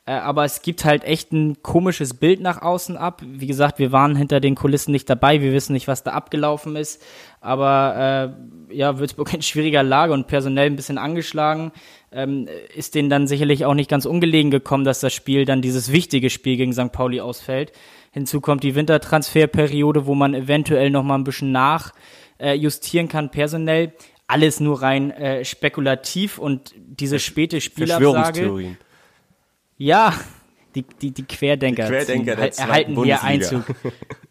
Äh, 0.04 0.12
aber 0.12 0.44
es 0.44 0.62
gibt 0.62 0.84
halt 0.84 1.04
echt 1.04 1.32
ein 1.32 1.62
komisches 1.62 2.14
Bild 2.14 2.40
nach 2.40 2.60
außen 2.60 2.96
ab. 2.96 3.22
Wie 3.24 3.46
gesagt, 3.46 3.78
wir 3.78 3.92
waren 3.92 4.16
hinter 4.16 4.40
den 4.40 4.56
Kulissen 4.56 4.90
nicht 4.90 5.08
dabei, 5.08 5.40
wir 5.40 5.52
wissen 5.52 5.74
nicht, 5.74 5.86
was 5.86 6.02
da 6.02 6.12
abgelaufen 6.12 6.74
ist. 6.74 7.02
Aber 7.40 8.34
äh, 8.70 8.74
ja, 8.74 8.98
Würzburg 8.98 9.32
in 9.34 9.42
schwieriger 9.42 9.82
Lage 9.82 10.12
und 10.12 10.26
personell 10.26 10.66
ein 10.66 10.76
bisschen 10.76 10.98
angeschlagen. 10.98 11.72
Ähm, 12.10 12.48
ist 12.74 12.94
denen 12.94 13.10
dann 13.10 13.26
sicherlich 13.26 13.64
auch 13.64 13.74
nicht 13.74 13.88
ganz 13.88 14.04
ungelegen 14.04 14.50
gekommen, 14.50 14.84
dass 14.84 15.00
das 15.00 15.14
Spiel 15.14 15.44
dann 15.44 15.62
dieses 15.62 15.92
wichtige 15.92 16.30
Spiel 16.30 16.56
gegen 16.56 16.72
St. 16.72 16.92
Pauli 16.92 17.20
ausfällt. 17.20 17.72
Hinzu 18.10 18.40
kommt 18.40 18.64
die 18.64 18.74
Wintertransferperiode, 18.74 20.04
wo 20.04 20.14
man 20.14 20.34
eventuell 20.34 20.90
noch 20.90 21.04
mal 21.04 21.14
ein 21.14 21.24
bisschen 21.24 21.52
nachjustieren 21.52 23.06
äh, 23.06 23.10
kann 23.10 23.30
personell. 23.30 23.92
Alles 24.26 24.60
nur 24.60 24.82
rein 24.82 25.10
äh, 25.12 25.44
spekulativ 25.44 26.38
und 26.38 26.74
diese 26.76 27.18
späte 27.18 27.60
Spielabsage. 27.60 28.76
Ja, 29.82 30.14
die, 30.76 30.84
die, 31.02 31.10
die 31.10 31.24
Querdenker, 31.24 31.86
die 31.86 31.90
Querdenker 31.90 32.52
ziehen, 32.52 32.68
erhalten 32.68 33.02
hier 33.02 33.24
Einzug. 33.24 33.64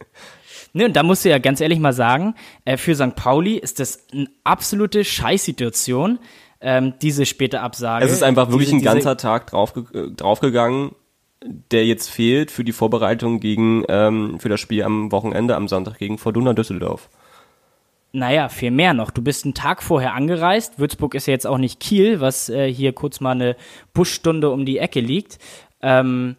ne, 0.74 0.86
und 0.86 0.96
da 0.96 1.04
musst 1.04 1.26
du 1.26 1.30
ja 1.30 1.40
ganz 1.40 1.60
ehrlich 1.60 1.80
mal 1.80 1.92
sagen, 1.92 2.36
äh, 2.64 2.78
für 2.78 2.96
St. 2.96 3.16
Pauli 3.18 3.58
ist 3.58 3.82
das 3.82 4.08
eine 4.14 4.28
absolute 4.46 5.04
Scheißsituation, 5.04 6.20
ähm, 6.62 6.94
diese 7.02 7.26
späte 7.26 7.60
Absage. 7.60 8.06
Es 8.06 8.14
ist 8.14 8.24
einfach 8.24 8.50
wirklich 8.50 8.70
diese, 8.70 8.78
ein 8.78 8.82
ganzer 8.82 9.18
Tag 9.18 9.48
draufge 9.48 9.86
äh, 9.94 10.12
draufgegangen, 10.16 10.96
der 11.44 11.86
jetzt 11.86 12.10
fehlt 12.10 12.50
für 12.50 12.64
die 12.64 12.72
Vorbereitung 12.72 13.42
gegen 13.42 13.84
ähm, 13.90 14.40
für 14.40 14.48
das 14.48 14.62
Spiel 14.62 14.84
am 14.84 15.12
Wochenende 15.12 15.58
am 15.58 15.68
Sonntag 15.68 15.98
gegen 15.98 16.18
Fortuna 16.18 16.54
Düsseldorf. 16.54 17.10
Naja, 18.13 18.50
viel 18.50 18.71
mehr 18.71 18.93
noch. 18.93 19.10
Du 19.12 19.21
bist 19.21 19.45
einen 19.45 19.54
Tag 19.54 19.82
vorher 19.82 20.13
angereist. 20.13 20.80
Würzburg 20.80 21.15
ist 21.15 21.28
ja 21.28 21.32
jetzt 21.32 21.47
auch 21.47 21.58
nicht 21.58 21.80
Kiel, 21.80 22.19
was 22.19 22.50
äh, 22.50 22.71
hier 22.71 22.91
kurz 22.91 23.21
mal 23.21 23.32
eine 23.32 23.56
Busstunde 23.93 24.50
um 24.50 24.65
die 24.65 24.80
Ecke 24.80 25.00
liegt. 25.00 25.39
Ähm, 25.82 26.36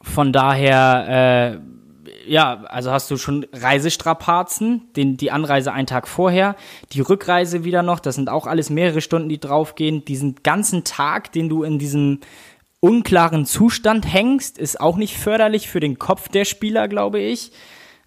von 0.00 0.32
daher, 0.32 1.58
äh, 1.58 2.30
ja, 2.30 2.62
also 2.68 2.92
hast 2.92 3.10
du 3.10 3.16
schon 3.16 3.44
Reisestrapazen, 3.52 4.82
den, 4.94 5.16
die 5.16 5.32
Anreise 5.32 5.72
einen 5.72 5.88
Tag 5.88 6.06
vorher, 6.06 6.54
die 6.92 7.00
Rückreise 7.00 7.64
wieder 7.64 7.82
noch, 7.82 7.98
das 7.98 8.14
sind 8.14 8.28
auch 8.28 8.46
alles 8.46 8.70
mehrere 8.70 9.00
Stunden, 9.00 9.28
die 9.28 9.40
draufgehen. 9.40 10.04
Diesen 10.04 10.36
ganzen 10.44 10.84
Tag, 10.84 11.32
den 11.32 11.48
du 11.48 11.64
in 11.64 11.80
diesem 11.80 12.20
unklaren 12.78 13.46
Zustand 13.46 14.12
hängst, 14.12 14.58
ist 14.58 14.80
auch 14.80 14.96
nicht 14.96 15.16
förderlich 15.16 15.68
für 15.68 15.80
den 15.80 15.98
Kopf 15.98 16.28
der 16.28 16.44
Spieler, 16.44 16.86
glaube 16.86 17.18
ich 17.18 17.50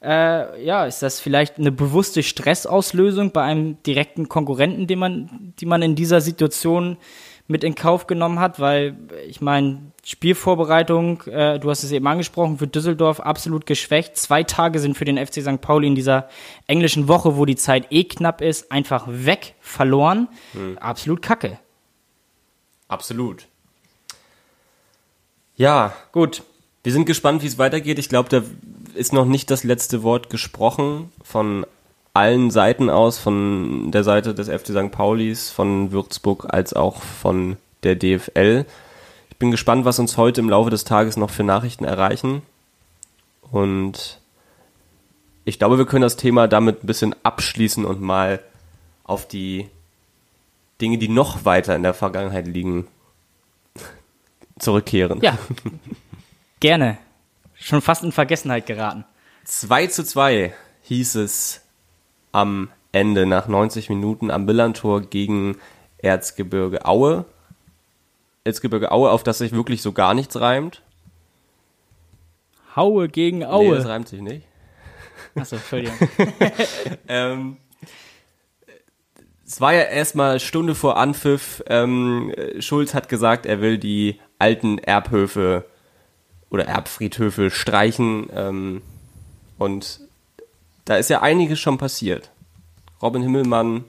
äh, 0.05 0.63
ja, 0.63 0.85
ist 0.85 1.01
das 1.01 1.19
vielleicht 1.19 1.57
eine 1.57 1.71
bewusste 1.71 2.21
Stressauslösung 2.21 3.31
bei 3.31 3.41
einem 3.41 3.81
direkten 3.83 4.29
Konkurrenten, 4.29 4.85
den 4.85 4.99
man, 4.99 5.53
die 5.59 5.65
man 5.65 5.81
in 5.81 5.95
dieser 5.95 6.21
Situation 6.21 6.97
mit 7.47 7.63
in 7.63 7.75
Kauf 7.75 8.07
genommen 8.07 8.39
hat, 8.39 8.59
weil 8.59 8.95
ich 9.27 9.39
meine, 9.39 9.91
Spielvorbereitung, 10.03 11.21
äh, 11.23 11.59
du 11.59 11.69
hast 11.69 11.83
es 11.83 11.91
eben 11.91 12.07
angesprochen, 12.07 12.57
für 12.57 12.67
Düsseldorf 12.67 13.19
absolut 13.19 13.65
geschwächt. 13.65 14.17
Zwei 14.17 14.43
Tage 14.43 14.79
sind 14.79 14.97
für 14.97 15.05
den 15.05 15.23
FC 15.23 15.41
St. 15.41 15.61
Pauli 15.61 15.87
in 15.87 15.95
dieser 15.95 16.29
englischen 16.67 17.07
Woche, 17.07 17.37
wo 17.37 17.45
die 17.45 17.55
Zeit 17.55 17.87
eh 17.91 18.03
knapp 18.03 18.41
ist, 18.41 18.71
einfach 18.71 19.05
weg, 19.07 19.55
verloren. 19.59 20.27
Hm. 20.53 20.77
Absolut 20.79 21.21
kacke. 21.21 21.59
Absolut. 22.87 23.47
Ja, 25.55 25.93
gut. 26.11 26.43
Wir 26.83 26.91
sind 26.91 27.05
gespannt, 27.05 27.41
wie 27.41 27.47
es 27.47 27.57
weitergeht. 27.57 27.97
Ich 27.97 28.09
glaube, 28.09 28.29
da 28.29 28.43
ist 28.95 29.13
noch 29.13 29.25
nicht 29.25 29.51
das 29.51 29.63
letzte 29.63 30.03
Wort 30.03 30.29
gesprochen 30.29 31.12
von 31.23 31.65
allen 32.13 32.49
Seiten 32.49 32.89
aus, 32.89 33.17
von 33.17 33.91
der 33.91 34.03
Seite 34.03 34.34
des 34.34 34.47
FC 34.47 34.67
St. 34.67 34.91
Paulis, 34.91 35.49
von 35.49 35.91
Würzburg 35.91 36.47
als 36.49 36.73
auch 36.73 37.01
von 37.01 37.58
der 37.84 37.95
DFL. 37.95 38.65
Ich 39.29 39.38
bin 39.38 39.51
gespannt, 39.51 39.84
was 39.84 39.99
uns 39.99 40.15
heute 40.15 40.39
im 40.39 40.49
Laufe 40.49 40.69
des 40.69 40.86
Tages 40.86 41.17
noch 41.17 41.29
für 41.29 41.43
Nachrichten 41.43 41.84
erreichen. 41.84 42.41
Und 43.51 44.19
ich 45.43 45.60
glaube, 45.60 45.77
wir 45.77 45.86
können 45.86 46.01
das 46.03 46.15
Thema 46.15 46.47
damit 46.47 46.84
ein 46.84 46.88
bisschen 46.88 47.15
abschließen 47.23 47.84
und 47.84 48.01
mal 48.01 48.39
auf 49.03 49.27
die 49.27 49.69
Dinge, 50.81 50.97
die 50.97 51.10
noch 51.10 51.43
weiter 51.45 51.75
in 51.75 51.84
der 51.84 51.93
Vergangenheit 51.93 52.47
liegen, 52.47 52.88
zurückkehren. 54.60 55.19
Ja, 55.21 55.38
gerne 56.62 56.97
schon 57.65 57.82
fast 57.82 58.04
in 58.04 58.12
Vergessenheit 58.12 58.67
geraten. 58.67 59.06
2 59.45 59.88
zu 59.88 60.04
2 60.04 60.54
hieß 60.84 61.15
es 61.15 61.62
am 62.32 62.69
Ende 62.91 63.25
nach 63.25 63.47
90 63.47 63.89
Minuten 63.89 64.30
am 64.30 64.45
Millantor 64.45 65.01
gegen 65.01 65.58
Erzgebirge 65.97 66.86
Aue. 66.86 67.25
Erzgebirge 68.43 68.91
Aue, 68.91 69.10
auf 69.10 69.23
das 69.23 69.39
sich 69.39 69.51
wirklich 69.51 69.82
so 69.82 69.93
gar 69.93 70.13
nichts 70.13 70.39
reimt. 70.39 70.84
Haue 72.75 73.10
gegen 73.10 73.43
Aue. 73.43 73.71
Nee, 73.71 73.75
das 73.78 73.88
reimt 73.88 74.08
sich 74.08 74.21
nicht. 74.21 74.45
Achso, 75.34 75.56
Entschuldigung. 75.56 75.95
ähm, 77.08 77.58
es 79.45 79.60
war 79.60 79.73
ja 79.73 79.84
erstmal 79.84 80.39
Stunde 80.39 80.75
vor 80.75 80.97
Anpfiff. 80.97 81.63
Ähm, 81.67 82.32
Schulz 82.60 82.93
hat 82.93 83.10
gesagt, 83.10 83.45
er 83.45 83.60
will 83.62 83.78
die 83.80 84.19
alten 84.38 84.78
Erbhöfe 84.78 85.65
oder 86.49 86.65
Erbfriedhöfe 86.65 87.51
streichen. 87.51 88.27
Ähm, 88.34 88.81
und 89.58 89.99
da 90.86 90.97
ist 90.97 91.10
ja 91.10 91.21
einiges 91.21 91.60
schon 91.60 91.77
passiert. 91.77 92.31
Robin 93.01 93.21
Himmelmann, 93.21 93.86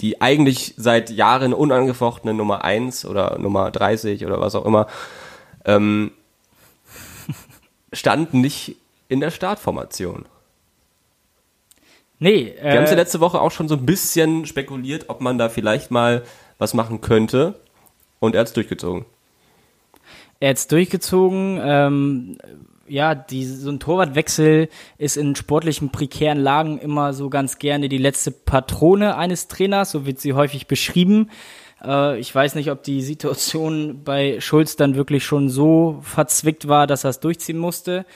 die 0.00 0.20
eigentlich 0.20 0.74
seit 0.76 1.10
Jahren 1.10 1.54
unangefochtene 1.54 2.34
Nummer 2.34 2.64
1 2.64 3.04
oder 3.04 3.38
Nummer 3.38 3.70
30 3.70 4.26
oder 4.26 4.40
was 4.40 4.54
auch 4.54 4.64
immer, 4.64 4.86
ähm, 5.64 6.12
standen 7.92 8.40
nicht 8.40 8.76
in 9.08 9.20
der 9.20 9.30
Startformation. 9.30 10.26
Nee. 12.18 12.54
Äh, 12.58 12.64
Wir 12.64 12.76
haben 12.76 12.84
es 12.84 12.90
ja 12.90 12.96
letzte 12.96 13.20
Woche 13.20 13.40
auch 13.40 13.50
schon 13.50 13.68
so 13.68 13.76
ein 13.76 13.86
bisschen 13.86 14.46
spekuliert, 14.46 15.06
ob 15.08 15.20
man 15.20 15.38
da 15.38 15.48
vielleicht 15.48 15.90
mal 15.90 16.24
was 16.58 16.74
machen 16.74 17.00
könnte. 17.00 17.54
Und 18.20 18.34
er 18.34 18.40
hat 18.40 18.48
es 18.48 18.52
durchgezogen. 18.52 19.04
Er 20.40 20.52
es 20.52 20.68
durchgezogen. 20.68 21.60
Ähm, 21.62 22.38
ja, 22.86 23.14
die, 23.14 23.44
so 23.44 23.70
ein 23.70 23.80
Torwartwechsel 23.80 24.68
ist 24.96 25.16
in 25.16 25.36
sportlichen 25.36 25.90
prekären 25.90 26.38
Lagen 26.38 26.78
immer 26.78 27.12
so 27.12 27.28
ganz 27.28 27.58
gerne 27.58 27.88
die 27.88 27.98
letzte 27.98 28.30
Patrone 28.30 29.16
eines 29.16 29.48
Trainers, 29.48 29.90
so 29.90 30.06
wird 30.06 30.20
sie 30.20 30.32
häufig 30.32 30.66
beschrieben. 30.66 31.30
Äh, 31.84 32.18
ich 32.18 32.34
weiß 32.34 32.54
nicht, 32.54 32.70
ob 32.70 32.82
die 32.82 33.02
Situation 33.02 34.02
bei 34.04 34.40
Schulz 34.40 34.76
dann 34.76 34.94
wirklich 34.94 35.24
schon 35.24 35.48
so 35.48 35.98
verzwickt 36.02 36.68
war, 36.68 36.86
dass 36.86 37.04
er 37.04 37.10
es 37.10 37.20
durchziehen 37.20 37.58
musste. 37.58 38.06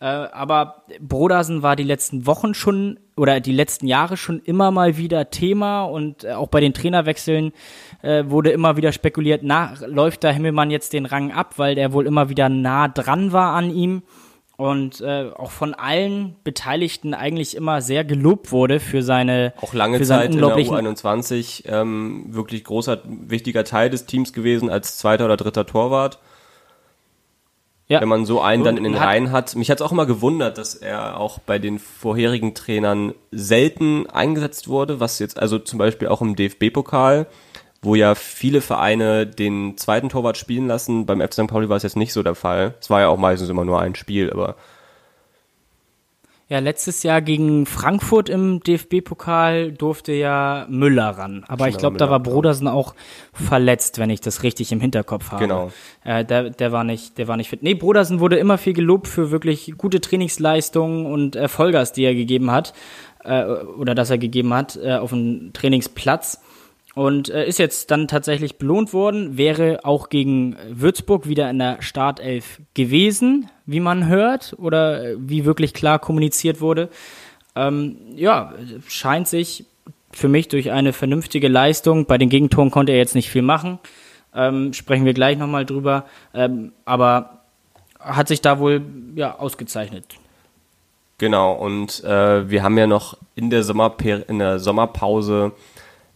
Äh, 0.00 0.04
aber 0.04 0.84
Brodersen 1.00 1.62
war 1.62 1.76
die 1.76 1.84
letzten 1.84 2.26
Wochen 2.26 2.54
schon 2.54 2.98
oder 3.16 3.40
die 3.40 3.52
letzten 3.52 3.86
Jahre 3.86 4.16
schon 4.16 4.40
immer 4.40 4.70
mal 4.70 4.96
wieder 4.96 5.28
Thema 5.28 5.84
und 5.84 6.24
äh, 6.24 6.32
auch 6.32 6.48
bei 6.48 6.60
den 6.60 6.72
Trainerwechseln 6.72 7.52
äh, 8.02 8.24
wurde 8.28 8.50
immer 8.50 8.76
wieder 8.76 8.92
spekuliert, 8.92 9.42
na, 9.44 9.74
läuft 9.86 10.24
da 10.24 10.30
Himmelmann 10.30 10.70
jetzt 10.70 10.92
den 10.92 11.06
Rang 11.06 11.32
ab, 11.32 11.54
weil 11.56 11.74
der 11.74 11.92
wohl 11.92 12.06
immer 12.06 12.28
wieder 12.28 12.48
nah 12.48 12.88
dran 12.88 13.32
war 13.32 13.54
an 13.54 13.70
ihm 13.70 14.02
und 14.56 15.00
äh, 15.00 15.30
auch 15.34 15.50
von 15.50 15.72
allen 15.72 16.36
Beteiligten 16.44 17.14
eigentlich 17.14 17.56
immer 17.56 17.80
sehr 17.80 18.04
gelobt 18.04 18.52
wurde 18.52 18.78
für 18.78 19.02
seine 19.02 19.54
auch 19.62 19.72
lange 19.72 19.98
für 19.98 20.04
Zeit 20.04 20.32
in 20.32 20.38
der 20.38 20.54
U21 20.54 21.64
ähm, 21.66 22.26
wirklich 22.28 22.64
großer 22.64 23.00
wichtiger 23.04 23.64
Teil 23.64 23.88
des 23.88 24.04
Teams 24.04 24.34
gewesen 24.34 24.68
als 24.68 24.98
zweiter 24.98 25.24
oder 25.24 25.38
dritter 25.38 25.64
Torwart 25.66 26.18
ja. 27.90 28.00
Wenn 28.00 28.08
man 28.08 28.24
so 28.24 28.40
einen 28.40 28.62
dann 28.62 28.76
in 28.76 28.84
den 28.84 28.94
Reihen 28.94 29.32
hat. 29.32 29.56
Mich 29.56 29.68
hat 29.68 29.80
es 29.80 29.82
auch 29.82 29.90
immer 29.90 30.06
gewundert, 30.06 30.58
dass 30.58 30.76
er 30.76 31.18
auch 31.18 31.40
bei 31.40 31.58
den 31.58 31.80
vorherigen 31.80 32.54
Trainern 32.54 33.14
selten 33.32 34.08
eingesetzt 34.08 34.68
wurde, 34.68 35.00
was 35.00 35.18
jetzt 35.18 35.40
also 35.40 35.58
zum 35.58 35.80
Beispiel 35.80 36.06
auch 36.06 36.22
im 36.22 36.36
DFB-Pokal, 36.36 37.26
wo 37.82 37.94
ja 37.94 38.14
viele 38.14 38.60
Vereine 38.60 39.26
den 39.26 39.76
zweiten 39.76 40.08
Torwart 40.08 40.36
spielen 40.36 40.66
lassen. 40.66 41.06
Beim 41.06 41.20
FC 41.20 41.34
St. 41.34 41.46
Pauli 41.46 41.68
war 41.68 41.76
es 41.76 41.82
jetzt 41.82 41.96
nicht 41.96 42.12
so 42.12 42.22
der 42.22 42.34
Fall. 42.34 42.74
Es 42.80 42.90
war 42.90 43.00
ja 43.00 43.08
auch 43.08 43.18
meistens 43.18 43.48
immer 43.48 43.64
nur 43.64 43.80
ein 43.80 43.94
Spiel, 43.94 44.30
aber 44.30 44.56
ja, 46.50 46.58
letztes 46.58 47.04
Jahr 47.04 47.22
gegen 47.22 47.64
Frankfurt 47.64 48.28
im 48.28 48.58
DFB-Pokal 48.58 49.70
durfte 49.70 50.12
ja 50.12 50.66
Müller 50.68 51.10
ran. 51.10 51.44
Aber 51.46 51.68
ich 51.68 51.78
glaube, 51.78 51.96
da 51.96 52.10
war 52.10 52.18
Brodersen 52.18 52.66
auch 52.66 52.96
verletzt, 53.32 54.00
wenn 54.00 54.10
ich 54.10 54.20
das 54.20 54.42
richtig 54.42 54.72
im 54.72 54.80
Hinterkopf 54.80 55.30
habe. 55.30 55.44
Genau. 55.44 55.70
Äh, 56.02 56.24
der, 56.24 56.50
der 56.50 56.72
war 56.72 56.82
nicht, 56.82 57.18
der 57.18 57.28
war 57.28 57.36
nicht 57.36 57.50
fit. 57.50 57.62
Nee, 57.62 57.74
Brodersen 57.74 58.18
wurde 58.18 58.36
immer 58.36 58.58
viel 58.58 58.72
gelobt 58.72 59.06
für 59.06 59.30
wirklich 59.30 59.74
gute 59.78 60.00
Trainingsleistungen 60.00 61.06
und 61.06 61.36
äh, 61.36 61.46
Vollgas, 61.46 61.92
die 61.92 62.02
er 62.02 62.16
gegeben 62.16 62.50
hat, 62.50 62.74
äh, 63.22 63.44
oder 63.44 63.94
dass 63.94 64.10
er 64.10 64.18
gegeben 64.18 64.52
hat 64.52 64.76
äh, 64.82 64.94
auf 64.94 65.10
dem 65.10 65.52
Trainingsplatz. 65.52 66.40
Und 66.94 67.28
äh, 67.28 67.46
ist 67.46 67.58
jetzt 67.58 67.90
dann 67.92 68.08
tatsächlich 68.08 68.58
belohnt 68.58 68.92
worden, 68.92 69.38
wäre 69.38 69.84
auch 69.84 70.08
gegen 70.08 70.56
Würzburg 70.68 71.28
wieder 71.28 71.48
in 71.48 71.58
der 71.58 71.82
Startelf 71.82 72.60
gewesen, 72.74 73.48
wie 73.64 73.80
man 73.80 74.08
hört, 74.08 74.56
oder 74.58 75.04
äh, 75.04 75.16
wie 75.18 75.44
wirklich 75.44 75.72
klar 75.72 76.00
kommuniziert 76.00 76.60
wurde. 76.60 76.88
Ähm, 77.54 77.96
ja, 78.16 78.54
scheint 78.88 79.28
sich 79.28 79.64
für 80.12 80.28
mich 80.28 80.48
durch 80.48 80.72
eine 80.72 80.92
vernünftige 80.92 81.48
Leistung, 81.48 82.06
bei 82.06 82.18
den 82.18 82.28
Gegentoren 82.28 82.70
konnte 82.70 82.92
er 82.92 82.98
jetzt 82.98 83.14
nicht 83.14 83.30
viel 83.30 83.42
machen, 83.42 83.78
Ähm, 84.32 84.72
sprechen 84.72 85.04
wir 85.04 85.14
gleich 85.14 85.38
nochmal 85.38 85.66
drüber. 85.66 86.04
Ähm, 86.34 86.72
aber 86.84 87.40
hat 87.98 88.28
sich 88.28 88.40
da 88.40 88.58
wohl 88.58 88.82
ja, 89.16 89.36
ausgezeichnet. 89.38 90.04
Genau, 91.18 91.52
und 91.52 92.02
äh, 92.04 92.48
wir 92.48 92.62
haben 92.62 92.78
ja 92.78 92.86
noch 92.86 93.16
in 93.34 93.50
der, 93.50 93.62
Sommerper 93.62 94.28
in 94.28 94.38
der 94.38 94.58
Sommerpause, 94.58 95.52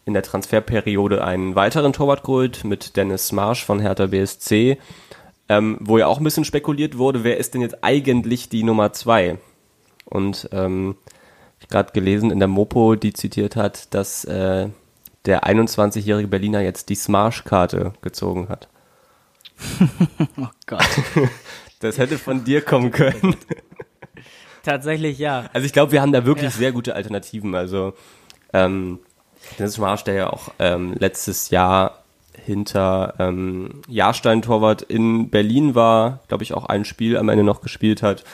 in 0.05 0.15
der 0.15 0.23
Transferperiode 0.23 1.25
einen 1.25 1.55
weiteren 1.55 1.93
Torwart 1.93 2.23
geholt 2.23 2.65
mit 2.65 2.97
Dennis 2.97 3.33
Marsch 3.33 3.65
von 3.65 3.81
Hertha 3.81 4.07
BSC, 4.07 4.79
ähm, 5.49 5.79
wo 5.81 5.99
ja 5.99 6.07
auch 6.07 6.19
ein 6.19 6.25
bisschen 6.25 6.45
spekuliert 6.45 6.99
wurde, 6.99 7.25
wer 7.25 7.39
ist 7.39 7.55
denn 7.55 7.61
jetzt 7.61 7.83
eigentlich 7.83 8.49
die 8.49 8.63
Nummer 8.63 8.93
zwei? 8.93 9.39
Und 10.05 10.49
ähm, 10.53 10.97
ich 11.61 11.69
gerade 11.69 11.93
gelesen 11.93 12.31
in 12.31 12.39
der 12.39 12.49
Mopo, 12.49 12.95
die 12.95 13.13
zitiert 13.13 13.57
hat, 13.57 13.95
dass 13.95 14.25
äh, 14.25 14.69
der 15.25 15.45
21-jährige 15.45 16.29
Berliner 16.29 16.61
jetzt 16.61 16.91
die 16.91 16.95
Smarsh-Karte 16.95 17.95
gezogen 18.03 18.49
hat. 18.49 18.69
oh 20.39 20.49
Gott. 20.67 20.89
Das 21.81 21.99
hätte 21.99 22.17
von 22.17 22.45
dir 22.45 22.63
kommen 22.63 22.93
können. 22.93 23.37
Tatsächlich 24.63 25.19
ja. 25.19 25.51
Also 25.53 25.67
ich 25.67 25.75
glaube, 25.75 25.93
wir 25.93 26.01
haben 26.01 26.13
da 26.13 26.25
wirklich 26.25 26.51
ja. 26.51 26.59
sehr 26.59 26.73
gute 26.73 26.95
Alternativen. 26.95 27.55
Also 27.55 27.93
ähm, 28.55 29.01
Dennis 29.59 29.79
Marsch, 29.79 30.05
der 30.05 30.15
ja 30.15 30.31
auch 30.31 30.49
ähm, 30.59 30.95
letztes 30.99 31.51
Jahr 31.51 32.03
hinter 32.45 33.15
ähm, 33.19 33.83
Jahrstein-Torwart 33.89 34.83
in 34.83 35.31
Berlin 35.31 35.75
war, 35.75 36.21
glaube 36.29 36.43
ich, 36.43 36.55
auch 36.55 36.67
ein 36.67 36.85
Spiel 36.85 37.17
am 37.17 37.29
Ende 37.29 37.45
noch 37.45 37.61
gespielt 37.61 38.03
hat, 38.03 38.25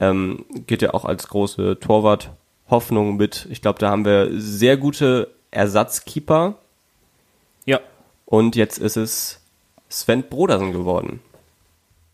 ähm, 0.00 0.44
geht 0.66 0.82
ja 0.82 0.94
auch 0.94 1.04
als 1.04 1.28
große 1.28 1.78
Torwart-Hoffnung 1.80 3.16
mit. 3.16 3.46
Ich 3.50 3.62
glaube, 3.62 3.78
da 3.78 3.90
haben 3.90 4.04
wir 4.04 4.28
sehr 4.32 4.76
gute 4.76 5.28
Ersatzkeeper. 5.50 6.54
Ja. 7.64 7.80
Und 8.26 8.56
jetzt 8.56 8.78
ist 8.78 8.96
es 8.96 9.40
Sven 9.88 10.24
Brodersen 10.24 10.72
geworden. 10.72 11.20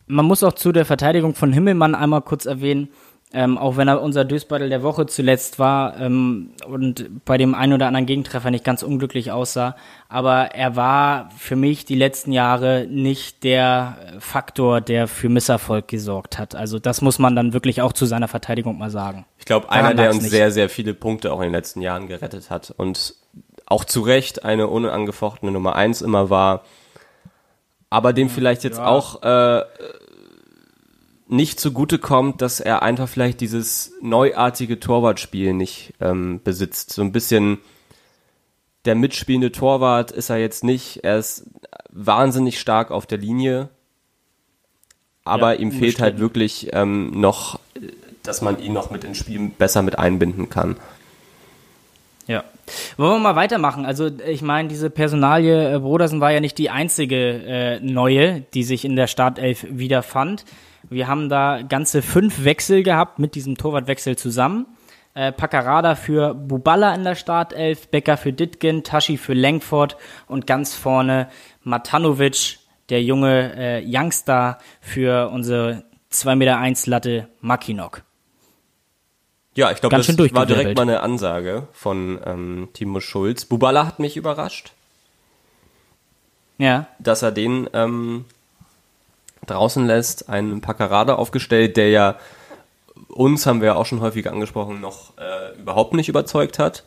Man 0.07 0.25
muss 0.25 0.43
auch 0.43 0.55
zu 0.55 0.73
der 0.73 0.85
Verteidigung 0.85 1.35
von 1.35 1.53
Himmelmann 1.53 1.95
einmal 1.95 2.23
kurz 2.23 2.47
erwähnen, 2.47 2.89
ähm, 3.33 3.59
auch 3.59 3.77
wenn 3.77 3.89
er 3.89 4.01
unser 4.01 4.25
Dösbattel 4.25 4.71
der 4.71 4.83
Woche 4.83 5.07
zuletzt 5.07 5.59
war 5.59 6.01
ähm, 6.01 6.51
und 6.67 7.25
bei 7.27 7.37
dem 7.37 7.55
einen 7.55 7.75
oder 7.75 7.87
anderen 7.87 8.07
Gegentreffer 8.07 8.51
nicht 8.51 8.65
ganz 8.65 8.83
unglücklich 8.83 9.33
aussah, 9.33 9.77
aber 10.09 10.55
er 10.55 10.77
war 10.77 11.29
für 11.37 11.55
mich 11.55 11.85
die 11.85 11.95
letzten 11.95 12.33
Jahre 12.33 12.87
nicht 12.89 13.45
der 13.45 13.99
Faktor, 14.19 14.81
der 14.81 15.09
für 15.09 15.29
Misserfolg 15.29 15.89
gesorgt 15.89 16.39
hat. 16.39 16.55
Also 16.55 16.79
das 16.79 17.03
muss 17.03 17.19
man 17.19 17.37
dann 17.37 17.53
wirklich 17.53 17.83
auch 17.83 17.93
zu 17.93 18.07
seiner 18.07 18.29
Verteidigung 18.29 18.79
mal 18.79 18.91
sagen. 18.91 19.27
Ich 19.39 19.45
glaube, 19.45 19.71
einer, 19.71 19.93
der 19.93 20.11
uns 20.11 20.23
nicht. 20.23 20.31
sehr, 20.31 20.51
sehr 20.51 20.71
viele 20.71 20.95
Punkte 20.95 21.31
auch 21.31 21.41
in 21.41 21.49
den 21.49 21.53
letzten 21.53 21.83
Jahren 21.83 22.07
gerettet 22.09 22.49
hat 22.49 22.73
und 22.77 23.15
auch 23.67 23.85
zu 23.85 24.01
Recht 24.01 24.45
eine 24.45 24.69
unangefochtene 24.69 25.53
Nummer 25.53 25.77
eins 25.77 26.01
immer 26.01 26.31
war, 26.31 26.65
aber 27.91 28.15
dem 28.15 28.31
vielleicht 28.31 28.65
jetzt 28.65 28.79
ja. 28.79 28.87
auch 28.87 29.23
äh, 29.23 29.63
nicht 31.29 31.61
zugute 31.61 31.99
kommt, 31.99 32.41
dass 32.43 32.59
er 32.59 32.83
einfach 32.83 33.09
vielleicht 33.09 33.41
dieses 33.41 33.93
neuartige 34.01 34.81
Torwartspiel 34.81 35.53
nicht 35.53 35.95
ähm, 36.01 36.41
besitzt. 36.43 36.93
So 36.93 37.03
ein 37.03 37.13
bisschen 37.13 37.59
der 38.85 38.95
mitspielende 38.95 39.53
Torwart 39.53 40.11
ist 40.11 40.31
er 40.31 40.39
jetzt 40.39 40.65
nicht. 40.65 41.05
Er 41.05 41.19
ist 41.19 41.45
wahnsinnig 41.91 42.59
stark 42.59 42.91
auf 42.91 43.07
der 43.07 43.19
Linie, 43.19 43.69
aber 45.25 45.55
ja, 45.55 45.61
ihm 45.61 45.73
fehlt 45.73 46.01
halt 46.01 46.19
wirklich 46.19 46.71
ähm, 46.73 47.21
noch, 47.21 47.61
dass 48.23 48.41
man 48.41 48.59
ihn 48.61 48.73
noch 48.73 48.91
mit 48.91 49.05
ins 49.05 49.19
Spiel 49.19 49.51
besser 49.51 49.83
mit 49.83 49.99
einbinden 49.99 50.49
kann. 50.49 50.77
Ja. 52.27 52.45
Wollen 52.97 53.13
wir 53.13 53.19
mal 53.19 53.37
weitermachen? 53.37 53.87
Also 53.87 54.11
ich 54.27 54.43
meine, 54.43 54.69
diese 54.69 54.91
Personalie 54.91 55.75
äh, 55.75 55.79
Brodersen 55.79 56.21
war 56.21 56.31
ja 56.31 56.41
nicht 56.41 56.59
die 56.59 56.71
einzige 56.71 57.17
äh, 57.17 57.81
neue, 57.81 58.43
die 58.53 58.63
sich 58.63 58.85
in 58.85 58.97
der 58.97 59.07
Startelf 59.07 59.67
wiederfand. 59.69 60.45
Wir 60.89 61.09
haben 61.09 61.29
da 61.29 61.63
ganze 61.63 62.03
fünf 62.03 62.45
Wechsel 62.45 62.83
gehabt 62.83 63.19
mit 63.19 63.35
diesem 63.35 63.57
Torwartwechsel 63.57 64.17
zusammen. 64.17 64.67
Äh, 65.15 65.33
Paccarada 65.33 65.97
für 65.97 66.35
Buballa 66.35 66.95
in 66.95 67.05
der 67.05 67.15
Startelf, 67.15 67.89
Becker 67.89 68.17
für 68.17 68.33
Ditgen, 68.33 68.85
Tashi 68.85 69.17
für 69.17 69.35
Langford 69.35 69.97
und 70.27 70.47
ganz 70.47 70.75
vorne 70.75 71.29
Matanovic, 71.65 72.59
der 72.89 73.03
junge 73.03 73.55
äh, 73.57 73.85
Youngster 73.85 74.59
für 74.81 75.31
unsere 75.31 75.85
2,1 76.13 76.37
Meter 76.37 76.59
eins 76.59 76.87
Latte 76.87 77.29
Makinok. 77.41 78.03
Ja, 79.55 79.73
ich 79.73 79.81
glaube, 79.81 79.97
das 79.97 80.09
war 80.35 80.47
direkt 80.47 80.77
mal 80.77 80.83
eine 80.83 81.01
Ansage 81.01 81.67
von 81.73 82.21
ähm, 82.25 82.69
Timo 82.75 83.01
Schulz. 83.01 83.45
Bubala 83.45 83.87
hat 83.87 83.99
mich 83.99 84.17
überrascht. 84.17 84.73
Ja. 86.59 86.87
Dass 87.01 87.23
er 87.23 87.33
den 87.33 87.69
ähm, 87.73 88.25
draußen 89.49 89.87
lässt, 89.87 90.29
einen 90.29 90.61
Paccarada 90.61 91.17
aufgestellt, 91.17 91.77
der 91.77 91.91
ja 91.91 92.17
uns, 93.09 93.47
haben 93.47 93.61
wir 93.61 93.77
auch 93.77 93.87
schon 93.87 94.01
häufig 94.01 94.31
angesprochen, 94.31 94.81
noch 94.81 95.13
äh, 95.19 95.59
überhaupt 95.59 95.95
nicht 95.95 96.09
überzeugt 96.09 96.59
hat. 96.59 96.85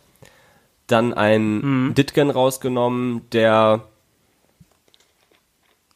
Dann 0.87 1.13
ein 1.13 1.87
mhm. 1.87 1.93
Ditgen 1.93 2.29
rausgenommen, 2.29 3.29
der 3.31 3.81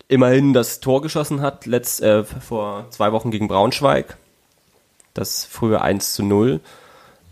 immerhin 0.07 0.53
das 0.53 0.79
Tor 0.79 1.01
geschossen 1.01 1.41
hat, 1.41 1.65
letzt, 1.65 2.01
äh, 2.01 2.23
vor 2.23 2.85
zwei 2.91 3.11
Wochen 3.11 3.31
gegen 3.31 3.47
Braunschweig. 3.47 4.17
Das 5.13 5.45
frühe 5.45 5.81
1 5.81 6.13
zu 6.13 6.23
0. 6.23 6.59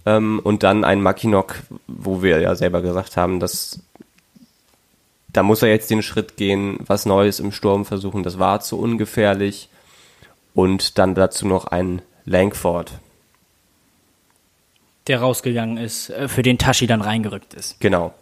Ähm, 0.05 0.41
und 0.43 0.63
dann 0.63 0.83
ein 0.83 1.01
Makinok, 1.01 1.55
wo 1.87 2.21
wir 2.21 2.39
ja 2.41 2.55
selber 2.55 2.81
gesagt 2.81 3.15
haben, 3.15 3.39
dass 3.39 3.79
da 5.33 5.43
muss 5.43 5.61
er 5.61 5.69
jetzt 5.69 5.89
den 5.89 6.03
Schritt 6.03 6.37
gehen, 6.37 6.77
was 6.85 7.05
Neues 7.05 7.39
im 7.39 7.51
Sturm 7.51 7.85
versuchen. 7.85 8.23
Das 8.23 8.39
war 8.39 8.61
zu 8.61 8.79
ungefährlich. 8.79 9.69
Und 10.53 10.99
dann 10.99 11.15
dazu 11.15 11.47
noch 11.47 11.65
ein 11.65 12.03
Langford. 12.25 12.91
Der 15.07 15.19
rausgegangen 15.19 15.77
ist, 15.77 16.11
äh, 16.11 16.27
für 16.27 16.43
den 16.43 16.59
Tashi 16.59 16.85
dann 16.85 17.01
reingerückt 17.01 17.55
ist. 17.55 17.79
Genau. 17.79 18.13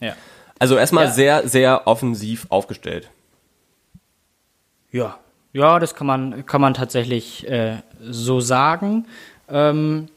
Ja. 0.00 0.14
Also 0.58 0.76
erstmal 0.76 1.06
ja. 1.06 1.10
sehr, 1.10 1.48
sehr 1.48 1.86
offensiv 1.86 2.46
aufgestellt. 2.50 3.10
Ja, 4.92 5.18
ja, 5.52 5.78
das 5.78 5.94
kann 5.94 6.06
man, 6.06 6.46
kann 6.46 6.60
man 6.60 6.74
tatsächlich 6.74 7.48
äh, 7.48 7.78
so 8.00 8.40
sagen. 8.40 9.06
Ähm, 9.48 10.08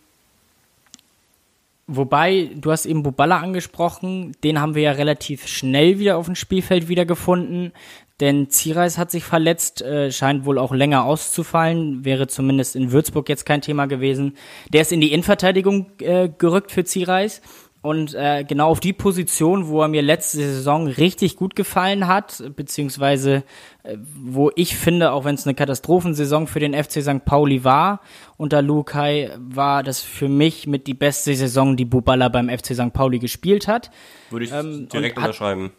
Wobei, 1.86 2.50
du 2.56 2.72
hast 2.72 2.86
eben 2.86 3.04
Buballa 3.04 3.40
angesprochen, 3.40 4.32
den 4.44 4.62
haben 4.62 4.74
wir 4.74 4.84
ja 4.84 4.92
relativ 4.94 5.48
schnell 5.48 6.00
wieder 6.00 6.16
auf 6.18 6.28
dem 6.28 6.36
Spielfeld 6.36 6.88
wiedergefunden, 6.88 7.74
denn 8.22 8.50
Zierreis 8.50 8.98
hat 8.98 9.12
sich 9.12 9.26
verletzt, 9.26 9.82
äh, 9.82 10.10
scheint 10.10 10.46
wohl 10.46 10.58
auch 10.58 10.72
länger 10.72 11.04
auszufallen, 11.04 12.06
wäre 12.06 12.28
zumindest 12.28 12.78
in 12.78 12.94
Würzburg 12.94 13.28
jetzt 13.28 13.46
kein 13.46 13.60
Thema 13.60 13.88
gewesen. 13.88 14.38
Der 14.70 14.82
ist 14.82 14.94
in 14.94 15.02
die 15.02 15.12
Innenverteidigung 15.12 15.92
äh, 16.00 16.30
gerückt 16.30 16.72
für 16.72 16.86
Zierreis 16.86 17.42
und 17.84 18.16
äh, 18.16 18.46
genau 18.48 18.70
auf 18.70 18.80
die 18.80 18.94
Position, 18.94 19.68
wo 19.68 19.82
er 19.82 19.90
mir 19.90 20.02
letzte 20.02 20.38
Saison 20.38 20.88
richtig 20.88 21.36
gut 21.36 21.54
gefallen 21.54 22.08
hat, 22.08 22.42
beziehungsweise 22.56 23.44
äh, 23.84 23.98
wo 24.00 24.52
ich 24.56 24.78
finde, 24.78 25.12
auch 25.12 25.26
wenn 25.26 25.36
es 25.36 25.46
eine 25.46 25.54
Katastrophensaison 25.54 26.48
für 26.48 26.62
den 26.62 26.74
FC 26.82 27.04
St. 27.04 27.26
Pauli 27.26 27.66
war, 27.66 28.00
unter 28.38 28.62
Lukai 28.62 29.32
war 29.38 29.84
das 29.84 30.00
für 30.00 30.30
mich 30.30 30.66
mit 30.66 30.88
die 30.88 30.94
beste 30.94 31.36
Saison, 31.36 31.76
die 31.76 31.84
Bubala 31.84 32.30
beim 32.30 32.48
FC 32.48 32.74
St. 32.74 32.94
Pauli 32.94 33.20
gespielt 33.20 33.68
hat. 33.68 33.92
Würde 34.30 34.46
ich 34.46 34.54
ähm, 34.54 34.88
direkt 34.88 35.18
und 35.18 35.24
unterschreiben. 35.24 35.66
Hat, 35.66 35.72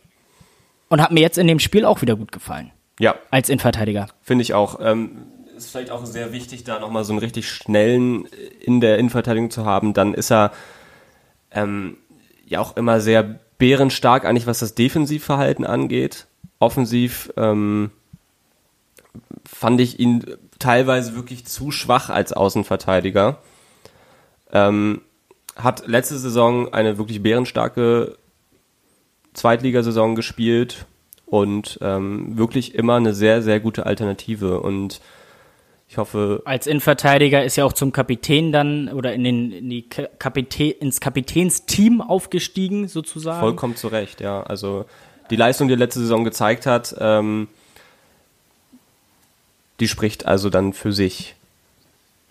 und 0.90 1.02
hat 1.02 1.10
mir 1.10 1.20
jetzt 1.20 1.38
in 1.38 1.46
dem 1.46 1.58
Spiel 1.58 1.86
auch 1.86 2.02
wieder 2.02 2.16
gut 2.16 2.32
gefallen. 2.32 2.70
Ja. 3.00 3.14
Als 3.30 3.48
Innenverteidiger. 3.48 4.08
Finde 4.20 4.42
ich 4.42 4.52
auch. 4.52 4.78
Ähm, 4.78 5.22
ist 5.56 5.70
vielleicht 5.70 5.90
auch 5.90 6.04
sehr 6.04 6.34
wichtig, 6.34 6.64
da 6.64 6.78
nochmal 6.78 7.04
so 7.04 7.14
einen 7.14 7.20
richtig 7.20 7.48
schnellen 7.48 8.26
in 8.60 8.82
der 8.82 8.98
Innenverteidigung 8.98 9.50
zu 9.50 9.64
haben. 9.64 9.94
Dann 9.94 10.12
ist 10.12 10.30
er 10.30 10.52
ähm, 11.54 11.96
ja 12.46 12.60
auch 12.60 12.76
immer 12.76 13.00
sehr 13.00 13.40
bärenstark, 13.58 14.24
eigentlich 14.24 14.46
was 14.46 14.58
das 14.58 14.74
Defensivverhalten 14.74 15.64
angeht. 15.64 16.26
Offensiv 16.58 17.32
ähm, 17.36 17.90
fand 19.46 19.80
ich 19.80 19.98
ihn 19.98 20.24
teilweise 20.58 21.14
wirklich 21.14 21.46
zu 21.46 21.70
schwach 21.70 22.10
als 22.10 22.32
Außenverteidiger. 22.32 23.38
Ähm, 24.52 25.00
hat 25.56 25.86
letzte 25.86 26.18
Saison 26.18 26.72
eine 26.72 26.98
wirklich 26.98 27.22
bärenstarke 27.22 28.16
Zweitligasaison 29.34 30.14
gespielt 30.14 30.86
und 31.26 31.78
ähm, 31.80 32.36
wirklich 32.36 32.74
immer 32.74 32.96
eine 32.96 33.14
sehr, 33.14 33.42
sehr 33.42 33.60
gute 33.60 33.86
Alternative. 33.86 34.60
Und 34.60 35.00
ich 35.94 35.98
hoffe. 35.98 36.42
Als 36.44 36.66
Innenverteidiger 36.66 37.44
ist 37.44 37.54
ja 37.54 37.64
auch 37.64 37.72
zum 37.72 37.92
Kapitän 37.92 38.50
dann 38.50 38.88
oder 38.88 39.14
in 39.14 39.22
den 39.22 39.52
in 39.52 39.70
die 39.70 39.88
Kapitän, 39.88 40.72
ins 40.72 40.98
Kapitänsteam 40.98 42.00
aufgestiegen 42.00 42.88
sozusagen. 42.88 43.38
Vollkommen 43.38 43.76
zu 43.76 43.86
Recht, 43.86 44.20
ja. 44.20 44.42
Also 44.42 44.86
die 45.30 45.36
Leistung, 45.36 45.68
die 45.68 45.74
er 45.74 45.78
letzte 45.78 46.00
Saison 46.00 46.24
gezeigt 46.24 46.66
hat, 46.66 46.96
ähm, 46.98 47.46
die 49.78 49.86
spricht 49.86 50.26
also 50.26 50.50
dann 50.50 50.72
für 50.72 50.92
sich. 50.92 51.36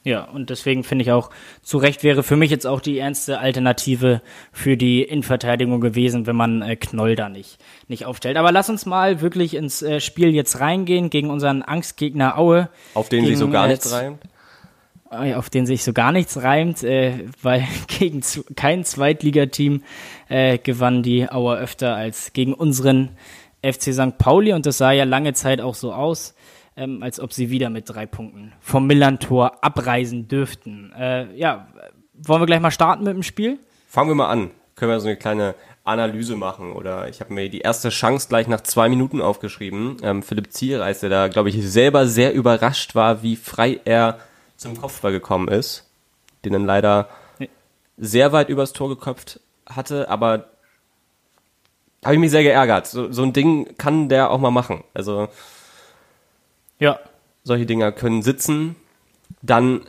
Ja, 0.06 0.26
und 0.26 0.50
deswegen 0.50 0.84
finde 0.84 1.04
ich 1.04 1.12
auch, 1.12 1.30
zu 1.62 1.78
Recht 1.78 2.04
wäre 2.04 2.24
für 2.24 2.36
mich 2.36 2.52
jetzt 2.52 2.68
auch 2.68 2.82
die 2.82 2.98
ernste 2.98 3.40
Alternative 3.40 4.22
für 4.52 4.76
die 4.76 5.02
Innenverteidigung 5.02 5.80
gewesen, 5.80 6.28
wenn 6.28 6.36
man 6.36 6.62
äh, 6.62 6.76
Knoll 6.76 7.16
da 7.16 7.30
nicht, 7.30 7.58
nicht 7.88 8.06
aufstellt. 8.06 8.36
Aber 8.36 8.52
lass 8.52 8.70
uns 8.70 8.86
mal 8.86 9.22
wirklich 9.22 9.54
ins 9.54 9.82
äh, 9.82 10.02
Spiel 10.02 10.36
jetzt 10.36 10.60
reingehen 10.60 11.10
gegen 11.10 11.30
unseren 11.30 11.62
Angstgegner 11.62 12.38
Aue. 12.38 12.70
Auf 12.96 13.08
den 13.08 13.26
sich 13.26 13.38
so 13.38 13.50
gar 13.50 13.68
nichts 13.68 13.94
reimt? 13.94 14.20
Äh, 15.10 15.36
auf 15.36 15.50
den 15.50 15.66
sich 15.66 15.86
so 15.86 15.94
gar 15.94 16.12
nichts 16.12 16.42
reimt, 16.42 16.84
äh, 16.84 17.26
weil 17.42 17.66
gegen 17.88 18.22
kein 18.58 18.84
Zweitligateam 18.84 19.84
äh, 20.28 20.58
gewann 20.58 21.02
die 21.02 21.30
Auer 21.32 21.56
öfter 21.58 21.96
als 21.96 22.34
gegen 22.34 22.54
unseren 22.54 23.12
FC 23.62 23.94
St. 23.94 24.18
Pauli 24.18 24.52
und 24.52 24.66
das 24.66 24.80
sah 24.80 24.92
ja 24.92 25.06
lange 25.06 25.32
Zeit 25.32 25.62
auch 25.62 25.76
so 25.76 25.94
aus 25.94 26.36
ähm, 26.76 27.04
als 27.04 27.20
ob 27.20 27.34
sie 27.34 27.50
wieder 27.50 27.70
mit 27.70 27.90
drei 27.90 28.06
Punkten 28.06 28.54
vom 28.60 28.88
Millantor 28.88 29.64
abreisen 29.64 30.28
dürften. 30.28 30.92
Äh, 30.98 31.34
ja, 31.36 31.68
wollen 32.14 32.42
wir 32.42 32.46
gleich 32.46 32.60
mal 32.60 32.72
starten 32.72 33.04
mit 33.04 33.14
dem 33.14 33.24
Spiel? 33.24 33.60
Fangen 33.88 34.10
wir 34.10 34.16
mal 34.16 34.30
an. 34.30 34.52
Können 34.76 34.92
wir 34.92 35.00
so 35.00 35.08
eine 35.08 35.18
kleine 35.18 35.56
Analyse 35.84 36.36
machen 36.36 36.72
oder 36.72 37.10
ich 37.10 37.20
habe 37.20 37.34
mir 37.34 37.50
die 37.50 37.60
erste 37.60 37.90
Chance 37.90 38.30
gleich 38.30 38.48
nach 38.48 38.62
zwei 38.62 38.90
Minuten 38.90 39.22
aufgeschrieben. 39.22 39.98
Ähm, 40.02 40.24
Philipp 40.24 40.52
Zierreis, 40.52 41.02
der 41.02 41.10
da, 41.10 41.28
glaube 41.28 41.50
ich, 41.50 41.70
selber 41.70 42.08
sehr 42.08 42.34
überrascht 42.34 42.96
war, 42.96 43.22
wie 43.22 43.36
frei 43.36 43.80
er 43.84 44.20
zum 44.56 44.80
Kopfball 44.80 45.12
gekommen 45.12 45.50
ist, 45.50 45.90
den 46.46 46.54
dann 46.54 46.66
leider 46.66 47.10
ja. 47.40 47.48
sehr 47.98 48.32
weit 48.32 48.50
übers 48.50 48.74
Tor 48.74 48.90
geköpft 48.90 49.42
hatte, 49.68 50.10
aber 50.10 50.48
habe 52.04 52.16
ich 52.16 52.20
mich 52.20 52.32
sehr 52.32 52.44
geärgert. 52.44 52.88
So, 52.88 53.12
so 53.12 53.24
ein 53.24 53.34
Ding 53.34 53.78
kann 53.78 54.10
der 54.10 54.32
auch 54.32 54.40
mal 54.40 54.52
machen. 54.52 54.84
Also 54.94 55.30
ja. 56.84 57.00
Solche 57.46 57.66
Dinger 57.66 57.92
können 57.94 58.22
sitzen. 58.24 58.76
Dann 59.42 59.82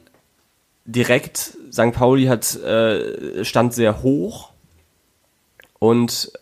direkt, 0.84 1.56
St. 1.72 1.92
Pauli 1.92 2.26
hat, 2.26 2.54
äh, 2.56 3.44
stand 3.44 3.74
sehr 3.74 4.02
hoch. 4.02 4.50
Und 5.80 6.32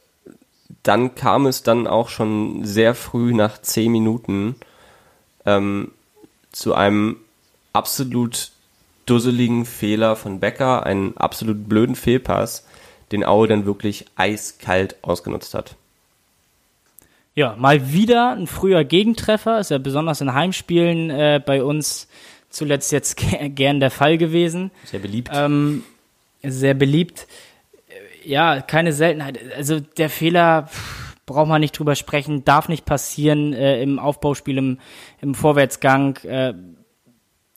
dann 0.82 1.14
kam 1.14 1.46
es 1.46 1.62
dann 1.62 1.86
auch 1.86 2.10
schon 2.10 2.64
sehr 2.64 2.94
früh 2.94 3.32
nach 3.32 3.60
zehn 3.62 3.90
Minuten 3.90 4.56
ähm, 5.46 5.92
zu 6.50 6.74
einem 6.74 7.16
absolut 7.72 8.52
dusseligen 9.06 9.64
Fehler 9.64 10.16
von 10.16 10.38
Becker, 10.38 10.84
einen 10.84 11.16
absolut 11.16 11.66
blöden 11.66 11.96
Fehlpass, 11.96 12.66
den 13.10 13.24
Aue 13.24 13.48
dann 13.48 13.64
wirklich 13.64 14.04
eiskalt 14.16 14.96
ausgenutzt 15.02 15.54
hat. 15.54 15.76
Ja, 17.34 17.56
mal 17.58 17.92
wieder 17.92 18.32
ein 18.32 18.46
früher 18.46 18.84
Gegentreffer, 18.84 19.58
ist 19.58 19.70
ja 19.70 19.78
besonders 19.78 20.20
in 20.20 20.34
Heimspielen 20.34 21.08
äh, 21.10 21.40
bei 21.44 21.62
uns 21.64 22.08
zuletzt 22.50 22.92
jetzt 22.92 23.16
gern 23.54 23.80
der 23.80 23.90
Fall 23.90 24.18
gewesen. 24.18 24.70
Sehr 24.84 25.00
beliebt. 25.00 25.30
Ähm, 25.32 25.82
sehr 26.42 26.74
beliebt. 26.74 27.26
Ja, 28.24 28.60
keine 28.60 28.92
Seltenheit. 28.92 29.38
Also 29.56 29.80
der 29.80 30.10
Fehler 30.10 30.68
braucht 31.26 31.48
man 31.48 31.60
nicht 31.60 31.78
drüber 31.78 31.94
sprechen, 31.94 32.44
darf 32.44 32.68
nicht 32.68 32.84
passieren 32.84 33.52
äh, 33.52 33.82
im 33.82 33.98
Aufbauspiel, 33.98 34.58
im, 34.58 34.78
im 35.20 35.34
Vorwärtsgang. 35.34 36.16
Äh, 36.18 36.54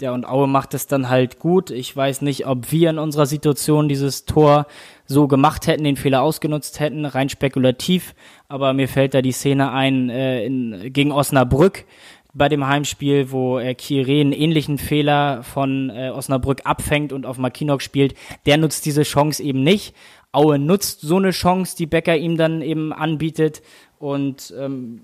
ja, 0.02 0.12
und 0.12 0.26
Aue 0.26 0.48
macht 0.48 0.74
es 0.74 0.88
dann 0.88 1.10
halt 1.10 1.40
gut. 1.40 1.72
Ich 1.72 1.96
weiß 1.96 2.22
nicht, 2.22 2.48
ob 2.48 2.72
wir 2.72 2.90
in 2.90 3.00
unserer 3.00 3.26
Situation 3.26 3.88
dieses 3.88 4.26
Tor 4.26 4.68
so 5.06 5.28
gemacht 5.28 5.68
hätten, 5.68 5.86
den 5.86 5.96
Fehler 5.96 6.22
ausgenutzt 6.22 6.82
hätten, 6.82 7.06
rein 7.06 7.30
spekulativ. 7.30 8.14
Aber 8.50 8.74
mir 8.74 8.90
fällt 8.90 9.14
da 9.14 9.22
die 9.22 9.32
Szene 9.32 9.72
ein 9.72 10.10
äh, 10.10 10.46
in, 10.46 10.92
gegen 10.92 11.14
Osnabrück 11.14 11.86
bei 12.34 12.50
dem 12.50 12.68
Heimspiel, 12.68 13.32
wo 13.32 13.58
äh, 13.58 13.74
Kire 13.74 14.20
einen 14.20 14.34
ähnlichen 14.34 14.78
Fehler 14.78 15.44
von 15.44 15.90
äh, 15.90 16.10
Osnabrück 16.10 16.62
abfängt 16.66 17.14
und 17.14 17.26
auf 17.26 17.38
Makinok 17.38 17.82
spielt. 17.82 18.16
Der 18.46 18.58
nutzt 18.58 18.86
diese 18.86 19.04
Chance 19.04 19.42
eben 19.42 19.64
nicht. 19.64 19.96
Aue 20.34 20.60
nutzt 20.60 21.00
so 21.00 21.16
eine 21.16 21.32
Chance, 21.32 21.78
die 21.78 21.86
Becker 21.86 22.18
ihm 22.18 22.36
dann 22.36 22.62
eben 22.62 22.92
anbietet. 22.92 23.62
Und 23.98 24.54
ähm, 24.60 25.04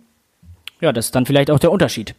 ja, 0.82 0.92
das 0.92 1.06
ist 1.06 1.16
dann 1.16 1.26
vielleicht 1.26 1.50
auch 1.50 1.60
der 1.60 1.72
Unterschied. 1.72 2.14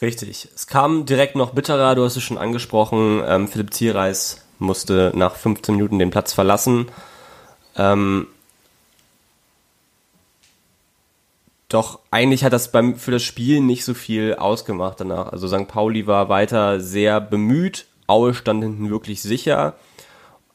Richtig. 0.00 0.48
Es 0.54 0.66
kam 0.66 1.06
direkt 1.06 1.34
noch 1.34 1.54
bitterer, 1.54 1.94
du 1.94 2.04
hast 2.04 2.16
es 2.16 2.22
schon 2.22 2.38
angesprochen. 2.38 3.22
Ähm, 3.26 3.48
Philipp 3.48 3.74
Zierreis 3.74 4.44
musste 4.58 5.12
nach 5.14 5.34
15 5.34 5.74
Minuten 5.74 5.98
den 5.98 6.10
Platz 6.10 6.32
verlassen. 6.32 6.86
Ähm, 7.76 8.28
doch 11.68 11.98
eigentlich 12.10 12.44
hat 12.44 12.52
das 12.52 12.72
beim, 12.72 12.96
für 12.96 13.10
das 13.10 13.22
Spiel 13.22 13.60
nicht 13.60 13.84
so 13.84 13.92
viel 13.92 14.34
ausgemacht 14.36 15.00
danach. 15.00 15.32
Also 15.32 15.48
St. 15.48 15.68
Pauli 15.68 16.06
war 16.06 16.28
weiter 16.28 16.80
sehr 16.80 17.20
bemüht. 17.20 17.86
Aue 18.06 18.34
stand 18.34 18.62
hinten 18.62 18.90
wirklich 18.90 19.20
sicher. 19.20 19.74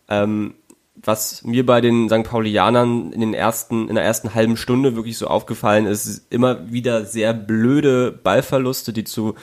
Ähm, 0.09 0.55
was 0.95 1.43
mir 1.43 1.65
bei 1.65 1.81
den 1.81 2.07
St. 2.09 2.23
Paulianern 2.23 3.11
in 3.11 3.19
den 3.19 3.33
ersten, 3.33 3.89
in 3.89 3.95
der 3.95 4.03
ersten 4.03 4.35
halben 4.35 4.57
Stunde 4.57 4.95
wirklich 4.95 5.17
so 5.17 5.27
aufgefallen 5.27 5.85
ist, 5.85 6.25
immer 6.29 6.71
wieder 6.71 7.05
sehr 7.05 7.33
blöde 7.33 8.11
Ballverluste, 8.11 8.93
die 8.93 9.03
zu 9.03 9.35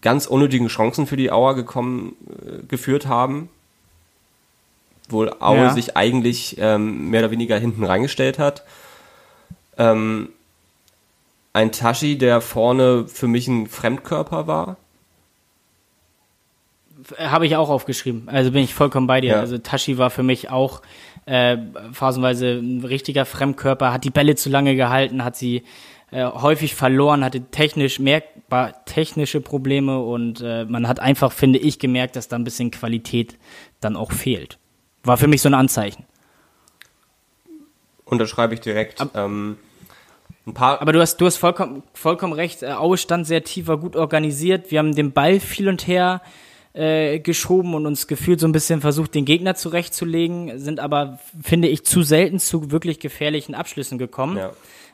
ganz 0.00 0.26
unnötigen 0.26 0.68
Chancen 0.68 1.06
für 1.06 1.16
die 1.16 1.32
Auer 1.32 1.54
gekommen, 1.54 2.16
äh, 2.44 2.66
geführt 2.66 3.06
haben. 3.06 3.48
Wohl 5.08 5.34
Aue 5.40 5.56
ja. 5.56 5.70
sich 5.72 5.96
eigentlich 5.96 6.56
ähm, 6.58 7.10
mehr 7.10 7.20
oder 7.22 7.30
weniger 7.30 7.58
hinten 7.58 7.84
reingestellt 7.84 8.38
hat. 8.38 8.64
Ähm, 9.76 10.28
ein 11.52 11.72
Tashi, 11.72 12.18
der 12.18 12.40
vorne 12.40 13.06
für 13.06 13.28
mich 13.28 13.48
ein 13.48 13.68
Fremdkörper 13.68 14.46
war, 14.46 14.76
habe 17.18 17.46
ich 17.46 17.56
auch 17.56 17.68
aufgeschrieben. 17.68 18.28
Also 18.28 18.50
bin 18.50 18.62
ich 18.62 18.74
vollkommen 18.74 19.06
bei 19.06 19.20
dir. 19.20 19.32
Ja. 19.32 19.40
Also 19.40 19.58
Tashi 19.58 19.98
war 19.98 20.10
für 20.10 20.22
mich 20.22 20.50
auch 20.50 20.82
äh, 21.26 21.56
phasenweise 21.92 22.58
ein 22.58 22.84
richtiger 22.84 23.24
Fremdkörper, 23.24 23.92
hat 23.92 24.04
die 24.04 24.10
Bälle 24.10 24.34
zu 24.34 24.50
lange 24.50 24.76
gehalten, 24.76 25.24
hat 25.24 25.36
sie 25.36 25.62
äh, 26.10 26.24
häufig 26.24 26.74
verloren, 26.74 27.24
hatte 27.24 27.42
technisch 27.50 27.98
merkbar 27.98 28.84
technische 28.84 29.40
Probleme 29.40 30.00
und 30.00 30.40
äh, 30.40 30.64
man 30.64 30.86
hat 30.86 31.00
einfach, 31.00 31.32
finde 31.32 31.58
ich, 31.58 31.78
gemerkt, 31.78 32.16
dass 32.16 32.28
da 32.28 32.36
ein 32.36 32.44
bisschen 32.44 32.70
Qualität 32.70 33.36
dann 33.80 33.96
auch 33.96 34.12
fehlt. 34.12 34.58
War 35.02 35.16
für 35.16 35.26
mich 35.26 35.42
so 35.42 35.48
ein 35.48 35.54
Anzeichen. 35.54 36.04
Unterschreibe 38.04 38.54
ich 38.54 38.60
direkt. 38.60 39.00
Ab, 39.00 39.10
ähm, 39.14 39.56
ein 40.46 40.52
paar 40.52 40.82
aber 40.82 40.92
du 40.92 41.00
hast, 41.00 41.16
du 41.16 41.26
hast 41.26 41.38
vollkommen, 41.38 41.82
vollkommen 41.94 42.34
recht. 42.34 42.62
Äh, 42.62 42.72
Aue 42.72 42.98
stand 42.98 43.26
sehr 43.26 43.44
tief, 43.44 43.66
war 43.66 43.78
gut 43.78 43.96
organisiert. 43.96 44.70
Wir 44.70 44.78
haben 44.78 44.94
den 44.94 45.12
Ball 45.12 45.40
viel 45.40 45.68
und 45.68 45.86
her 45.86 46.20
äh, 46.74 47.20
geschoben 47.20 47.74
und 47.74 47.86
uns 47.86 48.06
gefühlt 48.06 48.40
so 48.40 48.48
ein 48.48 48.52
bisschen 48.52 48.80
versucht, 48.80 49.14
den 49.14 49.24
Gegner 49.24 49.54
zurechtzulegen, 49.54 50.58
sind 50.58 50.80
aber, 50.80 51.20
finde 51.40 51.68
ich, 51.68 51.84
zu 51.84 52.02
selten 52.02 52.38
zu 52.40 52.70
wirklich 52.70 53.00
gefährlichen 53.00 53.54
Abschlüssen 53.54 53.96
gekommen. 53.96 54.36
Ja. 54.36 54.50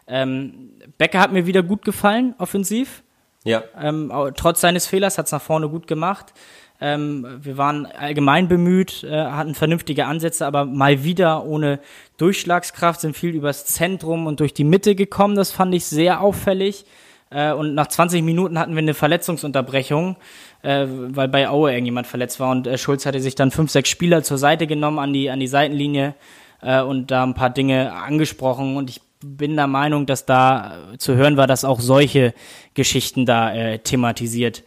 Ähm, 0.07 0.73
Becker 0.99 1.21
hat 1.21 1.33
mir 1.33 1.47
wieder 1.47 1.63
gut 1.63 1.85
gefallen, 1.85 2.35
offensiv. 2.39 3.03
Ja. 3.45 3.65
Ähm, 3.81 4.13
trotz 4.37 4.61
seines 4.61 4.87
Fehlers 4.87 5.17
hat 5.17 5.27
es 5.27 5.33
nach 5.33 5.41
vorne 5.41 5.69
gut 5.69 5.87
gemacht. 5.87 6.35
Ähm, 6.83 7.27
wir 7.43 7.59
waren 7.59 7.87
allgemein 7.87 8.49
bemüht, 8.49 9.05
äh, 9.05 9.11
hatten 9.11 9.55
vernünftige 9.55 10.07
Ansätze, 10.07 10.47
aber 10.47 10.65
mal 10.65 11.05
wieder 11.05 11.45
ohne 11.45 11.79
Durchschlagskraft 12.17 13.01
sind 13.01 13.17
viel 13.17 13.35
übers 13.35 13.67
Zentrum 13.67 14.27
und 14.27 14.41
durch 14.41 14.55
die 14.55 14.65
Mitte 14.65 14.95
gekommen. 14.95 15.35
Das 15.35 15.53
fand 15.53 15.75
ich 15.75 15.85
sehr 15.85 16.21
auffällig. 16.21 16.87
Äh, 17.31 17.53
und 17.53 17.75
nach 17.75 17.87
20 17.87 18.23
Minuten 18.23 18.59
hatten 18.59 18.73
wir 18.73 18.79
eine 18.79 18.95
Verletzungsunterbrechung 18.95 20.17
äh, 20.63 20.87
weil 20.89 21.29
bei 21.29 21.49
Aue 21.49 21.73
irgendjemand 21.73 22.07
verletzt 22.07 22.41
war 22.41 22.51
und 22.51 22.67
äh, 22.67 22.79
Schulz 22.79 23.07
hatte 23.07 23.21
sich 23.21 23.35
dann 23.35 23.51
fünf, 23.51 23.71
sechs 23.71 23.89
Spieler 23.89 24.23
zur 24.23 24.39
Seite 24.39 24.67
genommen 24.67 24.99
an 24.99 25.13
die, 25.13 25.31
an 25.31 25.41
die 25.41 25.47
Seitenlinie 25.47 26.15
äh, 26.63 26.83
und 26.83 27.11
da 27.11 27.23
ein 27.23 27.35
paar 27.35 27.51
Dinge 27.51 27.93
angesprochen 27.93 28.77
und 28.77 28.91
ich 28.91 29.01
bin 29.23 29.57
der 29.57 29.67
Meinung, 29.67 30.07
dass 30.07 30.27
da 30.27 30.93
äh, 30.93 30.99
zu 30.99 31.15
hören 31.15 31.37
war, 31.37 31.47
dass 31.47 31.65
auch 31.65 31.81
solche 31.81 32.35
Geschichten 32.75 33.27
da 33.27 33.53
äh, 33.55 33.79
thematisiert 33.79 34.63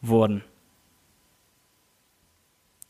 wurden. 0.00 0.42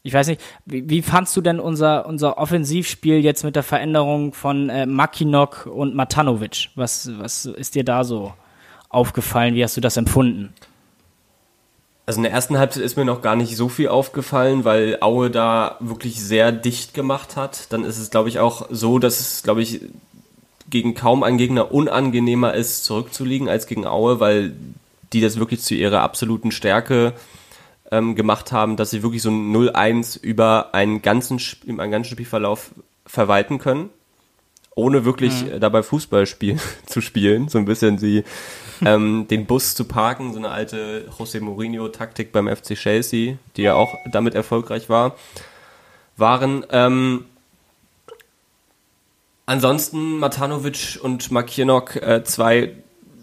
Ich 0.02 0.14
weiß 0.14 0.28
nicht, 0.28 0.40
wie, 0.64 0.88
wie 0.88 1.02
fandst 1.02 1.36
du 1.36 1.40
denn 1.40 1.60
unser, 1.60 2.06
unser 2.06 2.38
Offensivspiel 2.38 3.18
jetzt 3.18 3.44
mit 3.44 3.56
der 3.56 3.62
Veränderung 3.62 4.32
von 4.32 4.70
äh, 4.70 4.86
Makinok 4.86 5.66
und 5.66 5.94
Matanovic? 5.94 6.70
Was, 6.76 7.10
was 7.18 7.46
ist 7.46 7.74
dir 7.74 7.84
da 7.84 8.04
so 8.04 8.32
aufgefallen? 8.88 9.54
Wie 9.54 9.62
hast 9.62 9.76
du 9.76 9.80
das 9.80 9.96
empfunden? 9.96 10.54
Also 12.08 12.20
in 12.20 12.22
der 12.22 12.32
ersten 12.32 12.56
Halbzeit 12.56 12.82
ist 12.82 12.96
mir 12.96 13.04
noch 13.04 13.20
gar 13.20 13.36
nicht 13.36 13.54
so 13.54 13.68
viel 13.68 13.88
aufgefallen, 13.88 14.64
weil 14.64 14.96
Aue 15.02 15.30
da 15.30 15.76
wirklich 15.78 16.24
sehr 16.24 16.52
dicht 16.52 16.94
gemacht 16.94 17.36
hat. 17.36 17.70
Dann 17.70 17.84
ist 17.84 17.98
es, 17.98 18.08
glaube 18.08 18.30
ich, 18.30 18.38
auch 18.38 18.66
so, 18.70 18.98
dass 18.98 19.20
es, 19.20 19.42
glaube 19.42 19.60
ich, 19.60 19.82
gegen 20.70 20.94
kaum 20.94 21.22
einen 21.22 21.36
Gegner 21.36 21.70
unangenehmer 21.70 22.54
ist, 22.54 22.86
zurückzuliegen 22.86 23.50
als 23.50 23.66
gegen 23.66 23.86
Aue, 23.86 24.20
weil 24.20 24.54
die 25.12 25.20
das 25.20 25.38
wirklich 25.38 25.60
zu 25.60 25.74
ihrer 25.74 26.00
absoluten 26.00 26.50
Stärke 26.50 27.12
ähm, 27.90 28.14
gemacht 28.14 28.52
haben, 28.52 28.76
dass 28.76 28.88
sie 28.88 29.02
wirklich 29.02 29.20
so 29.20 29.28
ein 29.28 29.54
0-1 29.54 30.18
über 30.18 30.74
einen 30.74 31.02
ganzen, 31.02 31.38
einen 31.66 31.90
ganzen 31.90 32.12
Spielverlauf 32.12 32.70
verwalten 33.04 33.58
können. 33.58 33.90
ohne 34.74 35.04
wirklich 35.04 35.44
mhm. 35.44 35.60
dabei 35.60 35.82
Fußball 35.82 36.24
spiel 36.24 36.58
zu 36.86 37.02
spielen. 37.02 37.48
So 37.48 37.58
ein 37.58 37.66
bisschen 37.66 37.98
sie 37.98 38.24
ähm, 38.84 39.26
den 39.28 39.46
Bus 39.46 39.74
zu 39.74 39.84
parken, 39.84 40.32
so 40.32 40.38
eine 40.38 40.50
alte 40.50 41.08
José 41.18 41.40
Mourinho-Taktik 41.40 42.32
beim 42.32 42.48
FC 42.48 42.74
Chelsea, 42.74 43.36
die 43.56 43.62
ja 43.62 43.74
auch 43.74 43.94
damit 44.10 44.34
erfolgreich 44.34 44.88
war, 44.88 45.16
waren. 46.16 46.64
Ähm, 46.70 47.24
ansonsten 49.46 50.18
Matanovic 50.18 50.98
und 51.02 51.30
Makienok, 51.30 51.96
äh, 51.96 52.24
zwei 52.24 52.74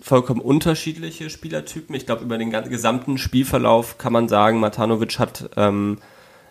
vollkommen 0.02 0.42
unterschiedliche 0.42 1.32
Spielertypen. 1.32 1.96
Ich 1.96 2.06
glaube, 2.06 2.24
über 2.24 2.38
den 2.38 2.52
gesamten 2.52 3.18
Spielverlauf 3.18 3.98
kann 3.98 4.14
man 4.14 4.28
sagen, 4.28 4.60
Matanovic 4.60 5.18
hat 5.18 5.50
ähm, 5.58 5.98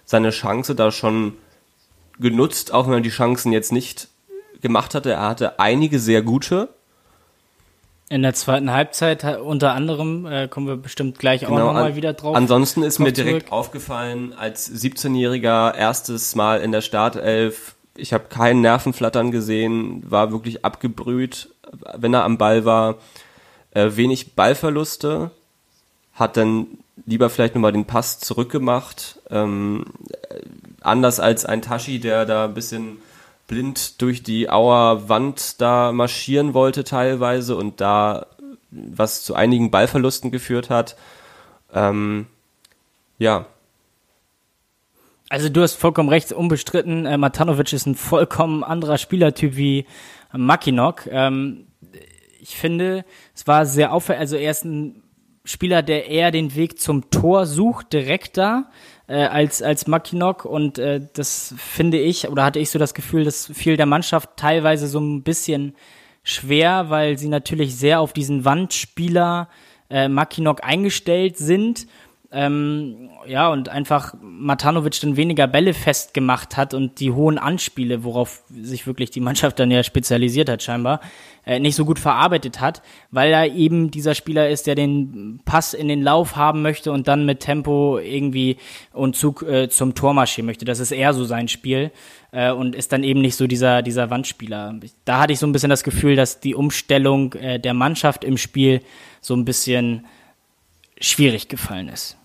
seine 0.04 0.30
Chance 0.30 0.74
da 0.74 0.90
schon 0.90 1.36
genutzt, 2.18 2.72
auch 2.72 2.86
wenn 2.86 2.94
er 2.94 3.00
die 3.00 3.10
Chancen 3.10 3.52
jetzt 3.52 3.72
nicht 3.72 4.08
gemacht 4.60 4.94
hatte. 4.94 5.12
Er 5.12 5.28
hatte 5.28 5.60
einige 5.60 6.00
sehr 6.00 6.22
gute. 6.22 6.68
In 8.10 8.22
der 8.22 8.34
zweiten 8.34 8.70
Halbzeit 8.70 9.24
unter 9.40 9.72
anderem 9.72 10.26
äh, 10.26 10.46
kommen 10.46 10.66
wir 10.66 10.76
bestimmt 10.76 11.18
gleich 11.18 11.40
genau, 11.40 11.54
auch 11.54 11.58
nochmal 11.72 11.96
wieder 11.96 12.12
drauf. 12.12 12.36
Ansonsten 12.36 12.82
ist 12.82 12.98
mir 12.98 13.12
direkt 13.12 13.46
zurück. 13.48 13.52
aufgefallen, 13.52 14.34
als 14.34 14.70
17-Jähriger 14.70 15.74
erstes 15.74 16.34
Mal 16.34 16.60
in 16.60 16.70
der 16.70 16.82
Startelf, 16.82 17.74
ich 17.96 18.12
habe 18.12 18.24
keinen 18.28 18.60
Nervenflattern 18.60 19.30
gesehen, 19.30 20.02
war 20.08 20.32
wirklich 20.32 20.64
abgebrüht, 20.64 21.48
wenn 21.96 22.12
er 22.12 22.24
am 22.24 22.36
Ball 22.36 22.66
war. 22.66 22.96
Äh, 23.70 23.90
wenig 23.94 24.34
Ballverluste, 24.34 25.30
hat 26.12 26.36
dann 26.36 26.66
lieber 27.06 27.30
vielleicht 27.30 27.54
nochmal 27.54 27.72
den 27.72 27.86
Pass 27.86 28.18
zurückgemacht. 28.20 29.18
Ähm, 29.30 29.86
anders 30.80 31.20
als 31.20 31.46
ein 31.46 31.62
Tashi, 31.62 32.00
der 32.00 32.26
da 32.26 32.44
ein 32.44 32.54
bisschen 32.54 32.98
blind 33.46 34.00
durch 34.00 34.22
die 34.22 34.50
Auer 34.50 35.08
Wand 35.08 35.60
da 35.60 35.92
marschieren 35.92 36.54
wollte 36.54 36.84
teilweise 36.84 37.56
und 37.56 37.80
da 37.80 38.26
was 38.70 39.22
zu 39.22 39.34
einigen 39.34 39.70
Ballverlusten 39.70 40.30
geführt 40.30 40.70
hat. 40.70 40.96
Ähm, 41.72 42.26
ja. 43.18 43.46
Also 45.28 45.48
du 45.48 45.62
hast 45.62 45.74
vollkommen 45.74 46.08
recht, 46.08 46.32
unbestritten. 46.32 47.06
Äh, 47.06 47.18
Matanovic 47.18 47.72
ist 47.72 47.86
ein 47.86 47.94
vollkommen 47.94 48.64
anderer 48.64 48.98
Spielertyp 48.98 49.56
wie 49.56 49.86
Makinok. 50.32 51.06
Ähm, 51.06 51.66
ich 52.40 52.56
finde, 52.56 53.04
es 53.34 53.46
war 53.46 53.66
sehr 53.66 53.92
auffällig. 53.92 54.20
Also 54.20 54.36
er 54.36 54.50
ist 54.50 54.64
ein 54.64 55.02
Spieler, 55.44 55.82
der 55.82 56.08
eher 56.08 56.30
den 56.30 56.54
Weg 56.54 56.80
zum 56.80 57.10
Tor 57.10 57.46
sucht, 57.46 57.92
direkt 57.92 58.36
da 58.36 58.70
äh, 59.06 59.24
als, 59.24 59.62
als 59.62 59.86
Mackinock 59.86 60.44
und 60.44 60.78
äh, 60.78 61.00
das 61.12 61.54
finde 61.58 61.98
ich, 61.98 62.28
oder 62.28 62.44
hatte 62.44 62.58
ich 62.58 62.70
so 62.70 62.78
das 62.78 62.94
Gefühl, 62.94 63.24
das 63.24 63.46
fiel 63.46 63.76
der 63.76 63.86
Mannschaft 63.86 64.30
teilweise 64.36 64.86
so 64.86 65.00
ein 65.00 65.22
bisschen 65.22 65.74
schwer, 66.22 66.90
weil 66.90 67.18
sie 67.18 67.28
natürlich 67.28 67.76
sehr 67.76 68.00
auf 68.00 68.12
diesen 68.12 68.44
Wandspieler 68.44 69.48
äh, 69.90 70.08
Mackinock 70.08 70.64
eingestellt 70.64 71.36
sind 71.36 71.86
ähm, 72.34 73.10
ja, 73.26 73.48
und 73.48 73.68
einfach 73.68 74.14
Matanovic 74.20 75.00
dann 75.00 75.16
weniger 75.16 75.46
Bälle 75.46 75.72
festgemacht 75.72 76.56
hat 76.56 76.74
und 76.74 76.98
die 76.98 77.12
hohen 77.12 77.38
Anspiele, 77.38 78.02
worauf 78.02 78.42
sich 78.50 78.88
wirklich 78.88 79.10
die 79.10 79.20
Mannschaft 79.20 79.60
dann 79.60 79.70
ja 79.70 79.84
spezialisiert 79.84 80.48
hat 80.48 80.60
scheinbar, 80.60 81.00
äh, 81.46 81.60
nicht 81.60 81.76
so 81.76 81.84
gut 81.84 82.00
verarbeitet 82.00 82.60
hat, 82.60 82.82
weil 83.12 83.32
er 83.32 83.54
eben 83.54 83.92
dieser 83.92 84.16
Spieler 84.16 84.50
ist, 84.50 84.66
der 84.66 84.74
den 84.74 85.40
Pass 85.44 85.74
in 85.74 85.86
den 85.86 86.02
Lauf 86.02 86.34
haben 86.34 86.62
möchte 86.62 86.90
und 86.90 87.06
dann 87.06 87.24
mit 87.24 87.38
Tempo 87.38 87.98
irgendwie 87.98 88.56
und 88.92 89.14
Zug 89.14 89.42
äh, 89.42 89.68
zum 89.68 89.94
Tor 89.94 90.12
marschieren 90.12 90.46
möchte. 90.46 90.64
Das 90.64 90.80
ist 90.80 90.90
eher 90.90 91.14
so 91.14 91.24
sein 91.24 91.46
Spiel 91.46 91.92
äh, 92.32 92.50
und 92.50 92.74
ist 92.74 92.92
dann 92.92 93.04
eben 93.04 93.20
nicht 93.20 93.36
so 93.36 93.46
dieser, 93.46 93.82
dieser 93.82 94.10
Wandspieler. 94.10 94.74
Da 95.04 95.20
hatte 95.20 95.32
ich 95.32 95.38
so 95.38 95.46
ein 95.46 95.52
bisschen 95.52 95.70
das 95.70 95.84
Gefühl, 95.84 96.16
dass 96.16 96.40
die 96.40 96.56
Umstellung 96.56 97.34
äh, 97.34 97.60
der 97.60 97.74
Mannschaft 97.74 98.24
im 98.24 98.38
Spiel 98.38 98.80
so 99.20 99.34
ein 99.36 99.44
bisschen 99.44 100.04
schwierig 101.00 101.48
gefallen 101.48 101.88
ist 101.88 102.18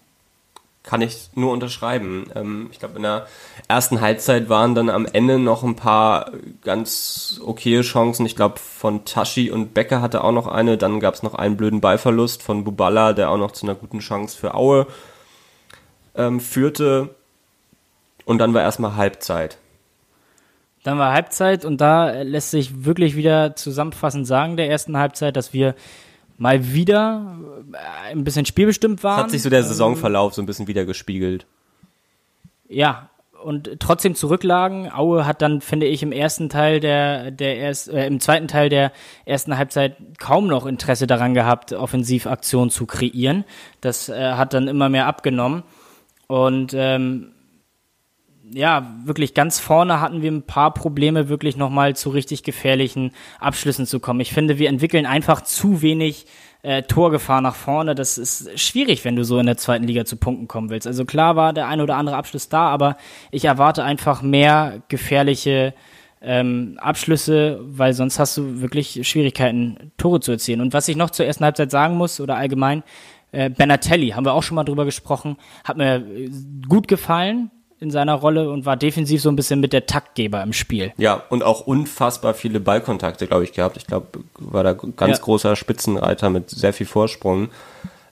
kann 0.84 1.02
ich 1.02 1.30
nur 1.36 1.52
unterschreiben. 1.52 2.28
Ähm, 2.36 2.70
ich 2.72 2.80
glaube, 2.80 2.96
in 2.96 3.04
der 3.04 3.28
ersten 3.68 4.02
Halbzeit 4.02 4.50
waren 4.50 4.76
dann 4.76 4.90
am 4.90 5.06
Ende 5.06 5.38
noch 5.38 5.64
ein 5.64 5.76
paar 5.76 6.32
ganz 6.64 7.40
okaye 7.44 7.82
Chancen. 7.82 8.26
Ich 8.26 8.36
glaube, 8.36 8.60
von 8.60 9.06
Tashi 9.06 9.52
und 9.52 9.74
Becker 9.74 10.02
hatte 10.02 10.24
auch 10.24 10.32
noch 10.32 10.48
eine. 10.48 10.78
Dann 10.78 11.00
gab 11.00 11.14
es 11.14 11.24
noch 11.24 11.36
einen 11.36 11.58
blöden 11.58 11.82
Ballverlust 11.82 12.42
von 12.42 12.64
Bubala, 12.64 13.14
der 13.14 13.30
auch 13.30 13.38
noch 13.38 13.52
zu 13.52 13.66
einer 13.66 13.76
guten 13.76 14.00
Chance 14.00 14.38
für 14.38 14.56
Aue 14.56 14.88
ähm, 16.16 16.40
führte. 16.40 17.16
Und 18.26 18.38
dann 18.38 18.54
war 18.54 18.62
erstmal 18.62 18.96
Halbzeit. 18.96 19.58
Dann 20.84 20.98
war 20.98 21.14
Halbzeit 21.14 21.66
und 21.66 21.82
da 21.82 22.22
lässt 22.22 22.52
sich 22.52 22.86
wirklich 22.86 23.16
wieder 23.18 23.56
zusammenfassend 23.56 24.26
sagen, 24.26 24.56
der 24.56 24.70
ersten 24.70 24.98
Halbzeit, 24.98 25.36
dass 25.36 25.52
wir 25.52 25.76
mal 26.40 26.74
wieder 26.74 27.38
äh, 27.74 28.12
ein 28.12 28.24
bisschen 28.24 28.46
spielbestimmt 28.46 29.04
waren. 29.04 29.24
Hat 29.24 29.32
sich 29.32 29.44
so 29.44 29.50
der 29.50 29.64
Saisonverlauf 29.64 30.34
so 30.34 30.42
ein 30.42 30.46
bisschen 30.46 30.68
wieder 30.68 30.86
gespiegelt. 30.86 31.46
Ja, 32.68 33.10
und 33.44 33.80
trotzdem 33.80 34.16
zurücklagen. 34.16 34.92
Aue 34.92 35.26
hat 35.26 35.42
dann, 35.42 35.62
finde 35.62 35.86
ich, 35.86 36.04
im 36.04 36.12
ersten 36.12 36.50
Teil 36.50 36.80
der, 36.80 37.32
der 37.32 37.58
erst, 37.58 37.90
äh, 37.90 38.06
im 38.06 38.20
zweiten 38.20 38.48
Teil 38.48 38.70
der 38.70 38.92
ersten 39.26 39.58
Halbzeit 39.58 39.98
kaum 40.18 40.48
noch 40.48 40.66
Interesse 40.66 41.08
daran 41.08 41.34
gehabt, 41.34 41.74
Offensivaktionen 41.74 42.70
zu 42.70 42.86
kreieren. 42.86 43.46
Das 43.82 44.10
äh, 44.10 44.34
hat 44.34 44.54
dann 44.54 44.68
immer 44.68 44.90
mehr 44.90 45.08
abgenommen. 45.08 45.64
Und 46.28 46.74
ähm, 46.76 47.32
ja, 48.52 48.95
wirklich 49.04 49.34
ganz 49.34 49.60
vorne 49.60 50.02
hatten 50.02 50.22
wir 50.22 50.32
ein 50.32 50.43
paar 50.43 50.74
Probleme, 50.74 51.30
wirklich 51.30 51.58
nochmal 51.58 51.95
zu 51.95 52.10
richtig 52.10 52.43
gefährlichen 52.43 53.12
Abschlüssen 53.39 53.86
zu 53.86 54.00
kommen. 54.00 54.20
Ich 54.20 54.34
finde, 54.34 54.58
wir 54.58 54.70
entwickeln 54.70 55.06
einfach 55.06 55.41
zu 55.41 55.82
wenig 55.82 56.26
äh, 56.62 56.84
Torgefahr 56.84 57.41
nach 57.41 57.56
vorne. 57.56 57.95
Das 57.95 58.18
ist 58.18 58.60
schwierig, 58.60 59.06
wenn 59.06 59.16
du 59.16 59.24
so 59.24 59.39
in 59.39 59.45
der 59.45 59.58
zweiten 59.58 59.86
Liga 59.86 60.06
zu 60.06 60.18
Punkten 60.18 60.47
kommen 60.47 60.70
willst. 60.70 60.88
Also 60.88 61.06
klar 61.06 61.36
war 61.36 61.54
der 61.54 61.68
ein 61.68 61.82
oder 61.82 61.95
andere 61.95 62.18
Abschluss 62.18 62.50
da, 62.50 62.68
aber 62.68 62.97
ich 63.32 63.45
erwarte 63.45 63.84
einfach 63.84 64.22
mehr 64.22 64.82
gefährliche 64.88 65.74
ähm, 66.22 66.78
Abschlüsse, 66.82 67.60
weil 67.64 67.93
sonst 67.93 68.20
hast 68.20 68.36
du 68.36 68.62
wirklich 68.62 69.08
Schwierigkeiten, 69.08 69.91
Tore 69.97 70.20
zu 70.20 70.34
erzielen. 70.34 70.62
Und 70.62 70.74
was 70.74 70.88
ich 70.88 70.97
noch 70.97 71.12
zur 71.12 71.26
ersten 71.26 71.45
Halbzeit 71.45 71.72
sagen 71.72 71.95
muss 71.95 72.20
oder 72.20 72.36
allgemein, 72.36 72.84
äh, 73.32 73.50
Benatelli, 73.50 74.10
haben 74.10 74.26
wir 74.26 74.34
auch 74.34 74.43
schon 74.43 74.56
mal 74.56 74.64
drüber 74.64 74.86
gesprochen, 74.86 75.38
hat 75.64 75.78
mir 75.78 75.97
äh, 75.97 76.30
gut 76.68 76.88
gefallen 76.88 77.52
in 77.80 77.92
seiner 77.92 78.16
Rolle 78.16 78.50
und 78.52 78.66
war 78.66 78.76
defensiv 78.76 79.22
so 79.22 79.30
ein 79.30 79.36
bisschen 79.36 79.60
mit 79.62 79.72
der 79.72 79.86
Taktgeber 79.86 80.44
im 80.44 80.52
Spiel. 80.52 80.92
Ja, 80.98 81.24
und 81.30 81.44
auch 81.44 81.62
unfassbar 81.62 82.34
viele 82.34 82.60
Ballkontakte, 82.60 83.28
glaube 83.28 83.46
ich, 83.46 83.54
gehabt. 83.54 83.78
Ich 83.78 83.88
glaube, 83.88 84.08
war 84.38 84.64
da 84.64 84.74
ganz 84.74 85.18
ja. 85.18 85.24
großer 85.24 85.56
Spitzenreiter 85.56 86.30
mit 86.30 86.50
sehr 86.50 86.74
viel 86.74 86.86
Vorsprung. 86.86 87.50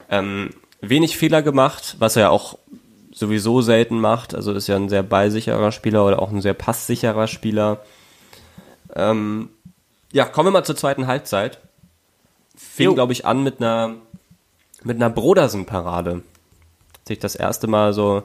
Ähm, 0.09 0.51
wenig 0.79 1.17
Fehler 1.17 1.41
gemacht, 1.41 1.97
was 1.99 2.15
er 2.15 2.23
ja 2.23 2.29
auch 2.29 2.57
sowieso 3.11 3.61
selten 3.61 3.99
macht. 3.99 4.33
Also 4.33 4.53
ist 4.53 4.67
ja 4.67 4.77
ein 4.77 4.89
sehr 4.89 5.03
ballsicherer 5.03 5.71
Spieler 5.71 6.05
oder 6.05 6.21
auch 6.21 6.31
ein 6.31 6.41
sehr 6.41 6.53
passsicherer 6.53 7.27
Spieler. 7.27 7.81
Ähm, 8.95 9.49
ja, 10.13 10.23
kommen 10.23 10.47
wir 10.47 10.51
mal 10.51 10.63
zur 10.63 10.77
zweiten 10.77 11.07
Halbzeit. 11.07 11.59
Fing, 12.55 12.93
glaube 12.95 13.13
ich, 13.13 13.25
an 13.25 13.43
mit 13.43 13.59
einer 13.59 13.95
mit 14.83 14.95
einer 14.95 15.09
Brodersen-Parade. 15.09 16.21
Sich 17.07 17.19
das 17.19 17.35
erste 17.35 17.67
Mal 17.67 17.93
so 17.93 18.23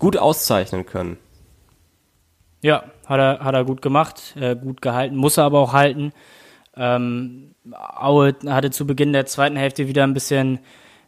gut 0.00 0.16
auszeichnen 0.16 0.84
können. 0.84 1.16
Ja, 2.62 2.82
hat 3.06 3.20
er, 3.20 3.38
hat 3.44 3.54
er 3.54 3.64
gut 3.64 3.80
gemacht, 3.80 4.34
äh, 4.38 4.56
gut 4.56 4.82
gehalten, 4.82 5.16
muss 5.16 5.36
er 5.36 5.44
aber 5.44 5.60
auch 5.60 5.72
halten. 5.72 6.12
Ähm, 6.76 7.54
Aue 7.72 8.34
hatte 8.46 8.70
zu 8.70 8.86
Beginn 8.86 9.12
der 9.12 9.26
zweiten 9.26 9.56
Hälfte 9.56 9.86
wieder 9.86 10.02
ein 10.02 10.14
bisschen 10.14 10.58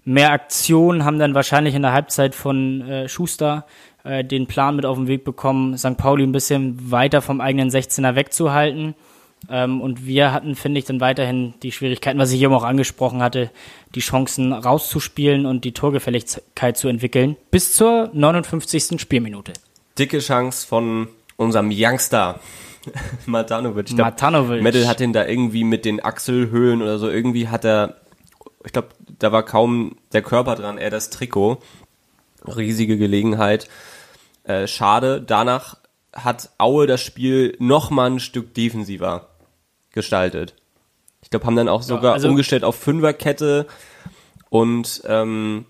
mehr 0.04 0.32
Aktion, 0.32 1.04
haben 1.04 1.18
dann 1.18 1.34
wahrscheinlich 1.34 1.74
in 1.74 1.82
der 1.82 1.92
Halbzeit 1.92 2.34
von 2.34 2.82
äh, 2.82 3.08
Schuster 3.08 3.66
äh, 4.04 4.24
den 4.24 4.46
Plan 4.46 4.76
mit 4.76 4.86
auf 4.86 4.96
den 4.96 5.08
Weg 5.08 5.24
bekommen, 5.24 5.76
St. 5.76 5.96
Pauli 5.96 6.24
ein 6.24 6.32
bisschen 6.32 6.90
weiter 6.90 7.22
vom 7.22 7.40
eigenen 7.40 7.70
16er 7.70 8.14
wegzuhalten. 8.14 8.94
Ähm, 9.48 9.80
und 9.80 10.06
wir 10.06 10.32
hatten, 10.32 10.54
finde 10.54 10.78
ich, 10.78 10.84
dann 10.84 11.00
weiterhin 11.00 11.54
die 11.62 11.72
Schwierigkeiten, 11.72 12.18
was 12.18 12.32
ich 12.32 12.40
eben 12.40 12.54
auch 12.54 12.64
angesprochen 12.64 13.22
hatte, 13.22 13.50
die 13.94 14.00
Chancen 14.00 14.52
rauszuspielen 14.52 15.46
und 15.46 15.64
die 15.64 15.72
Torgefälligkeit 15.72 16.76
zu 16.76 16.88
entwickeln, 16.88 17.36
bis 17.50 17.74
zur 17.74 18.10
59. 18.12 19.00
Spielminute. 19.00 19.52
Dicke 19.98 20.20
Chance 20.20 20.66
von 20.66 21.08
unserem 21.36 21.70
Youngster. 21.72 22.40
Matanovic. 23.26 23.90
Ich 23.90 23.96
glaub, 23.96 24.06
Matanovic. 24.06 24.62
Metal 24.62 24.88
hat 24.88 25.00
ihn 25.00 25.12
da 25.12 25.26
irgendwie 25.26 25.64
mit 25.64 25.84
den 25.84 26.04
Achselhöhlen 26.04 26.82
oder 26.82 26.98
so, 26.98 27.08
irgendwie 27.08 27.48
hat 27.48 27.64
er, 27.64 27.96
ich 28.64 28.72
glaube, 28.72 28.88
da 29.18 29.32
war 29.32 29.44
kaum 29.44 29.96
der 30.12 30.22
Körper 30.22 30.56
dran, 30.56 30.78
eher 30.78 30.90
das 30.90 31.10
Trikot. 31.10 31.58
Riesige 32.44 32.96
Gelegenheit. 32.96 33.68
Äh, 34.42 34.66
schade. 34.66 35.22
Danach 35.22 35.76
hat 36.12 36.50
Aue 36.58 36.88
das 36.88 37.00
Spiel 37.00 37.56
noch 37.60 37.90
mal 37.90 38.10
ein 38.10 38.20
Stück 38.20 38.54
defensiver 38.54 39.28
gestaltet. 39.92 40.54
Ich 41.22 41.30
glaube, 41.30 41.46
haben 41.46 41.56
dann 41.56 41.68
auch 41.68 41.82
sogar 41.82 42.04
ja, 42.10 42.12
also 42.12 42.28
umgestellt 42.28 42.64
auf 42.64 42.76
Fünferkette 42.76 43.66
und 44.50 45.02
ähm, 45.06 45.66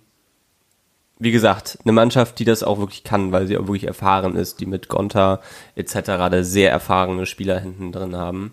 wie 1.19 1.31
gesagt, 1.31 1.79
eine 1.85 1.93
Mannschaft, 1.93 2.39
die 2.39 2.45
das 2.45 2.63
auch 2.63 2.79
wirklich 2.79 3.05
kann, 3.05 3.31
weil 3.31 3.47
sie 3.47 3.57
auch 3.57 3.67
wirklich 3.67 3.85
erfahren 3.85 4.35
ist, 4.35 4.61
die 4.61 4.67
mit 4.67 4.89
Gonta 4.89 5.41
etc. 5.77 5.95
da 6.05 6.43
sehr 6.43 6.71
erfahrene 6.71 7.27
Spieler 7.27 7.61
hinten 7.61 7.93
drin 7.93 8.17
haben. 8.17 8.53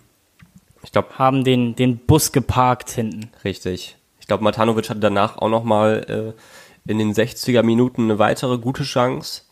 Ich 0.84 0.92
glaube, 0.92 1.18
haben 1.18 1.44
den 1.44 1.76
den 1.76 1.98
Bus 1.98 2.32
geparkt 2.32 2.92
hinten. 2.92 3.32
Richtig. 3.44 3.98
Ich 4.20 4.28
glaube, 4.28 4.44
Matanovic 4.44 4.90
hatte 4.90 5.00
danach 5.00 5.38
auch 5.38 5.50
noch 5.50 5.64
mal 5.64 6.36
äh, 6.38 6.92
in 6.92 7.00
den 7.00 7.14
60er 7.14 7.64
Minuten 7.64 8.04
eine 8.04 8.20
weitere 8.20 8.58
gute 8.58 8.84
Chance. 8.84 9.44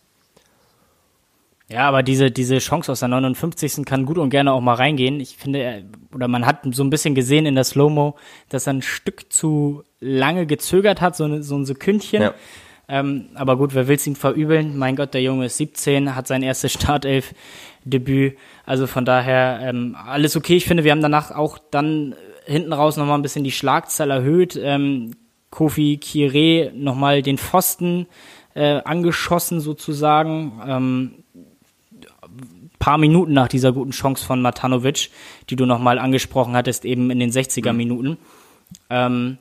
Ja, 1.70 1.88
aber 1.88 2.02
diese, 2.02 2.32
diese 2.32 2.60
Chance 2.60 2.92
aus 2.92 3.02
der 3.02 3.10
59. 3.10 3.86
kann 3.86 4.06
gut 4.06 4.18
und 4.18 4.30
gerne 4.30 4.54
auch 4.54 4.62
mal 4.62 4.76
reingehen. 4.76 5.20
Ich 5.20 5.36
finde, 5.36 5.84
oder 6.14 6.30
man 6.30 6.46
hat 6.46 6.60
so 6.72 6.84
ein 6.84 6.90
bisschen 6.90 7.14
gesehen 7.14 7.46
in 7.46 7.56
der 7.56 7.66
Slow-Mo, 7.66 8.16
dass 8.48 8.68
er 8.68 8.74
ein 8.74 8.82
Stück 8.82 9.32
zu 9.32 9.84
lange 10.00 10.46
gezögert 10.46 11.02
hat, 11.02 11.18
so, 11.18 11.26
eine, 11.26 11.44
so 11.44 11.58
ein 11.58 11.66
Sekündchen. 11.66 12.22
Ja. 12.22 12.34
Ähm, 12.88 13.26
aber 13.36 13.58
gut, 13.58 13.76
wer 13.76 13.90
will 13.90 13.98
es 13.98 14.08
ihm 14.08 14.16
verübeln? 14.16 14.78
Mein 14.78 14.96
Gott, 14.96 15.14
der 15.14 15.22
Junge 15.22 15.48
ist 15.48 15.58
17, 15.58 16.16
hat 16.16 16.28
sein 16.28 16.42
erstes 16.42 16.72
Startelf-Debüt. 16.72 18.38
Also 18.66 18.88
von 18.88 19.04
daher 19.04 19.60
ähm, 19.62 19.98
alles 20.02 20.38
okay. 20.38 20.56
Ich 20.56 20.66
finde, 20.66 20.86
wir 20.86 20.92
haben 20.92 21.02
danach 21.02 21.32
auch 21.32 21.58
dann 21.58 22.16
hinten 22.46 22.72
raus 22.72 22.96
nochmal 22.96 23.20
ein 23.20 23.24
bisschen 23.24 23.44
die 23.44 23.52
Schlagzahl 23.52 24.10
erhöht. 24.10 24.58
Ähm, 24.62 25.12
Kofi 25.50 25.98
Kire 25.98 26.72
nochmal 26.74 27.22
den 27.22 27.38
Pfosten 27.38 28.08
äh, 28.54 28.82
angeschossen 28.84 29.60
sozusagen. 29.60 30.62
Ähm, 30.66 31.12
paar 32.80 32.98
Minuten 32.98 33.34
nach 33.34 33.48
dieser 33.48 33.72
guten 33.72 33.92
Chance 33.92 34.26
von 34.26 34.42
Matanovic, 34.42 35.10
die 35.50 35.56
du 35.56 35.66
nochmal 35.66 36.00
angesprochen 36.00 36.56
hattest, 36.56 36.86
eben 36.86 37.10
in 37.12 37.20
den 37.20 37.32
60er 37.32 37.72
mhm. 37.72 37.78
Minuten. 37.78 38.18
Ähm, 38.90 39.38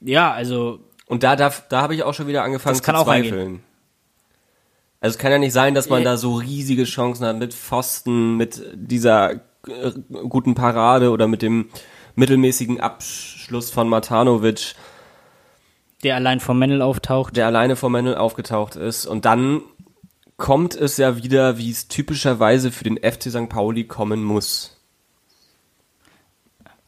ja, 0.00 0.32
also. 0.32 0.80
Und 1.06 1.22
da, 1.22 1.36
da, 1.36 1.52
da 1.68 1.82
habe 1.82 1.94
ich 1.94 2.02
auch 2.02 2.14
schon 2.14 2.26
wieder 2.26 2.42
angefangen 2.42 2.76
zu 2.76 2.82
zweifeln. 2.82 3.62
Also 5.00 5.16
es 5.16 5.18
kann 5.18 5.32
ja 5.32 5.38
nicht 5.38 5.52
sein, 5.52 5.74
dass 5.74 5.88
man 5.88 6.02
äh, 6.02 6.04
da 6.04 6.16
so 6.16 6.36
riesige 6.36 6.84
Chancen 6.84 7.26
hat 7.26 7.36
mit 7.36 7.52
Pfosten, 7.54 8.36
mit 8.36 8.62
dieser 8.74 9.32
äh, 9.66 9.92
guten 10.28 10.54
Parade 10.54 11.10
oder 11.10 11.26
mit 11.26 11.42
dem 11.42 11.70
mittelmäßigen 12.14 12.80
Abschluss 12.80 13.70
von 13.70 13.88
Matanovic. 13.88 14.74
Der 16.04 16.16
allein 16.16 16.40
vor 16.40 16.54
Mendel 16.54 16.82
auftaucht. 16.82 17.36
Der 17.36 17.46
alleine 17.46 17.76
vor 17.76 17.90
Mendel 17.90 18.16
aufgetaucht 18.16 18.76
ist. 18.76 19.06
Und 19.06 19.24
dann 19.24 19.62
kommt 20.42 20.74
es 20.74 20.96
ja 20.96 21.22
wieder, 21.22 21.56
wie 21.56 21.70
es 21.70 21.86
typischerweise 21.86 22.72
für 22.72 22.82
den 22.82 22.96
FC 22.96 23.30
St. 23.30 23.48
Pauli 23.48 23.84
kommen 23.84 24.24
muss. 24.24 24.76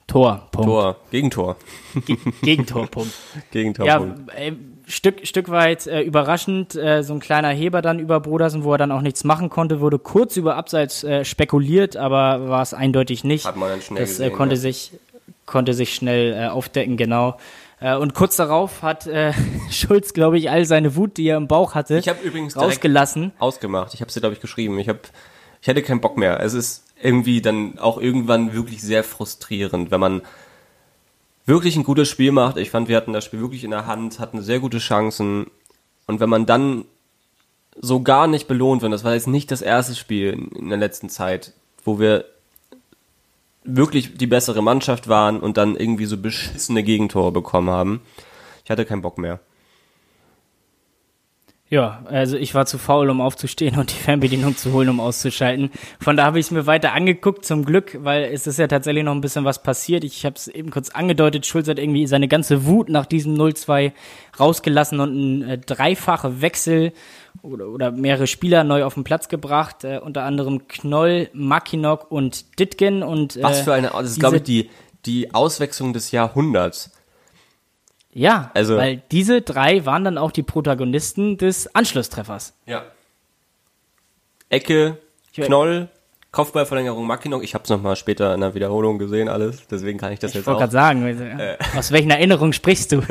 Tor, 0.08 0.48
Punkt. 0.50 0.68
Tor, 0.68 0.96
Gegentor. 1.12 1.56
Ge 2.04 2.16
Gegentor, 2.42 2.88
Punkt. 2.88 3.12
Gegentor, 3.52 3.86
ja, 3.86 3.98
Punkt. 3.98 4.34
Äh, 4.34 4.54
Stück, 4.88 5.24
Stück 5.24 5.50
weit 5.50 5.86
äh, 5.86 6.02
überraschend, 6.02 6.74
äh, 6.74 7.04
so 7.04 7.14
ein 7.14 7.20
kleiner 7.20 7.50
Heber 7.50 7.80
dann 7.80 8.00
über 8.00 8.18
Brodersen, 8.18 8.64
wo 8.64 8.72
er 8.72 8.78
dann 8.78 8.90
auch 8.90 9.02
nichts 9.02 9.22
machen 9.22 9.50
konnte, 9.50 9.80
wurde 9.80 10.00
kurz 10.00 10.36
über 10.36 10.56
Abseits 10.56 11.04
äh, 11.04 11.24
spekuliert, 11.24 11.96
aber 11.96 12.48
war 12.48 12.60
es 12.60 12.74
eindeutig 12.74 13.22
nicht. 13.22 13.46
Hat 13.46 13.54
man 13.54 13.68
dann 13.68 13.80
schnell 13.82 14.00
das 14.00 14.18
äh, 14.18 14.24
gesehen, 14.24 14.36
konnte 14.36 14.56
ja. 14.56 14.60
sich 14.60 14.92
konnte 15.46 15.74
sich 15.74 15.94
schnell 15.94 16.32
äh, 16.32 16.48
aufdecken, 16.48 16.96
genau. 16.96 17.38
Äh, 17.84 17.96
und 17.96 18.14
kurz 18.14 18.36
darauf 18.36 18.80
hat 18.80 19.06
äh, 19.06 19.34
Schulz, 19.70 20.14
glaube 20.14 20.38
ich, 20.38 20.50
all 20.50 20.64
seine 20.64 20.96
Wut, 20.96 21.18
die 21.18 21.26
er 21.26 21.36
im 21.36 21.48
Bauch 21.48 21.74
hatte, 21.74 21.98
ich 21.98 22.08
übrigens 22.24 22.56
rausgelassen. 22.56 23.32
Ausgemacht. 23.38 23.92
Ich 23.92 24.00
habe 24.00 24.10
sie, 24.10 24.20
glaube 24.20 24.34
ich, 24.34 24.40
geschrieben. 24.40 24.78
Ich 24.78 24.88
habe, 24.88 25.00
ich 25.60 25.68
hätte 25.68 25.82
keinen 25.82 26.00
Bock 26.00 26.16
mehr. 26.16 26.40
Es 26.40 26.54
ist 26.54 26.84
irgendwie 27.02 27.42
dann 27.42 27.78
auch 27.78 27.98
irgendwann 27.98 28.54
wirklich 28.54 28.80
sehr 28.80 29.04
frustrierend, 29.04 29.90
wenn 29.90 30.00
man 30.00 30.22
wirklich 31.44 31.76
ein 31.76 31.84
gutes 31.84 32.08
Spiel 32.08 32.32
macht. 32.32 32.56
Ich 32.56 32.70
fand, 32.70 32.88
wir 32.88 32.96
hatten 32.96 33.12
das 33.12 33.26
Spiel 33.26 33.40
wirklich 33.40 33.64
in 33.64 33.70
der 33.70 33.86
Hand, 33.86 34.18
hatten 34.18 34.40
sehr 34.40 34.60
gute 34.60 34.78
Chancen. 34.78 35.50
Und 36.06 36.20
wenn 36.20 36.30
man 36.30 36.46
dann 36.46 36.86
so 37.78 38.00
gar 38.02 38.28
nicht 38.28 38.48
belohnt 38.48 38.80
wird, 38.80 38.94
das 38.94 39.04
war 39.04 39.12
jetzt 39.12 39.28
nicht 39.28 39.50
das 39.50 39.60
erste 39.60 39.94
Spiel 39.94 40.48
in 40.54 40.70
der 40.70 40.78
letzten 40.78 41.10
Zeit, 41.10 41.52
wo 41.84 41.98
wir 41.98 42.24
wirklich 43.64 44.16
die 44.16 44.26
bessere 44.26 44.62
Mannschaft 44.62 45.08
waren 45.08 45.40
und 45.40 45.56
dann 45.56 45.76
irgendwie 45.76 46.04
so 46.04 46.16
beschissene 46.16 46.82
Gegentore 46.82 47.32
bekommen 47.32 47.70
haben. 47.70 48.02
Ich 48.64 48.70
hatte 48.70 48.84
keinen 48.84 49.02
Bock 49.02 49.18
mehr. 49.18 49.40
Ja, 51.70 52.02
also 52.04 52.36
ich 52.36 52.54
war 52.54 52.66
zu 52.66 52.76
faul, 52.76 53.08
um 53.08 53.22
aufzustehen 53.22 53.78
und 53.78 53.90
die 53.90 53.96
Fernbedienung 53.96 54.56
zu 54.56 54.72
holen, 54.72 54.90
um 54.90 55.00
auszuschalten. 55.00 55.70
Von 55.98 56.16
da 56.16 56.24
habe 56.24 56.38
ich 56.38 56.46
es 56.46 56.50
mir 56.52 56.66
weiter 56.66 56.92
angeguckt, 56.92 57.44
zum 57.44 57.64
Glück, 57.64 57.98
weil 58.04 58.24
es 58.24 58.46
ist 58.46 58.58
ja 58.58 58.68
tatsächlich 58.68 59.02
noch 59.02 59.14
ein 59.14 59.22
bisschen 59.22 59.46
was 59.46 59.62
passiert. 59.62 60.04
Ich 60.04 60.24
habe 60.26 60.36
es 60.36 60.46
eben 60.46 60.70
kurz 60.70 60.90
angedeutet, 60.90 61.46
Schulz 61.46 61.66
hat 61.66 61.78
irgendwie 61.78 62.06
seine 62.06 62.28
ganze 62.28 62.66
Wut 62.66 62.90
nach 62.90 63.06
diesem 63.06 63.34
0-2 63.34 63.92
rausgelassen 64.38 65.00
und 65.00 65.16
ein 65.16 65.42
äh, 65.42 65.58
dreifacher 65.58 66.42
Wechsel 66.42 66.92
oder, 67.42 67.68
oder 67.68 67.90
mehrere 67.90 68.26
Spieler 68.26 68.64
neu 68.64 68.84
auf 68.84 68.94
den 68.94 69.04
Platz 69.04 69.28
gebracht, 69.28 69.84
äh, 69.84 69.98
unter 69.98 70.22
anderem 70.22 70.66
Knoll, 70.68 71.28
Makinok 71.32 72.10
und 72.10 72.58
Ditgen. 72.58 73.02
Und, 73.02 73.36
äh, 73.36 73.42
was 73.42 73.60
für 73.60 73.74
eine, 73.74 73.90
das 73.90 74.12
ist 74.12 74.20
glaube 74.20 74.36
ich 74.36 74.42
die, 74.42 74.70
die 75.06 75.34
Auswechslung 75.34 75.92
des 75.92 76.10
Jahrhunderts. 76.10 76.92
Ja, 78.12 78.50
also, 78.54 78.76
weil 78.76 79.02
diese 79.10 79.42
drei 79.42 79.84
waren 79.86 80.04
dann 80.04 80.18
auch 80.18 80.30
die 80.30 80.44
Protagonisten 80.44 81.36
des 81.36 81.74
Anschlusstreffers. 81.74 82.54
Ja. 82.64 82.84
Ecke, 84.48 84.98
Knoll, 85.34 85.88
Kopfballverlängerung 86.30 87.06
Mackinock. 87.06 87.42
Ich 87.42 87.54
habe 87.54 87.64
es 87.64 87.70
nochmal 87.70 87.96
später 87.96 88.34
in 88.34 88.40
der 88.40 88.54
Wiederholung 88.54 88.98
gesehen, 88.98 89.28
alles. 89.28 89.66
Deswegen 89.66 89.98
kann 89.98 90.12
ich 90.12 90.20
das 90.20 90.30
ich 90.30 90.36
jetzt 90.36 90.48
auch. 90.48 90.52
Ich 90.52 90.60
wollte 90.60 90.70
gerade 90.70 90.72
sagen, 90.72 91.38
äh. 91.40 91.56
aus 91.76 91.90
welchen 91.90 92.10
Erinnerungen 92.10 92.52
sprichst 92.52 92.92
du? 92.92 93.02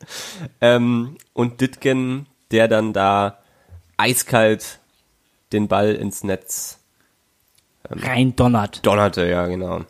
ähm, 0.60 1.16
und 1.32 1.60
Ditgen, 1.62 2.26
der 2.50 2.68
dann 2.68 2.92
da 2.92 3.41
eiskalt 4.02 4.80
den 5.52 5.68
Ball 5.68 5.94
ins 5.94 6.24
Netz 6.24 6.80
ähm, 7.90 7.98
rein 8.00 8.36
donnert. 8.36 8.84
Donnerte, 8.84 9.26
ja, 9.26 9.46
genau 9.46 9.82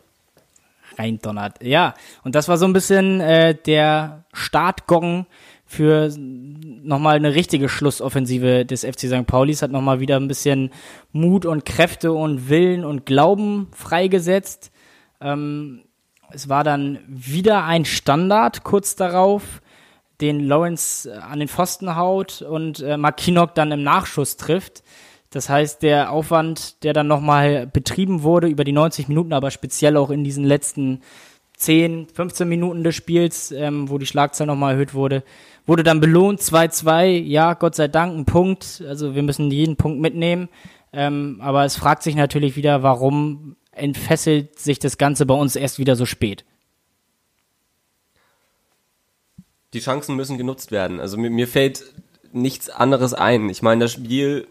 reindonnert. 0.97 1.63
Ja, 1.63 1.93
und 2.23 2.35
das 2.35 2.47
war 2.47 2.57
so 2.57 2.65
ein 2.65 2.73
bisschen 2.73 3.19
äh, 3.19 3.55
der 3.55 4.25
Startgong 4.33 5.25
für 5.65 6.11
nochmal 6.17 7.15
eine 7.15 7.33
richtige 7.33 7.67
Schlussoffensive 7.67 8.65
des 8.65 8.85
FC 8.85 9.07
St. 9.07 9.25
Paulis, 9.25 9.61
hat 9.61 9.71
nochmal 9.71 9.99
wieder 9.99 10.17
ein 10.17 10.27
bisschen 10.27 10.69
Mut 11.11 11.45
und 11.45 11.65
Kräfte 11.65 12.13
und 12.13 12.49
Willen 12.49 12.85
und 12.85 13.05
Glauben 13.05 13.69
freigesetzt. 13.71 14.71
Ähm, 15.19 15.83
es 16.31 16.47
war 16.49 16.63
dann 16.63 16.99
wieder 17.07 17.65
ein 17.65 17.85
Standard 17.85 18.63
kurz 18.63 18.95
darauf, 18.95 19.61
den 20.21 20.47
Lawrence 20.47 21.09
äh, 21.09 21.17
an 21.17 21.39
den 21.39 21.47
Pfosten 21.47 21.95
haut 21.95 22.41
und 22.41 22.81
äh, 22.81 22.97
Makinok 22.97 23.55
dann 23.55 23.71
im 23.71 23.83
Nachschuss 23.83 24.37
trifft. 24.37 24.83
Das 25.29 25.49
heißt, 25.49 25.81
der 25.81 26.11
Aufwand, 26.11 26.83
der 26.83 26.93
dann 26.93 27.07
nochmal 27.07 27.65
betrieben 27.65 28.21
wurde 28.21 28.47
über 28.47 28.63
die 28.63 28.71
90 28.71 29.07
Minuten, 29.07 29.33
aber 29.33 29.49
speziell 29.49 29.97
auch 29.97 30.11
in 30.11 30.23
diesen 30.23 30.43
letzten 30.43 31.01
10, 31.57 32.07
15 32.13 32.47
Minuten 32.47 32.83
des 32.83 32.95
Spiels, 32.95 33.51
ähm, 33.51 33.89
wo 33.89 33.97
die 33.97 34.05
Schlagzahl 34.05 34.47
nochmal 34.47 34.73
erhöht 34.73 34.93
wurde, 34.93 35.23
wurde 35.65 35.83
dann 35.83 35.99
belohnt. 35.99 36.41
2-2, 36.41 37.05
ja, 37.23 37.53
Gott 37.53 37.75
sei 37.75 37.87
Dank, 37.87 38.15
ein 38.15 38.25
Punkt. 38.25 38.83
Also 38.87 39.15
wir 39.15 39.23
müssen 39.23 39.49
jeden 39.49 39.75
Punkt 39.75 39.99
mitnehmen. 39.99 40.49
Ähm, 40.91 41.39
aber 41.41 41.65
es 41.65 41.75
fragt 41.75 42.03
sich 42.03 42.15
natürlich 42.15 42.55
wieder, 42.55 42.83
warum 42.83 43.55
entfesselt 43.71 44.59
sich 44.59 44.77
das 44.77 44.97
Ganze 44.97 45.25
bei 45.25 45.33
uns 45.33 45.55
erst 45.55 45.79
wieder 45.79 45.95
so 45.95 46.05
spät? 46.05 46.45
Die 49.73 49.79
Chancen 49.79 50.15
müssen 50.15 50.37
genutzt 50.37 50.71
werden. 50.71 50.99
Also 50.99 51.17
mir, 51.17 51.29
mir 51.29 51.47
fällt 51.47 51.83
nichts 52.31 52.69
anderes 52.69 53.13
ein. 53.13 53.49
Ich 53.49 53.61
meine, 53.61 53.85
das 53.85 53.91
Spiel 53.91 54.47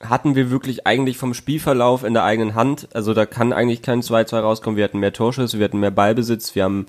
hatten 0.00 0.34
wir 0.34 0.50
wirklich 0.50 0.86
eigentlich 0.86 1.16
vom 1.16 1.34
Spielverlauf 1.34 2.04
in 2.04 2.14
der 2.14 2.24
eigenen 2.24 2.54
Hand. 2.54 2.88
Also 2.92 3.14
da 3.14 3.26
kann 3.26 3.52
eigentlich 3.52 3.82
kein 3.82 4.02
2-2 4.02 4.40
rauskommen. 4.40 4.76
Wir 4.76 4.84
hatten 4.84 4.98
mehr 4.98 5.12
Torschüsse, 5.12 5.58
wir 5.58 5.64
hatten 5.64 5.80
mehr 5.80 5.90
Ballbesitz, 5.90 6.54
wir 6.54 6.64
haben 6.64 6.86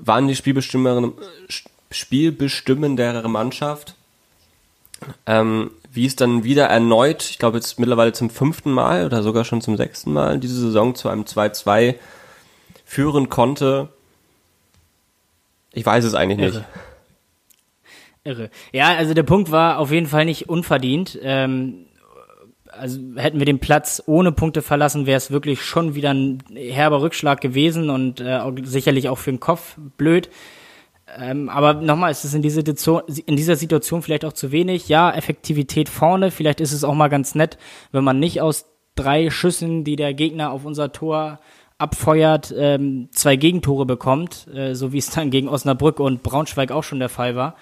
waren 0.00 0.28
die 0.28 0.36
spielbestimmendere 0.36 3.28
Mannschaft. 3.28 3.94
Ähm, 5.26 5.70
wie 5.92 6.06
es 6.06 6.16
dann 6.16 6.44
wieder 6.44 6.66
erneut, 6.66 7.24
ich 7.30 7.38
glaube 7.38 7.56
jetzt 7.56 7.78
mittlerweile 7.78 8.12
zum 8.12 8.30
fünften 8.30 8.70
Mal 8.70 9.06
oder 9.06 9.22
sogar 9.22 9.44
schon 9.44 9.60
zum 9.60 9.76
sechsten 9.76 10.12
Mal 10.12 10.38
diese 10.38 10.60
Saison 10.60 10.94
zu 10.94 11.08
einem 11.08 11.22
2-2 11.22 11.94
führen 12.84 13.28
konnte. 13.28 13.88
Ich 15.72 15.84
weiß 15.84 16.04
es 16.04 16.14
eigentlich 16.14 16.38
nicht. 16.38 16.54
Irre. 16.54 16.64
Irre. 18.24 18.50
Ja, 18.72 18.94
also 18.96 19.14
der 19.14 19.22
Punkt 19.22 19.50
war 19.50 19.78
auf 19.78 19.90
jeden 19.90 20.06
Fall 20.06 20.24
nicht 20.24 20.48
unverdient. 20.48 21.18
Ähm, 21.22 21.86
also 22.70 23.00
hätten 23.16 23.38
wir 23.38 23.46
den 23.46 23.58
Platz 23.58 24.02
ohne 24.06 24.32
Punkte 24.32 24.62
verlassen, 24.62 25.06
wäre 25.06 25.16
es 25.16 25.30
wirklich 25.30 25.62
schon 25.62 25.94
wieder 25.94 26.12
ein 26.12 26.42
herber 26.54 27.00
Rückschlag 27.02 27.40
gewesen 27.40 27.90
und 27.90 28.20
äh, 28.20 28.38
auch, 28.38 28.52
sicherlich 28.62 29.08
auch 29.08 29.18
für 29.18 29.30
den 29.30 29.40
Kopf 29.40 29.76
blöd. 29.96 30.30
Ähm, 31.16 31.48
aber 31.48 31.74
nochmal, 31.74 32.10
ist 32.10 32.24
es 32.24 32.34
in, 32.34 32.42
diese 32.42 32.60
in 32.60 33.36
dieser 33.36 33.56
Situation 33.56 34.02
vielleicht 34.02 34.24
auch 34.24 34.32
zu 34.32 34.52
wenig. 34.52 34.88
Ja, 34.88 35.10
Effektivität 35.10 35.88
vorne. 35.88 36.30
Vielleicht 36.30 36.60
ist 36.60 36.72
es 36.72 36.84
auch 36.84 36.94
mal 36.94 37.08
ganz 37.08 37.34
nett, 37.34 37.56
wenn 37.92 38.04
man 38.04 38.18
nicht 38.18 38.40
aus 38.42 38.66
drei 38.94 39.30
Schüssen, 39.30 39.84
die 39.84 39.96
der 39.96 40.12
Gegner 40.12 40.50
auf 40.50 40.64
unser 40.64 40.92
Tor 40.92 41.40
abfeuert, 41.78 42.52
ähm, 42.56 43.08
zwei 43.12 43.36
Gegentore 43.36 43.86
bekommt, 43.86 44.48
äh, 44.52 44.74
so 44.74 44.92
wie 44.92 44.98
es 44.98 45.10
dann 45.10 45.30
gegen 45.30 45.48
Osnabrück 45.48 46.00
und 46.00 46.22
Braunschweig 46.22 46.72
auch 46.72 46.82
schon 46.82 46.98
der 46.98 47.08
Fall 47.08 47.36
war. 47.36 47.54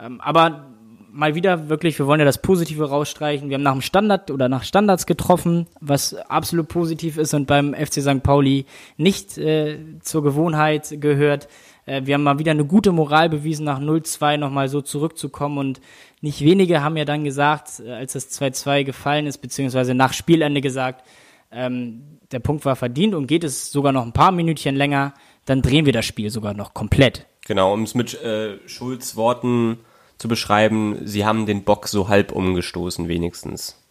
Ähm, 0.00 0.20
aber 0.20 0.68
mal 1.10 1.34
wieder 1.34 1.68
wirklich, 1.68 1.98
wir 1.98 2.06
wollen 2.06 2.20
ja 2.20 2.26
das 2.26 2.40
Positive 2.40 2.88
rausstreichen. 2.88 3.48
Wir 3.48 3.54
haben 3.54 3.62
nach 3.62 3.72
dem 3.72 3.82
Standard 3.82 4.30
oder 4.30 4.48
nach 4.48 4.62
Standards 4.62 5.06
getroffen, 5.06 5.66
was 5.80 6.14
absolut 6.14 6.68
positiv 6.68 7.18
ist 7.18 7.34
und 7.34 7.46
beim 7.46 7.74
FC 7.74 7.94
St. 8.00 8.22
Pauli 8.22 8.66
nicht 8.96 9.36
äh, 9.38 9.78
zur 10.00 10.22
Gewohnheit 10.22 11.00
gehört. 11.00 11.48
Äh, 11.86 12.02
wir 12.04 12.14
haben 12.14 12.22
mal 12.22 12.38
wieder 12.38 12.52
eine 12.52 12.64
gute 12.64 12.92
Moral 12.92 13.28
bewiesen, 13.28 13.64
nach 13.64 13.80
0-2 13.80 14.36
nochmal 14.36 14.68
so 14.68 14.80
zurückzukommen 14.80 15.58
und 15.58 15.80
nicht 16.20 16.42
wenige 16.42 16.82
haben 16.82 16.96
ja 16.96 17.04
dann 17.04 17.24
gesagt, 17.24 17.80
äh, 17.84 17.90
als 17.90 18.12
das 18.12 18.30
2-2 18.30 18.84
gefallen 18.84 19.26
ist, 19.26 19.38
beziehungsweise 19.38 19.94
nach 19.94 20.12
Spielende 20.12 20.60
gesagt, 20.60 21.04
ähm, 21.50 22.18
der 22.30 22.40
Punkt 22.40 22.64
war 22.64 22.76
verdient 22.76 23.14
und 23.14 23.26
geht 23.26 23.44
es 23.44 23.70
sogar 23.70 23.92
noch 23.92 24.04
ein 24.04 24.12
paar 24.12 24.32
Minütchen 24.32 24.76
länger, 24.76 25.14
dann 25.44 25.62
drehen 25.62 25.86
wir 25.86 25.92
das 25.92 26.04
Spiel 26.04 26.30
sogar 26.30 26.54
noch 26.54 26.74
komplett. 26.74 27.26
Genau, 27.46 27.72
um 27.72 27.82
es 27.82 27.94
mit 27.94 28.20
äh, 28.22 28.58
Schulz 28.66 29.16
Worten 29.16 29.78
zu 30.18 30.28
beschreiben, 30.28 30.98
sie 31.04 31.24
haben 31.24 31.46
den 31.46 31.64
Bock 31.64 31.88
so 31.88 32.08
halb 32.08 32.32
umgestoßen 32.32 33.08
wenigstens. 33.08 33.82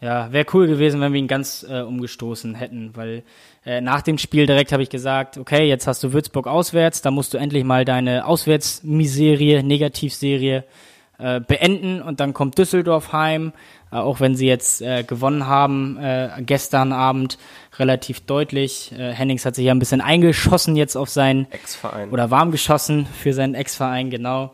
Ja, 0.00 0.30
wäre 0.30 0.44
cool 0.52 0.66
gewesen, 0.66 1.00
wenn 1.00 1.14
wir 1.14 1.20
ihn 1.20 1.28
ganz 1.28 1.64
äh, 1.66 1.80
umgestoßen 1.80 2.54
hätten, 2.54 2.90
weil 2.94 3.22
äh, 3.64 3.80
nach 3.80 4.02
dem 4.02 4.18
Spiel 4.18 4.44
direkt 4.46 4.72
habe 4.72 4.82
ich 4.82 4.90
gesagt, 4.90 5.38
okay, 5.38 5.66
jetzt 5.66 5.86
hast 5.86 6.04
du 6.04 6.12
Würzburg 6.12 6.46
auswärts, 6.46 7.00
da 7.00 7.10
musst 7.10 7.32
du 7.32 7.38
endlich 7.38 7.64
mal 7.64 7.86
deine 7.86 8.26
Auswärtsmiserie, 8.26 9.62
Negativserie 9.62 10.64
äh, 11.18 11.40
beenden 11.40 12.02
und 12.02 12.20
dann 12.20 12.34
kommt 12.34 12.58
Düsseldorf 12.58 13.12
heim, 13.12 13.54
auch 13.90 14.20
wenn 14.20 14.34
sie 14.34 14.46
jetzt 14.46 14.82
äh, 14.82 15.04
gewonnen 15.04 15.46
haben 15.46 15.96
äh, 15.98 16.30
gestern 16.40 16.92
Abend 16.92 17.38
relativ 17.78 18.20
deutlich. 18.20 18.92
Äh, 18.92 19.12
Hennings 19.12 19.44
hat 19.44 19.54
sich 19.54 19.66
ja 19.66 19.72
ein 19.72 19.78
bisschen 19.78 20.00
eingeschossen 20.00 20.76
jetzt 20.76 20.96
auf 20.96 21.08
seinen 21.08 21.50
Ex-Verein. 21.50 22.10
oder 22.10 22.30
warm 22.30 22.50
geschossen 22.50 23.06
für 23.06 23.32
seinen 23.32 23.54
Ex-Verein, 23.54 24.10
genau. 24.10 24.52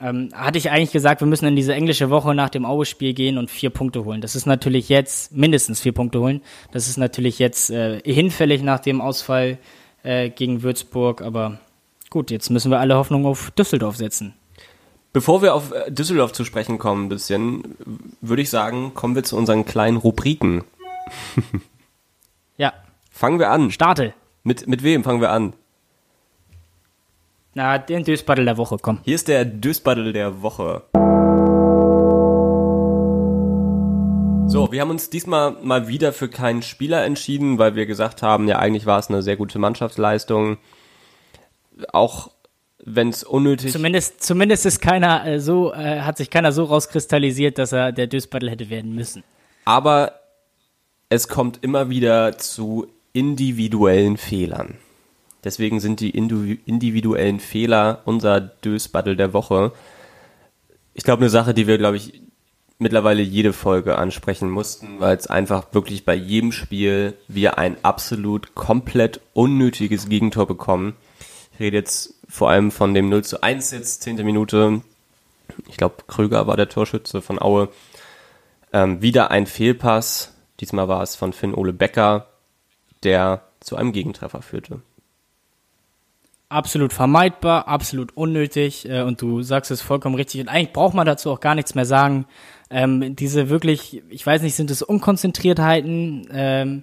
Ähm, 0.00 0.30
hatte 0.34 0.58
ich 0.58 0.70
eigentlich 0.70 0.92
gesagt, 0.92 1.20
wir 1.22 1.28
müssen 1.28 1.46
in 1.46 1.56
diese 1.56 1.72
englische 1.72 2.10
Woche 2.10 2.34
nach 2.34 2.50
dem 2.50 2.66
Aue-Spiel 2.66 3.14
gehen 3.14 3.38
und 3.38 3.50
vier 3.50 3.70
Punkte 3.70 4.04
holen. 4.04 4.20
Das 4.20 4.34
ist 4.34 4.44
natürlich 4.44 4.88
jetzt, 4.88 5.32
mindestens 5.32 5.80
vier 5.80 5.92
Punkte 5.92 6.20
holen. 6.20 6.42
Das 6.72 6.88
ist 6.88 6.96
natürlich 6.96 7.38
jetzt 7.38 7.70
äh, 7.70 8.00
hinfällig 8.04 8.62
nach 8.62 8.80
dem 8.80 9.00
Ausfall 9.00 9.58
äh, 10.02 10.30
gegen 10.30 10.62
Würzburg, 10.62 11.22
aber 11.22 11.58
gut, 12.10 12.30
jetzt 12.30 12.50
müssen 12.50 12.70
wir 12.70 12.80
alle 12.80 12.96
Hoffnung 12.96 13.24
auf 13.24 13.52
Düsseldorf 13.52 13.96
setzen. 13.96 14.34
Bevor 15.14 15.42
wir 15.42 15.54
auf 15.54 15.70
äh, 15.70 15.92
Düsseldorf 15.92 16.32
zu 16.32 16.44
sprechen 16.44 16.76
kommen, 16.76 17.06
ein 17.06 17.08
bisschen, 17.08 17.76
würde 18.20 18.42
ich 18.42 18.50
sagen, 18.50 18.94
kommen 18.94 19.14
wir 19.14 19.22
zu 19.22 19.36
unseren 19.36 19.64
kleinen 19.64 19.96
Rubriken. 19.96 20.64
ja. 22.56 22.72
Fangen 23.12 23.38
wir 23.38 23.50
an. 23.50 23.70
Starte. 23.70 24.12
Mit, 24.42 24.66
mit 24.66 24.82
wem 24.82 25.04
fangen 25.04 25.20
wir 25.20 25.30
an? 25.30 25.52
Na, 27.54 27.78
den 27.78 28.02
Dösbattel 28.02 28.44
der 28.44 28.56
Woche, 28.56 28.76
komm. 28.82 28.98
Hier 29.04 29.14
ist 29.14 29.28
der 29.28 29.44
Dösbattel 29.44 30.12
der 30.12 30.42
Woche. 30.42 30.82
So, 34.48 34.72
wir 34.72 34.80
haben 34.80 34.90
uns 34.90 35.10
diesmal 35.10 35.52
mal 35.62 35.86
wieder 35.86 36.12
für 36.12 36.28
keinen 36.28 36.62
Spieler 36.62 37.04
entschieden, 37.04 37.58
weil 37.58 37.76
wir 37.76 37.86
gesagt 37.86 38.22
haben, 38.22 38.48
ja, 38.48 38.58
eigentlich 38.58 38.86
war 38.86 38.98
es 38.98 39.10
eine 39.10 39.22
sehr 39.22 39.36
gute 39.36 39.60
Mannschaftsleistung. 39.60 40.58
Auch 41.92 42.33
wenn 42.86 43.08
es 43.08 43.24
unnötig 43.24 43.72
Zumindest, 43.72 44.22
zumindest 44.22 44.66
ist 44.66 44.80
keiner 44.80 45.26
äh, 45.26 45.40
so, 45.40 45.72
äh, 45.72 46.00
hat 46.00 46.18
sich 46.18 46.30
keiner 46.30 46.52
so 46.52 46.64
rauskristallisiert, 46.64 47.58
dass 47.58 47.72
er 47.72 47.92
der 47.92 48.06
Dösbattel 48.06 48.50
hätte 48.50 48.68
werden 48.68 48.94
müssen. 48.94 49.24
Aber 49.64 50.20
es 51.08 51.28
kommt 51.28 51.62
immer 51.62 51.88
wieder 51.88 52.36
zu 52.36 52.86
individuellen 53.12 54.16
Fehlern. 54.16 54.76
Deswegen 55.44 55.80
sind 55.80 56.00
die 56.00 56.10
individuellen 56.10 57.38
Fehler 57.38 58.02
unser 58.04 58.40
Dösbattel 58.40 59.14
der 59.16 59.32
Woche. 59.32 59.72
Ich 60.94 61.04
glaube, 61.04 61.20
eine 61.20 61.30
Sache, 61.30 61.52
die 61.52 61.66
wir, 61.66 61.76
glaube 61.76 61.98
ich, 61.98 62.22
mittlerweile 62.78 63.22
jede 63.22 63.52
Folge 63.52 63.96
ansprechen 63.96 64.50
mussten, 64.50 65.00
weil 65.00 65.16
es 65.16 65.26
einfach 65.26 65.72
wirklich 65.72 66.04
bei 66.04 66.14
jedem 66.14 66.50
Spiel 66.50 67.14
wir 67.28 67.58
ein 67.58 67.76
absolut 67.82 68.54
komplett 68.54 69.20
unnötiges 69.32 70.08
Gegentor 70.08 70.46
bekommen. 70.46 70.94
Ich 71.54 71.60
rede 71.60 71.76
jetzt 71.76 72.14
vor 72.28 72.50
allem 72.50 72.70
von 72.70 72.94
dem 72.94 73.08
0 73.08 73.24
zu 73.24 73.42
1 73.42 73.70
jetzt, 73.70 74.02
10. 74.02 74.16
Minute. 74.24 74.82
Ich 75.68 75.76
glaube, 75.76 75.96
Krüger 76.08 76.46
war 76.46 76.56
der 76.56 76.68
Torschütze 76.68 77.22
von 77.22 77.40
Aue. 77.40 77.68
Ähm, 78.72 79.00
wieder 79.00 79.30
ein 79.30 79.46
Fehlpass. 79.46 80.34
Diesmal 80.58 80.88
war 80.88 81.02
es 81.02 81.14
von 81.14 81.32
Finn 81.32 81.54
Ole 81.54 81.72
Becker, 81.72 82.26
der 83.04 83.42
zu 83.60 83.76
einem 83.76 83.92
Gegentreffer 83.92 84.42
führte 84.42 84.82
absolut 86.54 86.92
vermeidbar, 86.92 87.68
absolut 87.68 88.16
unnötig 88.16 88.88
äh, 88.88 89.02
und 89.02 89.20
du 89.20 89.42
sagst 89.42 89.70
es 89.70 89.80
vollkommen 89.80 90.14
richtig 90.14 90.40
und 90.40 90.48
eigentlich 90.48 90.72
braucht 90.72 90.94
man 90.94 91.06
dazu 91.06 91.30
auch 91.30 91.40
gar 91.40 91.54
nichts 91.54 91.74
mehr 91.74 91.84
sagen. 91.84 92.26
Ähm, 92.70 93.16
diese 93.16 93.48
wirklich, 93.50 94.02
ich 94.08 94.24
weiß 94.24 94.42
nicht, 94.42 94.54
sind 94.54 94.70
es 94.70 94.82
Unkonzentriertheiten? 94.82 96.28
Ähm, 96.32 96.82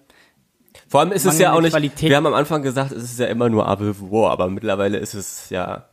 Vor 0.91 0.99
allem 0.99 1.13
ist 1.13 1.25
es 1.25 1.39
ja 1.39 1.53
auch 1.53 1.61
nicht, 1.61 1.71
Qualität. 1.71 2.09
wir 2.09 2.17
haben 2.17 2.25
am 2.25 2.33
Anfang 2.33 2.61
gesagt, 2.63 2.91
es 2.91 3.03
ist 3.03 3.17
ja 3.17 3.27
immer 3.27 3.47
nur 3.47 3.65
Abelvor, 3.65 4.29
aber 4.29 4.49
mittlerweile 4.49 4.97
ist 4.97 5.13
es 5.13 5.49
ja 5.49 5.85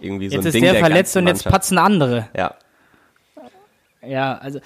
irgendwie 0.00 0.30
so 0.30 0.36
jetzt 0.36 0.46
ein 0.46 0.52
Ding 0.52 0.62
Jetzt 0.62 0.72
ist 0.72 0.80
der 0.80 0.86
verletzt 0.86 1.16
und 1.18 1.26
jetzt 1.26 1.44
patzen 1.44 1.76
andere. 1.76 2.26
Ja. 2.34 2.54
Ja, 4.02 4.38
also, 4.38 4.60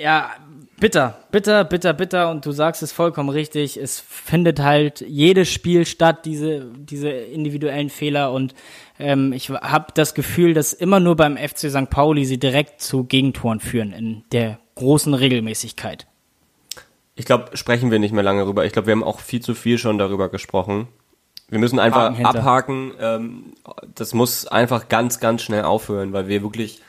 ja, 0.00 0.30
bitter, 0.78 1.18
bitter, 1.32 1.64
bitter, 1.64 1.92
bitter 1.94 2.30
und 2.30 2.46
du 2.46 2.52
sagst 2.52 2.84
es 2.84 2.92
vollkommen 2.92 3.28
richtig. 3.28 3.76
Es 3.76 3.98
findet 3.98 4.60
halt 4.60 5.00
jedes 5.00 5.48
Spiel 5.48 5.84
statt, 5.84 6.24
diese, 6.24 6.66
diese 6.72 7.10
individuellen 7.10 7.90
Fehler 7.90 8.30
und 8.30 8.54
ähm, 9.00 9.32
ich 9.32 9.50
habe 9.50 9.86
das 9.94 10.14
Gefühl, 10.14 10.54
dass 10.54 10.72
immer 10.74 11.00
nur 11.00 11.16
beim 11.16 11.36
FC 11.36 11.70
St. 11.70 11.90
Pauli 11.90 12.24
sie 12.24 12.38
direkt 12.38 12.80
zu 12.80 13.02
Gegentoren 13.02 13.58
führen 13.58 13.92
in 13.92 14.22
der 14.30 14.60
großen 14.76 15.14
Regelmäßigkeit. 15.14 16.06
Ich 17.14 17.24
glaube, 17.24 17.56
sprechen 17.56 17.90
wir 17.90 17.98
nicht 17.98 18.12
mehr 18.12 18.22
lange 18.22 18.40
darüber. 18.42 18.64
Ich 18.64 18.72
glaube, 18.72 18.86
wir 18.86 18.92
haben 18.92 19.04
auch 19.04 19.20
viel 19.20 19.40
zu 19.40 19.54
viel 19.54 19.78
schon 19.78 19.98
darüber 19.98 20.28
gesprochen. 20.28 20.88
Wir 21.48 21.58
müssen 21.58 21.78
einfach 21.78 22.18
abhaken. 22.18 22.92
Ähm, 22.98 23.52
das 23.94 24.14
muss 24.14 24.46
einfach 24.46 24.88
ganz, 24.88 25.20
ganz 25.20 25.42
schnell 25.42 25.64
aufhören, 25.64 26.12
weil 26.12 26.28
wir 26.28 26.42
wirklich 26.42 26.80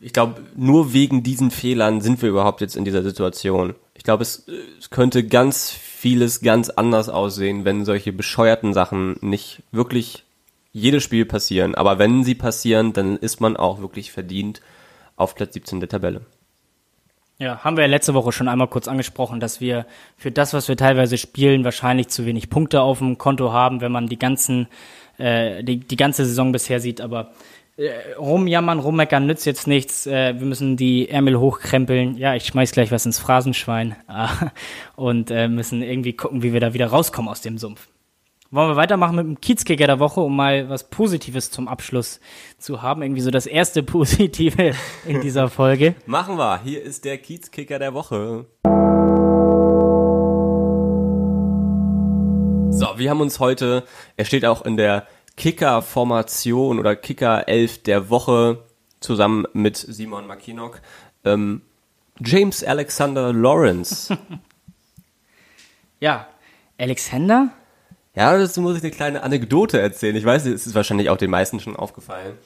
ich 0.00 0.12
glaube, 0.14 0.42
nur 0.56 0.92
wegen 0.92 1.22
diesen 1.22 1.50
Fehlern 1.50 2.00
sind 2.00 2.22
wir 2.22 2.30
überhaupt 2.30 2.62
jetzt 2.62 2.74
in 2.74 2.84
dieser 2.84 3.02
Situation. 3.02 3.74
Ich 3.94 4.02
glaube, 4.02 4.22
es, 4.22 4.46
es, 4.78 4.88
könnte 4.88 5.26
ganz 5.26 5.70
vieles 5.70 6.40
ganz 6.40 6.70
anders 6.70 7.10
aussehen, 7.10 7.66
wenn 7.66 7.84
solche 7.84 8.12
bescheuerten 8.12 8.72
Sachen 8.72 9.16
nicht 9.20 9.62
wirklich 9.72 10.24
jedes 10.72 11.02
Spiel 11.02 11.26
passieren. 11.26 11.74
Aber 11.74 11.98
wenn 11.98 12.24
sie 12.24 12.34
passieren, 12.34 12.94
dann 12.94 13.18
ist 13.18 13.40
man 13.40 13.56
auch 13.56 13.80
wirklich 13.80 14.10
verdient 14.10 14.62
auf 15.16 15.34
Platz 15.34 15.52
17 15.52 15.80
der 15.80 15.90
Tabelle. 15.90 16.22
Ja, 17.40 17.64
haben 17.64 17.78
wir 17.78 17.84
ja 17.84 17.88
letzte 17.88 18.12
Woche 18.12 18.32
schon 18.32 18.48
einmal 18.48 18.68
kurz 18.68 18.86
angesprochen, 18.86 19.40
dass 19.40 19.62
wir 19.62 19.86
für 20.18 20.30
das, 20.30 20.52
was 20.52 20.68
wir 20.68 20.76
teilweise 20.76 21.16
spielen, 21.16 21.64
wahrscheinlich 21.64 22.08
zu 22.08 22.26
wenig 22.26 22.50
Punkte 22.50 22.82
auf 22.82 22.98
dem 22.98 23.16
Konto 23.16 23.50
haben, 23.50 23.80
wenn 23.80 23.90
man 23.90 24.08
die 24.08 24.18
ganzen, 24.18 24.68
äh, 25.16 25.64
die, 25.64 25.80
die 25.80 25.96
ganze 25.96 26.26
Saison 26.26 26.52
bisher 26.52 26.80
sieht. 26.80 27.00
Aber 27.00 27.30
äh, 27.78 28.12
rumjammern, 28.18 28.78
rummeckern 28.78 29.26
nützt 29.26 29.46
jetzt 29.46 29.66
nichts. 29.66 30.06
Äh, 30.06 30.38
wir 30.38 30.46
müssen 30.46 30.76
die 30.76 31.08
Ärmel 31.08 31.40
hochkrempeln. 31.40 32.18
Ja, 32.18 32.34
ich 32.34 32.44
schmeiß 32.44 32.72
gleich 32.72 32.92
was 32.92 33.06
ins 33.06 33.18
Phrasenschwein. 33.18 33.96
und 34.96 35.30
äh, 35.30 35.48
müssen 35.48 35.82
irgendwie 35.82 36.12
gucken, 36.12 36.42
wie 36.42 36.52
wir 36.52 36.60
da 36.60 36.74
wieder 36.74 36.88
rauskommen 36.88 37.30
aus 37.30 37.40
dem 37.40 37.56
Sumpf. 37.56 37.88
Wollen 38.52 38.70
wir 38.70 38.74
weitermachen 38.74 39.14
mit 39.14 39.26
dem 39.26 39.40
Kiezkicker 39.40 39.86
der 39.86 40.00
Woche, 40.00 40.20
um 40.20 40.34
mal 40.34 40.68
was 40.68 40.90
Positives 40.90 41.52
zum 41.52 41.68
Abschluss 41.68 42.18
zu 42.58 42.82
haben? 42.82 43.00
Irgendwie 43.00 43.20
so 43.20 43.30
das 43.30 43.46
erste 43.46 43.82
Positive 43.84 44.74
in 45.06 45.20
dieser 45.20 45.48
Folge. 45.48 45.94
Machen 46.04 46.36
wir. 46.36 46.60
Hier 46.64 46.82
ist 46.82 47.04
der 47.04 47.18
Kiezkicker 47.18 47.78
der 47.78 47.94
Woche. 47.94 48.46
So, 52.72 52.98
wir 52.98 53.10
haben 53.10 53.20
uns 53.20 53.38
heute, 53.38 53.84
er 54.16 54.24
steht 54.24 54.44
auch 54.44 54.62
in 54.62 54.76
der 54.76 55.06
Kicker-Formation 55.36 56.80
oder 56.80 56.96
Kicker-Elf 56.96 57.84
der 57.84 58.10
Woche 58.10 58.64
zusammen 58.98 59.46
mit 59.52 59.76
Simon 59.76 60.26
Makinok. 60.26 60.80
Ähm, 61.24 61.62
James 62.18 62.64
Alexander 62.64 63.32
Lawrence. 63.32 64.18
ja, 66.00 66.26
Alexander? 66.78 67.52
Ja, 68.14 68.36
dazu 68.36 68.60
muss 68.60 68.76
ich 68.76 68.82
eine 68.82 68.90
kleine 68.90 69.22
Anekdote 69.22 69.80
erzählen. 69.80 70.16
Ich 70.16 70.24
weiß, 70.24 70.44
es 70.46 70.66
ist 70.66 70.74
wahrscheinlich 70.74 71.10
auch 71.10 71.16
den 71.16 71.30
meisten 71.30 71.60
schon 71.60 71.76
aufgefallen. 71.76 72.36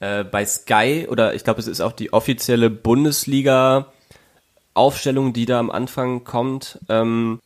Äh, 0.00 0.24
bei 0.24 0.44
Sky, 0.44 1.06
oder 1.08 1.34
ich 1.34 1.44
glaube, 1.44 1.60
es 1.60 1.68
ist 1.68 1.80
auch 1.80 1.92
die 1.92 2.12
offizielle 2.12 2.68
Bundesliga-Aufstellung, 2.68 5.32
die 5.32 5.46
da 5.46 5.60
am 5.60 5.70
Anfang 5.70 6.24
kommt, 6.24 6.80
ähm, 6.88 7.40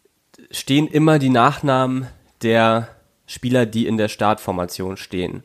stehen 0.51 0.89
immer 0.89 1.19
die 1.19 1.29
Nachnamen 1.29 2.07
der 2.43 2.89
Spieler, 3.27 3.66
die 3.66 3.87
in 3.87 3.99
der 3.99 4.09
Startformation 4.09 4.97
stehen. 4.97 5.43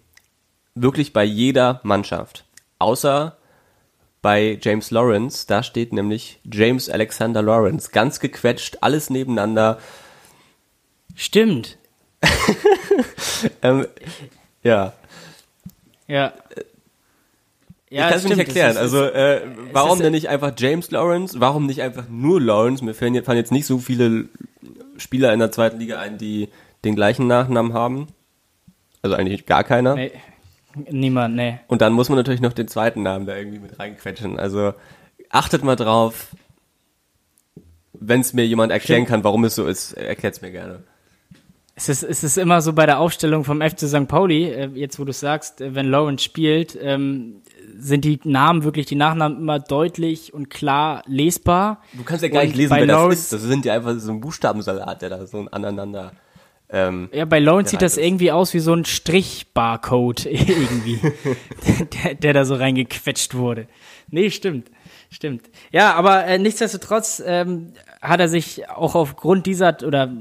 Wirklich 0.76 1.12
bei 1.12 1.26
jeder 1.26 1.82
Mannschaft. 1.84 2.46
Außer 2.80 3.38
bei 4.22 4.58
James 4.62 4.90
Lawrence, 4.90 5.46
da 5.46 5.62
steht 5.62 5.92
nämlich 5.92 6.40
James 6.50 6.90
Alexander 6.90 7.42
Lawrence. 7.42 7.92
Ganz 7.92 8.22
gequetscht, 8.22 8.78
alles 8.80 9.10
nebeneinander. 9.10 9.78
Stimmt. 11.16 11.78
ähm, 13.62 13.88
ja. 14.64 14.94
Ja. 16.08 16.34
Ja, 17.90 18.06
ich 18.06 18.10
kann 18.10 18.18
es 18.18 18.24
mir 18.24 18.30
nicht 18.30 18.48
erklären. 18.48 18.78
also 18.78 19.04
äh, 19.04 19.42
warum 19.72 20.00
denn 20.00 20.14
nicht 20.14 20.28
einfach 20.28 20.54
James 20.58 20.90
Lawrence? 20.90 21.40
Warum 21.40 21.68
nicht 21.68 21.84
einfach 21.84 22.06
nur 22.10 22.42
Lawrence? 22.42 22.84
Mir 22.84 22.96
fallen 22.96 23.14
jetzt 23.14 23.52
nicht 23.52 23.68
so 23.68 23.78
viele 23.78 24.26
Spieler 24.98 25.32
in 25.32 25.40
der 25.40 25.52
zweiten 25.52 25.80
Liga 25.80 26.00
ein, 26.00 26.18
die 26.18 26.50
den 26.84 26.96
gleichen 26.96 27.28
Nachnamen 27.28 27.74
haben. 27.74 28.08
Also 29.04 29.16
eigentlich 29.16 29.46
gar 29.46 29.64
keiner. 29.64 29.96
Nee, 29.96 30.12
niemand, 30.90 31.36
nee. 31.36 31.60
Und 31.68 31.82
dann 31.82 31.94
muss 31.94 32.10
man 32.10 32.18
natürlich 32.18 32.42
noch 32.42 32.54
den 32.54 32.68
zweiten 32.68 33.04
Namen 33.04 33.28
da 33.28 33.36
irgendwie 33.36 33.60
mit 33.60 33.78
reinquetschen. 33.78 34.40
Also 34.40 34.74
achtet 35.30 35.64
mal 35.64 35.76
drauf. 35.76 36.30
Wenn 37.94 38.22
es 38.22 38.34
mir 38.34 38.46
jemand 38.46 38.72
erklären 38.72 39.06
kann, 39.06 39.24
warum 39.24 39.44
es 39.46 39.56
so 39.56 39.68
ist, 39.68 39.94
erklärt 39.94 40.36
es 40.36 40.42
mir 40.42 40.52
gerne. 40.52 40.84
Es 41.76 41.90
ist, 41.90 42.04
es 42.04 42.24
ist 42.24 42.38
immer 42.38 42.62
so 42.62 42.74
bei 42.74 42.86
der 42.86 43.00
Aufstellung 43.00 43.44
vom 43.44 43.60
FC 43.60 43.88
St. 43.88 44.08
Pauli, 44.08 44.46
äh, 44.46 44.70
jetzt 44.76 45.00
wo 45.00 45.06
du 45.06 45.14
sagst, 45.14 45.60
äh, 45.60 45.74
wenn 45.74 45.88
Lawrence 45.88 46.24
spielt, 46.24 46.78
ähm, 46.80 47.42
sind 47.76 48.06
die 48.06 48.20
Namen 48.24 48.64
wirklich, 48.64 48.86
die 48.86 48.96
Nachnamen 48.96 49.40
immer 49.40 49.60
deutlich 49.60 50.34
und 50.34 50.52
klar 50.52 51.02
lesbar. 51.08 51.82
Du 51.94 52.04
kannst 52.04 52.22
ja 52.22 52.30
gar 52.30 52.44
nicht 52.44 52.56
lesen, 52.56 52.76
wer 52.76 52.86
Lawrence, 52.86 53.16
das 53.16 53.24
ist. 53.24 53.34
Das 53.34 53.42
sind 53.42 53.66
ja 53.66 53.74
einfach 53.74 53.98
so 53.98 54.12
ein 54.12 54.22
Buchstabensalat, 54.22 55.02
der 55.02 55.10
da 55.10 55.26
so 55.26 55.48
aneinander. 55.52 56.12
Ähm, 56.70 57.10
ja, 57.12 57.26
bei 57.26 57.40
Lawrence 57.40 57.72
sieht 57.72 57.82
das 57.82 57.98
ist. 57.98 58.04
irgendwie 58.04 58.32
aus 58.32 58.54
wie 58.54 58.60
so 58.60 58.74
ein 58.74 58.86
Strich-Barcode 58.86 60.26
irgendwie, 60.28 61.00
der, 62.04 62.16
der 62.16 62.34
da 62.34 62.46
so 62.46 62.56
reingequetscht 62.56 63.34
wurde. 63.34 63.68
Nee, 64.10 64.30
stimmt. 64.30 64.70
Stimmt. 65.10 65.50
Ja, 65.72 65.94
aber 65.94 66.26
äh, 66.26 66.40
nichtsdestotrotz 66.40 67.22
ähm, 67.24 67.74
hat 68.02 68.20
er 68.20 68.28
sich 68.28 68.68
auch 68.70 68.96
aufgrund 68.96 69.46
dieser 69.46 69.78
oder 69.86 70.12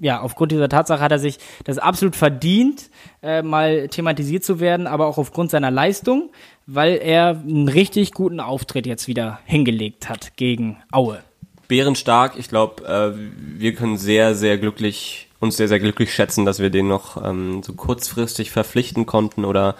ja, 0.00 0.20
aufgrund 0.20 0.52
dieser 0.52 0.68
Tatsache 0.68 1.00
hat 1.00 1.12
er 1.12 1.18
sich 1.18 1.38
das 1.64 1.78
absolut 1.78 2.16
verdient, 2.16 2.90
äh, 3.22 3.42
mal 3.42 3.88
thematisiert 3.88 4.44
zu 4.44 4.60
werden, 4.60 4.86
aber 4.86 5.06
auch 5.06 5.18
aufgrund 5.18 5.50
seiner 5.50 5.70
Leistung, 5.70 6.30
weil 6.66 6.96
er 6.96 7.30
einen 7.30 7.68
richtig 7.68 8.12
guten 8.12 8.40
Auftritt 8.40 8.86
jetzt 8.86 9.08
wieder 9.08 9.40
hingelegt 9.44 10.08
hat 10.08 10.36
gegen 10.36 10.78
Aue. 10.92 11.22
Bärenstark, 11.68 12.34
ich 12.38 12.48
glaube, 12.48 12.84
äh, 12.84 13.12
wir 13.58 13.74
können 13.74 13.98
sehr, 13.98 14.34
sehr 14.34 14.56
glücklich, 14.56 15.28
uns 15.38 15.56
sehr, 15.56 15.68
sehr 15.68 15.78
glücklich 15.78 16.12
schätzen, 16.14 16.46
dass 16.46 16.60
wir 16.60 16.70
den 16.70 16.88
noch 16.88 17.22
ähm, 17.22 17.62
so 17.62 17.74
kurzfristig 17.74 18.50
verpflichten 18.50 19.04
konnten 19.04 19.44
oder 19.44 19.76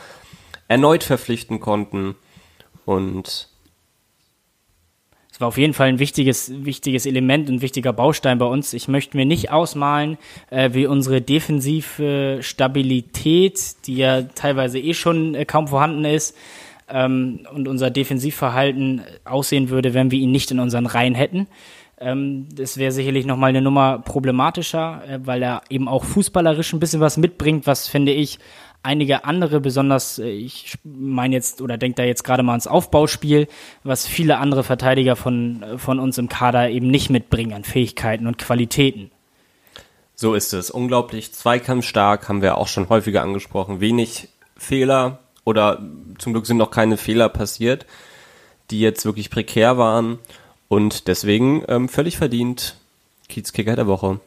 erneut 0.69 1.03
verpflichten 1.03 1.61
konnten. 1.61 2.15
Und 2.85 3.49
es 5.39 5.41
war 5.41 5.47
auf 5.47 5.57
jeden 5.57 5.73
Fall 5.73 5.87
ein 5.87 6.01
wichtiges, 6.01 6.51
wichtiges 6.65 7.07
Element, 7.07 7.49
ein 7.49 7.63
wichtiger 7.63 7.93
Baustein 7.93 8.39
bei 8.39 8.47
uns. 8.47 8.73
Ich 8.73 8.89
möchte 8.89 9.17
mir 9.17 9.25
nicht 9.25 9.53
ausmalen, 9.53 10.19
äh, 10.51 10.71
wie 10.73 10.87
unsere 10.87 11.21
defensive 11.21 12.39
Stabilität, 12.41 13.87
die 13.87 13.99
ja 13.99 14.23
teilweise 14.23 14.81
eh 14.81 14.95
schon 14.95 15.37
äh, 15.37 15.45
kaum 15.45 15.69
vorhanden 15.69 16.05
ist, 16.05 16.37
ähm, 16.89 17.47
und 17.55 17.69
unser 17.69 17.89
Defensivverhalten 17.91 19.03
aussehen 19.25 19.71
würde, 19.71 19.95
wenn 19.95 20.11
wir 20.11 20.19
ihn 20.19 20.33
nicht 20.33 20.51
in 20.51 20.59
unseren 20.59 20.87
Reihen 20.87 21.15
hätten. 21.15 21.47
Ähm, 22.01 22.49
das 22.53 22.77
wäre 22.77 22.91
sicherlich 22.91 23.25
nochmal 23.25 23.51
eine 23.51 23.63
Nummer 23.63 24.01
problematischer, 24.01 25.03
äh, 25.09 25.21
weil 25.23 25.41
er 25.41 25.63
eben 25.71 25.87
auch 25.87 26.03
fußballerisch 26.03 26.73
ein 26.73 26.81
bisschen 26.81 27.01
was 27.01 27.17
mitbringt, 27.17 27.69
was 27.69 27.87
finde 27.87 28.11
ich 28.11 28.41
einige 28.83 29.25
andere, 29.25 29.61
besonders, 29.61 30.19
äh, 30.19 30.29
ich 30.31 30.79
meine 30.85 31.35
jetzt 31.35 31.61
oder 31.61 31.79
denke 31.79 31.97
da 31.97 32.05
jetzt 32.05 32.25
gerade 32.25 32.43
mal 32.43 32.53
ans 32.53 32.67
Aufbauspiel, 32.67 33.49
was 33.85 34.07
viele 34.07 34.39
andere 34.39 34.65
Verteidiger 34.65 35.17
von, 35.17 35.63
äh, 35.63 35.79
von 35.79 35.99
uns 35.99 36.19
im 36.19 36.29
Kader 36.29 36.71
eben 36.71 36.89
nicht 36.89 37.11
mitbringen 37.11 37.53
an 37.53 37.65
Fähigkeiten 37.65 38.27
und 38.27 38.39
Qualitäten. 38.39 39.11
So 40.15 40.35
ist 40.35 40.53
es. 40.53 40.71
Unglaublich 40.71 41.33
zweikampfstark, 41.33 42.29
haben 42.29 42.43
wir 42.43 42.59
auch 42.59 42.67
schon 42.67 42.89
häufiger 42.89 43.23
angesprochen. 43.23 43.81
Wenig 43.81 44.29
Fehler 44.57 45.21
oder 45.45 45.81
zum 46.19 46.33
Glück 46.33 46.47
sind 46.47 46.57
noch 46.57 46.71
keine 46.71 46.97
Fehler 46.97 47.29
passiert, 47.29 47.87
die 48.71 48.81
jetzt 48.81 49.05
wirklich 49.05 49.31
prekär 49.31 49.79
waren 49.79 50.19
und 50.69 51.07
deswegen 51.09 51.63
ähm, 51.69 51.89
völlig 51.89 52.19
verdient 52.19 52.77
Kiezkicker 53.29 53.77
der 53.77 53.87
Woche. 53.87 54.21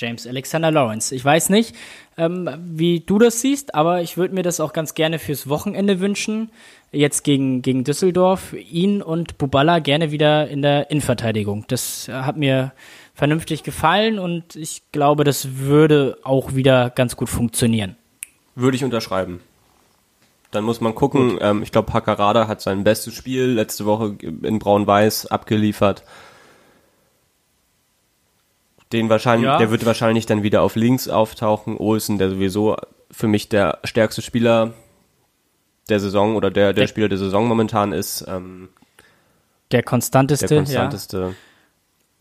James 0.00 0.26
Alexander 0.26 0.70
Lawrence. 0.70 1.14
Ich 1.14 1.24
weiß 1.24 1.50
nicht, 1.50 1.76
ähm, 2.16 2.48
wie 2.64 3.00
du 3.00 3.18
das 3.18 3.40
siehst, 3.40 3.74
aber 3.74 4.00
ich 4.00 4.16
würde 4.16 4.34
mir 4.34 4.42
das 4.42 4.60
auch 4.60 4.72
ganz 4.72 4.94
gerne 4.94 5.18
fürs 5.18 5.48
Wochenende 5.48 6.00
wünschen. 6.00 6.50
Jetzt 6.90 7.22
gegen, 7.22 7.62
gegen 7.62 7.84
Düsseldorf. 7.84 8.54
Ihn 8.54 9.02
und 9.02 9.38
Bubala 9.38 9.78
gerne 9.78 10.10
wieder 10.10 10.48
in 10.48 10.62
der 10.62 10.90
Innenverteidigung. 10.90 11.64
Das 11.68 12.08
hat 12.08 12.36
mir 12.36 12.72
vernünftig 13.14 13.62
gefallen 13.62 14.18
und 14.18 14.56
ich 14.56 14.82
glaube, 14.92 15.24
das 15.24 15.58
würde 15.58 16.16
auch 16.22 16.54
wieder 16.54 16.88
ganz 16.90 17.16
gut 17.16 17.28
funktionieren. 17.28 17.96
Würde 18.54 18.76
ich 18.76 18.84
unterschreiben. 18.84 19.40
Dann 20.50 20.64
muss 20.64 20.80
man 20.80 20.94
gucken. 20.94 21.38
Ähm, 21.40 21.62
ich 21.62 21.70
glaube, 21.70 21.92
Hakarada 21.92 22.48
hat 22.48 22.60
sein 22.60 22.82
bestes 22.82 23.14
Spiel 23.14 23.44
letzte 23.44 23.84
Woche 23.84 24.16
in 24.20 24.58
Braun-Weiß 24.58 25.26
abgeliefert. 25.26 26.02
Den 28.92 29.08
wahrscheinlich, 29.08 29.46
ja. 29.46 29.58
der 29.58 29.70
wird 29.70 29.86
wahrscheinlich 29.86 30.26
dann 30.26 30.42
wieder 30.42 30.62
auf 30.62 30.74
links 30.74 31.08
auftauchen. 31.08 31.76
Olsen, 31.76 32.18
der 32.18 32.30
sowieso 32.30 32.76
für 33.10 33.28
mich 33.28 33.48
der 33.48 33.78
stärkste 33.84 34.22
Spieler 34.22 34.72
der 35.88 36.00
Saison 36.00 36.36
oder 36.36 36.50
der, 36.50 36.72
der, 36.72 36.82
der 36.82 36.86
Spieler 36.88 37.08
der 37.08 37.18
Saison 37.18 37.46
momentan 37.46 37.92
ist. 37.92 38.24
Ähm, 38.28 38.68
der 39.70 39.82
konstanteste. 39.82 40.46
Der 40.46 40.58
konstanteste. 40.58 41.18
Ja. 41.18 41.32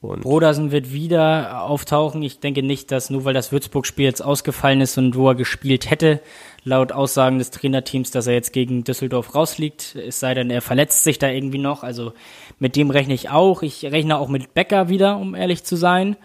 Und 0.01 0.22
Brodersen 0.22 0.72
wird 0.72 0.93
wieder 0.93 1.63
auftauchen. 1.63 2.22
Ich 2.22 2.39
denke 2.39 2.63
nicht, 2.63 2.89
dass 2.89 3.09
nur 3.09 3.26
weil 3.26 3.34
das 3.34 3.51
Würzburg-Spiel 3.51 4.05
jetzt 4.05 4.24
ausgefallen 4.24 4.80
ist 4.80 4.97
und 4.97 5.17
wo 5.17 5.28
er 5.28 5.36
gespielt 5.36 5.89
hätte, 5.89 6.22
laut 6.63 6.93
Aussagen 6.93 7.38
des 7.38 7.51
Trainerteams, 7.51 8.09
dass 8.09 8.26
er 8.26 8.34
jetzt 8.34 8.53
gegen 8.53 8.86
Düsseldorf 8.86 9.36
rausliegt. 9.36 9.95
Es 9.95 10.22
sei 10.22 10.34
denn, 10.36 10.51
er 10.51 10.61
verletzt 10.61 11.03
sich 11.03 11.20
da 11.20 11.28
irgendwie 11.28 11.57
noch. 11.57 11.84
Also 11.84 12.13
mit 12.59 12.78
dem 12.78 12.91
rechne 12.91 13.13
ich 13.13 13.30
auch. 13.30 13.61
Ich 13.61 13.84
rechne 13.84 14.17
auch 14.17 14.30
mit 14.30 14.53
Becker 14.53 14.88
wieder, 14.88 15.17
um 15.17 15.36
ehrlich 15.36 15.65
zu 15.65 15.76
sein 15.76 16.15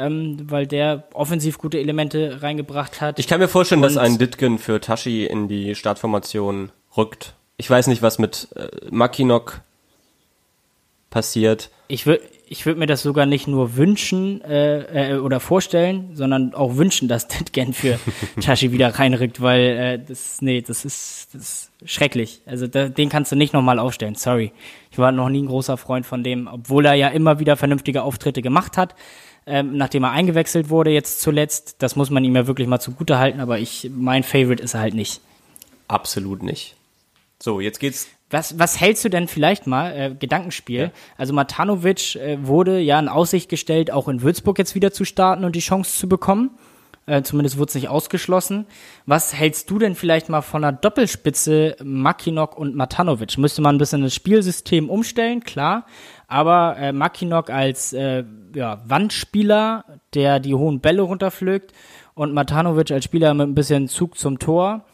ähm, 0.00 0.38
weil 0.44 0.66
der 0.66 1.04
offensiv 1.12 1.58
gute 1.58 1.78
Elemente 1.78 2.42
reingebracht 2.42 3.00
hat. 3.00 3.18
Ich 3.18 3.28
kann 3.28 3.40
mir 3.40 3.48
vorstellen, 3.48 3.82
dass 3.82 3.96
ein 3.96 4.18
Ditgen 4.18 4.58
für 4.58 4.80
Tashi 4.80 5.26
in 5.26 5.48
die 5.48 5.74
Startformation 5.74 6.70
rückt. 6.96 7.34
Ich 7.56 7.68
weiß 7.68 7.86
nicht, 7.88 8.02
was 8.02 8.18
mit 8.18 8.48
äh, 8.56 8.68
Makinok 8.90 9.60
passiert. 11.10 11.70
Ich 11.88 12.06
würde 12.06 12.22
ich 12.52 12.66
würd 12.66 12.78
mir 12.78 12.86
das 12.86 13.02
sogar 13.02 13.26
nicht 13.26 13.46
nur 13.46 13.76
wünschen 13.76 14.42
äh, 14.42 15.12
äh, 15.12 15.18
oder 15.18 15.38
vorstellen, 15.38 16.10
sondern 16.14 16.52
auch 16.52 16.76
wünschen, 16.76 17.06
dass 17.06 17.28
Ditgen 17.28 17.72
für 17.72 18.00
Tashi 18.40 18.72
wieder 18.72 18.88
reinrückt, 18.88 19.40
weil 19.40 19.60
äh, 19.60 19.98
das, 20.04 20.42
nee, 20.42 20.60
das 20.60 20.84
ist, 20.84 21.28
das 21.32 21.42
ist 21.42 21.70
schrecklich. 21.84 22.40
Also 22.46 22.66
da, 22.66 22.88
den 22.88 23.08
kannst 23.08 23.30
du 23.30 23.36
nicht 23.36 23.52
nochmal 23.52 23.78
aufstellen, 23.78 24.16
sorry. 24.16 24.52
Ich 24.90 24.98
war 24.98 25.12
noch 25.12 25.28
nie 25.28 25.42
ein 25.42 25.46
großer 25.46 25.76
Freund 25.76 26.06
von 26.06 26.24
dem, 26.24 26.48
obwohl 26.48 26.86
er 26.86 26.94
ja 26.94 27.08
immer 27.08 27.38
wieder 27.38 27.56
vernünftige 27.56 28.02
Auftritte 28.02 28.42
gemacht 28.42 28.76
hat 28.76 28.96
ähm, 29.46 29.76
nachdem 29.76 30.04
er 30.04 30.10
eingewechselt 30.10 30.70
wurde 30.70 30.90
jetzt 30.90 31.20
zuletzt. 31.20 31.76
Das 31.78 31.96
muss 31.96 32.10
man 32.10 32.24
ihm 32.24 32.36
ja 32.36 32.46
wirklich 32.46 32.68
mal 32.68 32.80
zugute 32.80 33.18
halten, 33.18 33.40
aber 33.40 33.58
ich, 33.58 33.90
mein 33.94 34.22
Favorite 34.22 34.62
ist 34.62 34.74
er 34.74 34.80
halt 34.80 34.94
nicht. 34.94 35.20
Absolut 35.88 36.42
nicht. 36.42 36.76
So, 37.42 37.60
jetzt 37.60 37.80
geht's. 37.80 38.08
Was, 38.32 38.60
was 38.60 38.80
hältst 38.80 39.04
du 39.04 39.08
denn 39.08 39.26
vielleicht 39.26 39.66
mal, 39.66 39.90
äh, 39.90 40.14
Gedankenspiel? 40.14 40.80
Ja. 40.80 40.90
Also 41.16 41.32
Matanovic 41.32 42.14
äh, 42.14 42.38
wurde 42.46 42.78
ja 42.78 42.98
in 43.00 43.08
Aussicht 43.08 43.48
gestellt, 43.48 43.90
auch 43.90 44.06
in 44.08 44.22
Würzburg 44.22 44.56
jetzt 44.58 44.76
wieder 44.76 44.92
zu 44.92 45.04
starten 45.04 45.44
und 45.44 45.56
die 45.56 45.60
Chance 45.60 45.98
zu 45.98 46.08
bekommen. 46.08 46.50
Äh, 47.10 47.24
zumindest 47.24 47.58
wurde 47.58 47.70
es 47.70 47.74
nicht 47.74 47.88
ausgeschlossen. 47.88 48.66
Was 49.04 49.34
hältst 49.34 49.68
du 49.68 49.80
denn 49.80 49.96
vielleicht 49.96 50.28
mal 50.28 50.42
von 50.42 50.62
einer 50.62 50.76
Doppelspitze 50.76 51.74
Makinok 51.82 52.56
und 52.56 52.76
Matanovic? 52.76 53.36
Müsste 53.36 53.62
man 53.62 53.74
ein 53.74 53.78
bisschen 53.78 54.02
das 54.02 54.14
Spielsystem 54.14 54.88
umstellen, 54.88 55.42
klar. 55.42 55.86
Aber 56.28 56.76
äh, 56.76 56.92
Makinok 56.92 57.50
als 57.50 57.92
äh, 57.92 58.22
ja, 58.54 58.80
Wandspieler, 58.86 59.84
der 60.14 60.38
die 60.38 60.54
hohen 60.54 60.78
Bälle 60.78 61.02
runterpflügt 61.02 61.72
und 62.14 62.32
Matanovic 62.32 62.92
als 62.92 63.06
Spieler 63.06 63.34
mit 63.34 63.48
ein 63.48 63.54
bisschen 63.56 63.88
Zug 63.88 64.16
zum 64.16 64.38
Tor, 64.38 64.84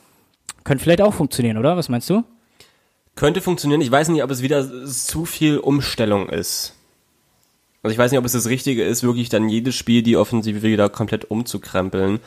könnte 0.64 0.84
vielleicht 0.84 1.02
auch 1.02 1.12
funktionieren, 1.12 1.58
oder? 1.58 1.76
Was 1.76 1.90
meinst 1.90 2.08
du? 2.08 2.24
Könnte 3.14 3.42
funktionieren. 3.42 3.82
Ich 3.82 3.90
weiß 3.90 4.08
nicht, 4.08 4.22
ob 4.22 4.30
es 4.30 4.40
wieder 4.40 4.66
zu 4.86 5.26
viel 5.26 5.58
Umstellung 5.58 6.30
ist. 6.30 6.75
Also 7.86 7.92
ich 7.92 7.98
weiß 7.98 8.10
nicht, 8.10 8.18
ob 8.18 8.24
es 8.24 8.32
das 8.32 8.48
Richtige 8.48 8.82
ist, 8.82 9.04
wirklich 9.04 9.28
dann 9.28 9.48
jedes 9.48 9.76
Spiel 9.76 10.02
die 10.02 10.16
Offensive 10.16 10.62
wieder 10.62 10.88
komplett 10.88 11.30
umzukrempeln. 11.30 12.18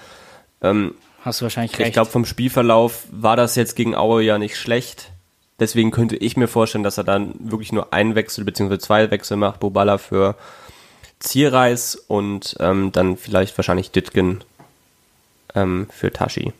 Ähm, 0.61 0.95
Hast 1.19 1.41
du 1.41 1.43
wahrscheinlich 1.43 1.77
recht. 1.77 1.89
Ich 1.89 1.93
glaube, 1.93 2.09
vom 2.09 2.23
Spielverlauf 2.23 3.03
war 3.11 3.35
das 3.35 3.57
jetzt 3.57 3.75
gegen 3.75 3.93
Aue 3.93 4.23
ja 4.23 4.37
nicht 4.37 4.55
schlecht. 4.55 5.11
Deswegen 5.59 5.91
könnte 5.91 6.15
ich 6.15 6.37
mir 6.37 6.47
vorstellen, 6.47 6.85
dass 6.85 6.97
er 6.97 7.03
dann 7.03 7.33
wirklich 7.39 7.73
nur 7.73 7.91
einen 7.91 8.15
Wechsel 8.15 8.45
bzw. 8.45 8.77
zwei 8.77 9.11
Wechsel 9.11 9.35
macht, 9.35 9.59
Boballa 9.59 9.97
für 9.97 10.37
Zierreis 11.19 11.97
und 11.97 12.55
ähm, 12.61 12.93
dann 12.93 13.17
vielleicht 13.17 13.57
wahrscheinlich 13.57 13.91
Ditgen 13.91 14.45
ähm, 15.55 15.89
für 15.91 16.13
Tashi. 16.13 16.53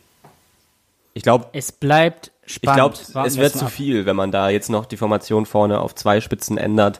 Ich 1.14 1.24
glaube, 1.24 1.47
es 1.54 1.72
bleibt 1.72 2.32
spannend. 2.45 3.00
Ich 3.02 3.14
glaube, 3.14 3.28
es 3.30 3.38
wird 3.38 3.54
zu 3.54 3.68
viel, 3.68 4.06
wenn 4.06 4.18
man 4.18 4.34
da 4.34 4.50
jetzt 4.50 4.70
noch 4.70 4.86
die 4.86 4.97
Formation 4.97 5.45
vorne 5.45 5.80
auf 5.80 5.95
zwei 5.95 6.20
Spitzen 6.20 6.58
ändert. 6.58 7.00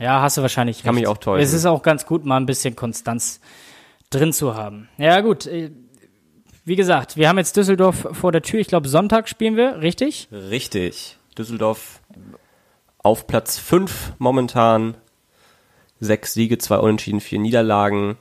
Ja, 0.00 0.22
hast 0.22 0.38
du 0.38 0.42
wahrscheinlich 0.42 0.82
Kann 0.82 0.94
recht. 0.94 1.02
mich 1.02 1.08
auch 1.08 1.18
täuschen. 1.18 1.44
Es 1.44 1.52
ist 1.52 1.66
auch 1.66 1.82
ganz 1.82 2.06
gut, 2.06 2.24
mal 2.24 2.38
ein 2.38 2.46
bisschen 2.46 2.74
Konstanz 2.74 3.40
drin 4.08 4.32
zu 4.32 4.54
haben. 4.56 4.88
Ja, 4.96 5.20
gut. 5.20 5.46
Äh, 5.46 5.70
wie 6.64 6.76
gesagt, 6.76 7.16
wir 7.16 7.28
haben 7.28 7.38
jetzt 7.38 7.56
Düsseldorf 7.56 8.08
vor 8.12 8.32
der 8.32 8.42
Tür. 8.42 8.60
Ich 8.60 8.68
glaube, 8.68 8.88
Sonntag 8.88 9.28
spielen 9.28 9.56
wir, 9.56 9.82
richtig? 9.82 10.28
Richtig. 10.32 11.18
Düsseldorf 11.36 12.00
auf 12.98 13.26
Platz 13.26 13.58
5 13.58 14.14
momentan. 14.18 14.94
Sechs 16.00 16.32
Siege, 16.32 16.56
zwei 16.56 16.78
Unentschieden, 16.78 17.20
vier 17.20 17.38
Niederlagen. 17.38 18.16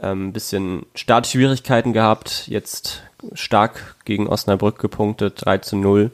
Ein 0.00 0.10
ähm, 0.10 0.32
bisschen 0.32 0.86
Startschwierigkeiten 0.94 1.92
gehabt. 1.92 2.46
Jetzt 2.46 3.02
stark 3.32 3.96
gegen 4.04 4.28
Osnabrück 4.28 4.78
gepunktet. 4.78 5.44
3 5.44 5.58
zu 5.58 5.76
0 5.76 6.12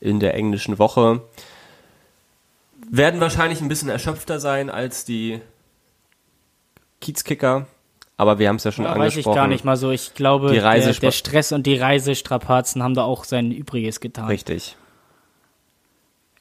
in 0.00 0.20
der 0.20 0.34
englischen 0.34 0.78
Woche. 0.78 1.22
Werden 2.90 3.20
wahrscheinlich 3.20 3.60
ein 3.60 3.68
bisschen 3.68 3.88
erschöpfter 3.88 4.40
sein 4.40 4.70
als 4.70 5.04
die 5.04 5.40
Kiezkicker. 7.00 7.66
Aber 8.16 8.38
wir 8.38 8.48
haben 8.48 8.56
es 8.56 8.64
ja 8.64 8.72
schon 8.72 8.84
ja, 8.84 8.92
angesprochen. 8.92 9.24
Weiß 9.24 9.32
ich 9.32 9.34
gar 9.34 9.48
nicht 9.48 9.64
mal 9.64 9.76
so. 9.76 9.90
Ich 9.90 10.14
glaube, 10.14 10.52
der, 10.52 10.92
der 10.92 11.10
Stress 11.10 11.52
und 11.52 11.66
die 11.66 11.76
Reisestrapazen 11.76 12.82
haben 12.82 12.94
da 12.94 13.02
auch 13.02 13.24
sein 13.24 13.50
Übriges 13.50 14.00
getan. 14.00 14.26
Richtig. 14.26 14.76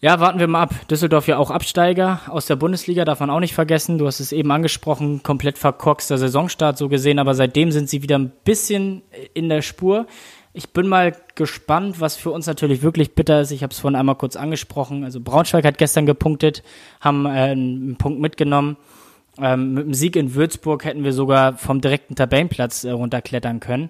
Ja, 0.04 0.20
warten 0.20 0.38
wir 0.38 0.48
mal 0.48 0.64
ab. 0.64 0.88
Düsseldorf 0.90 1.28
ja 1.28 1.38
auch 1.38 1.50
Absteiger 1.50 2.20
aus 2.28 2.46
der 2.46 2.58
Bundesliga, 2.58 3.06
darf 3.06 3.22
man 3.22 3.30
auch 3.30 3.40
nicht 3.40 3.54
vergessen. 3.54 3.98
Du 3.98 4.06
hast 4.06 4.20
es 4.20 4.34
eben 4.34 4.52
angesprochen, 4.52 5.24
komplett 5.24 5.58
verkorkster 5.58 6.18
Saisonstart 6.18 6.78
so 6.78 6.90
gesehen, 6.90 7.20
aber 7.20 7.34
seitdem 7.36 7.72
sind 7.72 7.90
sie 7.90 8.04
wieder 8.04 8.20
ein 8.20 8.34
bisschen 8.44 9.02
in 9.34 9.48
der 9.48 9.62
Spur. 9.62 10.06
Ich 10.56 10.70
bin 10.70 10.88
mal 10.88 11.16
gespannt, 11.34 12.00
was 12.00 12.16
für 12.16 12.30
uns 12.30 12.46
natürlich 12.46 12.84
wirklich 12.84 13.16
bitter 13.16 13.42
ist. 13.42 13.52
Ich 13.52 13.64
habe 13.64 13.74
es 13.74 13.80
vorhin 13.80 13.96
einmal 13.96 14.16
kurz 14.16 14.36
angesprochen. 14.36 15.04
Also 15.04 15.20
Braunschweig 15.20 15.66
hat 15.66 15.80
gestern 15.80 16.06
gepunktet, 16.06 16.62
haben 17.02 17.26
äh, 17.26 17.30
einen 17.30 17.96
Punkt 17.98 18.20
mitgenommen. 18.20 18.78
Ähm, 19.40 19.74
mit 19.74 19.86
dem 19.86 19.94
Sieg 19.96 20.16
in 20.16 20.36
Würzburg 20.36 20.86
hätten 20.86 21.04
wir 21.04 21.12
sogar 21.12 21.58
vom 21.58 21.82
direkten 21.82 22.16
Tabellenplatz 22.16 22.84
äh, 22.84 22.92
runterklettern 22.92 23.60
können. 23.60 23.90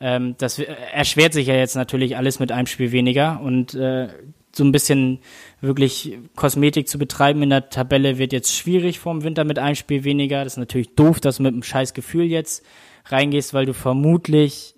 Ähm, 0.00 0.34
das 0.38 0.58
erschwert 0.58 1.32
sich 1.32 1.46
ja 1.46 1.54
jetzt 1.54 1.76
natürlich 1.76 2.16
alles 2.16 2.40
mit 2.40 2.50
einem 2.50 2.66
Spiel 2.66 2.90
weniger 2.90 3.40
und 3.40 3.74
äh, 3.74 4.08
so 4.52 4.64
ein 4.64 4.72
bisschen 4.72 5.20
wirklich 5.60 6.18
Kosmetik 6.34 6.88
zu 6.88 6.98
betreiben 6.98 7.42
in 7.42 7.50
der 7.50 7.70
Tabelle 7.70 8.18
wird 8.18 8.32
jetzt 8.32 8.52
schwierig 8.52 8.98
vorm 8.98 9.22
Winter 9.22 9.44
mit 9.44 9.60
einem 9.60 9.76
Spiel 9.76 10.02
weniger. 10.02 10.42
Das 10.42 10.54
ist 10.54 10.58
natürlich 10.58 10.96
doof, 10.96 11.20
dass 11.20 11.36
du 11.36 11.44
mit 11.44 11.52
einem 11.52 11.62
scheiß 11.62 11.94
Gefühl 11.94 12.24
jetzt 12.24 12.64
reingehst, 13.04 13.54
weil 13.54 13.66
du 13.66 13.74
vermutlich 13.74 14.74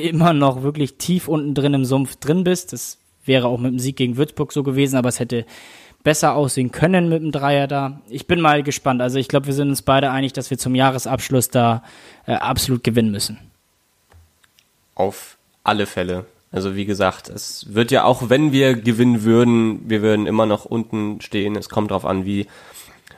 immer 0.00 0.32
noch 0.32 0.62
wirklich 0.62 0.94
tief 0.94 1.28
unten 1.28 1.54
drin 1.54 1.74
im 1.74 1.84
Sumpf 1.84 2.16
drin 2.16 2.44
bist. 2.44 2.72
Das 2.72 2.98
wäre 3.24 3.46
auch 3.48 3.58
mit 3.58 3.72
dem 3.72 3.78
Sieg 3.78 3.96
gegen 3.96 4.16
Würzburg 4.16 4.52
so 4.52 4.62
gewesen, 4.62 4.96
aber 4.96 5.08
es 5.08 5.20
hätte 5.20 5.44
besser 6.02 6.34
aussehen 6.34 6.72
können 6.72 7.08
mit 7.08 7.22
dem 7.22 7.32
Dreier 7.32 7.66
da. 7.66 8.00
Ich 8.08 8.26
bin 8.26 8.40
mal 8.40 8.62
gespannt. 8.62 9.02
Also 9.02 9.18
ich 9.18 9.28
glaube, 9.28 9.46
wir 9.46 9.54
sind 9.54 9.68
uns 9.68 9.82
beide 9.82 10.10
einig, 10.10 10.32
dass 10.32 10.50
wir 10.50 10.58
zum 10.58 10.74
Jahresabschluss 10.74 11.50
da 11.50 11.82
äh, 12.26 12.32
absolut 12.32 12.84
gewinnen 12.84 13.10
müssen. 13.10 13.38
Auf 14.94 15.36
alle 15.62 15.86
Fälle. 15.86 16.24
Also 16.52 16.74
wie 16.74 16.84
gesagt, 16.84 17.28
es 17.28 17.74
wird 17.74 17.90
ja 17.90 18.04
auch, 18.04 18.28
wenn 18.28 18.50
wir 18.50 18.74
gewinnen 18.74 19.22
würden, 19.22 19.88
wir 19.88 20.02
würden 20.02 20.26
immer 20.26 20.46
noch 20.46 20.64
unten 20.64 21.20
stehen. 21.20 21.54
Es 21.54 21.68
kommt 21.68 21.90
darauf 21.90 22.04
an, 22.04 22.24
wie 22.24 22.46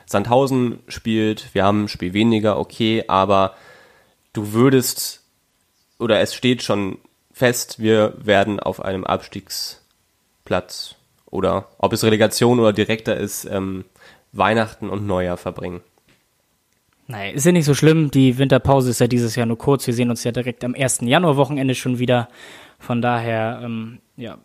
Sandhausen 0.04 0.80
spielt. 0.88 1.54
Wir 1.54 1.64
haben 1.64 1.84
ein 1.84 1.88
Spiel 1.88 2.12
weniger, 2.12 2.58
okay, 2.58 3.04
aber 3.08 3.54
du 4.34 4.52
würdest, 4.52 5.21
oder 6.03 6.20
es 6.20 6.34
steht 6.34 6.62
schon 6.62 6.98
fest, 7.32 7.80
wir 7.80 8.14
werden 8.18 8.61
auf 8.61 8.84
einem 8.84 9.05
Abstiegsplatz 9.05 10.96
oder 11.26 11.68
ob 11.78 11.92
es 11.94 12.05
Relegation 12.05 12.61
oder 12.61 12.72
direkter 12.72 13.16
ist, 13.16 13.46
ähm, 13.46 13.84
Weihnachten 14.32 14.90
und 14.90 15.07
Neujahr 15.07 15.38
verbringen. 15.38 15.80
Nein, 17.07 17.34
ist 17.34 17.46
ja 17.46 17.53
nicht 17.53 17.64
so 17.64 17.74
schlimm. 17.74 18.11
Die 18.11 18.38
Winterpause 18.38 18.90
ist 18.90 19.00
ja 19.00 19.07
dieses 19.07 19.36
Jahr 19.36 19.46
nur 19.46 19.59
kurz. 19.59 19.86
Wir 19.86 19.94
sehen 19.94 20.11
uns 20.11 20.24
ja 20.24 20.32
direkt 20.32 20.64
am 20.64 20.74
1. 20.74 21.00
Januar-Wochenende 21.03 21.74
schon 21.74 21.98
wieder. 21.98 22.28
Von 22.78 23.03
daher, 23.03 23.61
ähm, 23.62 23.98
ja, 24.16 24.38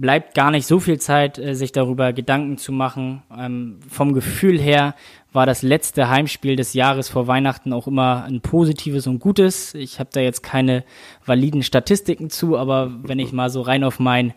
bleibt 0.00 0.34
gar 0.34 0.50
nicht 0.50 0.66
so 0.66 0.80
viel 0.80 0.98
Zeit, 0.98 1.38
äh, 1.38 1.54
sich 1.54 1.72
darüber 1.72 2.12
Gedanken 2.12 2.56
zu 2.58 2.72
machen. 2.72 3.22
Ähm, 3.36 3.80
vom 3.88 4.12
Gefühl 4.12 4.58
her 4.58 4.94
war 5.32 5.46
das 5.46 5.62
letzte 5.62 6.08
Heimspiel 6.08 6.56
des 6.56 6.74
Jahres 6.74 7.08
vor 7.08 7.26
Weihnachten 7.26 7.72
auch 7.72 7.86
immer 7.86 8.24
ein 8.24 8.40
positives 8.40 9.06
und 9.06 9.20
gutes. 9.20 9.74
Ich 9.74 10.00
habe 10.00 10.10
da 10.12 10.20
jetzt 10.20 10.42
keine 10.42 10.84
validen 11.24 11.62
Statistiken 11.62 12.30
zu, 12.30 12.56
aber 12.56 12.90
wenn 13.02 13.18
ich 13.18 13.32
mal 13.32 13.50
so 13.50 13.60
rein 13.60 13.84
auf 13.84 14.00
mein 14.00 14.32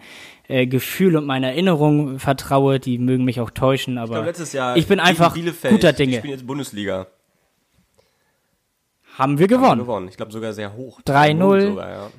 äh, 0.47 0.67
Gefühl 0.67 1.15
und 1.15 1.25
meine 1.25 1.47
Erinnerung 1.47 2.19
vertraue, 2.19 2.79
die 2.79 2.97
mögen 2.97 3.23
mich 3.23 3.39
auch 3.39 3.49
täuschen, 3.49 3.97
aber 3.97 4.19
ich, 4.19 4.25
letztes 4.25 4.53
Jahr 4.53 4.75
ich 4.75 4.87
bin 4.87 4.99
einfach 4.99 5.33
Bielefeld, 5.33 5.73
guter 5.73 5.93
Dinge. 5.93 6.17
Ich 6.17 6.21
bin 6.21 6.31
jetzt 6.31 6.45
Bundesliga. 6.45 7.07
Haben 9.17 9.39
wir 9.39 9.47
gewonnen. 9.47 9.69
Haben 9.69 9.77
wir 9.79 9.83
gewonnen. 9.85 10.07
Ich 10.09 10.17
glaube 10.17 10.31
sogar 10.31 10.53
sehr 10.53 10.73
hoch. 10.73 10.99
3-0. 11.01 11.77
Ja 11.77 12.09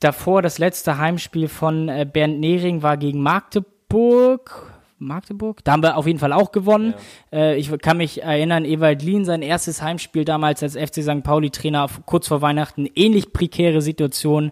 davor 0.00 0.42
das 0.42 0.58
letzte 0.58 0.98
Heimspiel 0.98 1.48
von 1.48 1.88
äh, 1.88 2.06
Bernd 2.10 2.40
Nehring 2.40 2.82
war 2.82 2.96
gegen 2.96 3.20
Magdeburg. 3.20 4.74
Magdeburg. 5.00 5.62
Da 5.64 5.72
haben 5.72 5.82
wir 5.82 5.96
auf 5.96 6.06
jeden 6.06 6.18
Fall 6.18 6.32
auch 6.32 6.50
gewonnen. 6.52 6.94
Ja. 7.30 7.38
Äh, 7.38 7.56
ich 7.56 7.70
kann 7.78 7.98
mich 7.98 8.22
erinnern, 8.22 8.64
Ewald 8.64 9.02
Lien, 9.02 9.24
sein 9.24 9.42
erstes 9.42 9.80
Heimspiel 9.80 10.24
damals 10.24 10.62
als 10.62 10.76
FC 10.76 11.02
St. 11.02 11.22
Pauli-Trainer, 11.22 11.88
kurz 12.04 12.28
vor 12.28 12.42
Weihnachten, 12.42 12.88
ähnlich 12.94 13.32
prekäre 13.32 13.80
Situation 13.80 14.50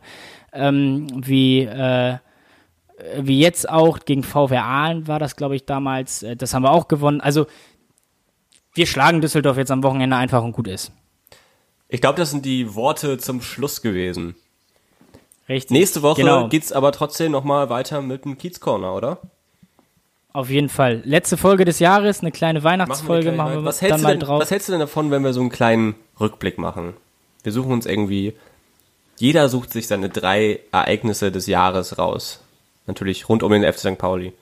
ähm, 0.53 1.07
wie, 1.15 1.63
äh, 1.63 2.19
wie 3.19 3.41
jetzt 3.41 3.69
auch. 3.69 4.01
Gegen 4.01 4.23
VW 4.23 4.57
Aalen 4.57 5.09
war 5.09 5.19
das, 5.19 5.37
glaube 5.37 5.57
ich, 5.57 5.65
damals. 5.65 6.23
Äh, 6.23 6.37
das 6.37 6.55
haben 6.55 6.63
wir 6.63 6.71
auch 6.71 6.89
gewonnen. 6.89 7.21
Also, 7.21 7.47
wir 8.75 8.87
schlagen 8.87 9.21
Düsseldorf 9.21 9.57
jetzt 9.57 9.71
am 9.71 9.83
Wochenende 9.83 10.17
einfach 10.17 10.43
und 10.43 10.53
gut 10.53 10.69
ist. 10.69 10.93
Ich 11.89 12.01
glaube, 12.01 12.19
das 12.19 12.31
sind 12.31 12.45
die 12.45 12.75
Worte 12.75 13.19
zum 13.19 13.41
Schluss 13.41 13.81
gewesen. 13.81 14.35
Richtig. 15.49 15.71
Nächste 15.71 16.03
Woche 16.03 16.23
genau. 16.23 16.49
geht's 16.49 16.73
aber 16.73 16.93
trotzdem 16.93 17.33
nochmal 17.33 17.71
weiter 17.71 18.03
mit 18.03 18.25
dem 18.25 18.37
Kiez 18.37 18.61
Corner, 18.61 18.95
oder? 18.95 19.19
Auf 20.33 20.51
jeden 20.51 20.69
Fall. 20.69 21.01
Letzte 21.05 21.37
Folge 21.37 21.65
des 21.65 21.79
Jahres, 21.79 22.21
eine 22.21 22.33
kleine 22.33 22.63
Weihnachtsfolge 22.63 23.33
machen 23.33 23.37
wir, 23.37 23.37
machen 23.37 23.65
wir 23.65 23.65
was 23.65 23.79
dann 23.79 24.03
mal 24.03 24.11
denn, 24.11 24.21
drauf. 24.21 24.41
Was 24.41 24.51
hältst 24.51 24.69
du 24.69 24.73
denn 24.73 24.81
davon, 24.81 25.11
wenn 25.11 25.25
wir 25.25 25.33
so 25.33 25.41
einen 25.41 25.51
kleinen 25.51 25.95
Rückblick 26.21 26.59
machen? 26.59 26.95
Wir 27.43 27.53
suchen 27.53 27.73
uns 27.73 27.87
irgendwie, 27.87 28.35
jeder 29.17 29.49
sucht 29.49 29.73
sich 29.73 29.87
seine 29.87 30.11
drei 30.11 30.61
Ereignisse 30.73 31.33
des 31.33 31.47
Jahres 31.47 31.97
raus. 31.97 32.41
Natürlich 32.87 33.29
rund 33.29 33.43
um 33.43 33.53
den 33.53 33.63
FC 33.63 33.79
St. 33.79 33.99
Pauli. 33.99 34.33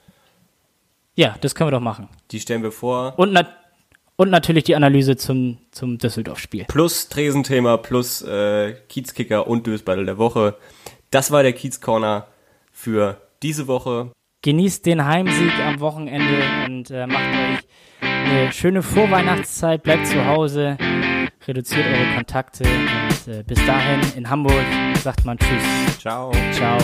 Ja, 1.15 1.37
das 1.41 1.55
können 1.55 1.69
wir 1.69 1.73
doch 1.73 1.81
machen. 1.81 2.09
Die 2.31 2.41
stellen 2.41 2.63
wir 2.63 2.73
vor. 2.73 3.15
Und, 3.17 3.33
na 3.33 3.47
und 4.17 4.31
natürlich 4.31 4.65
die 4.65 4.77
Analyse 4.77 5.17
zum, 5.17 5.59
zum 5.73 5.99
Düsseldorf-Spiel. 5.99 6.67
Plus 6.69 7.09
Tresenthema, 7.09 7.77
plus 7.77 8.23
äh, 8.23 8.75
Kiezkicker 8.89 9.47
und 9.47 9.67
Dösbattle 9.67 10.05
der 10.05 10.19
Woche. 10.19 10.57
Das 11.15 11.31
war 11.31 11.45
der 11.45 11.53
Kiez 11.53 11.81
Corner 11.81 12.27
für 12.73 13.21
diese 13.41 13.69
Woche. 13.69 14.11
Genießt 14.43 14.85
den 14.85 15.05
Heimsieg 15.05 15.53
am 15.61 15.79
Wochenende 15.79 16.43
und 16.67 16.91
äh, 16.91 17.07
macht 17.07 17.23
euch 17.23 17.61
eine 18.01 18.53
schöne 18.53 18.83
Vorweihnachtszeit. 18.83 19.85
Bleibt 19.85 20.09
zu 20.09 20.27
Hause, 20.27 20.77
reduziert 21.47 21.87
eure 21.87 22.17
Kontakte 22.17 22.65
und 22.65 23.33
äh, 23.33 23.45
bis 23.45 23.65
dahin 23.65 24.01
in 24.17 24.29
Hamburg 24.29 24.65
sagt 25.05 25.25
man 25.25 25.39
Tschüss. 25.39 26.01
Ciao. 26.01 26.33
Ciao. 26.51 26.79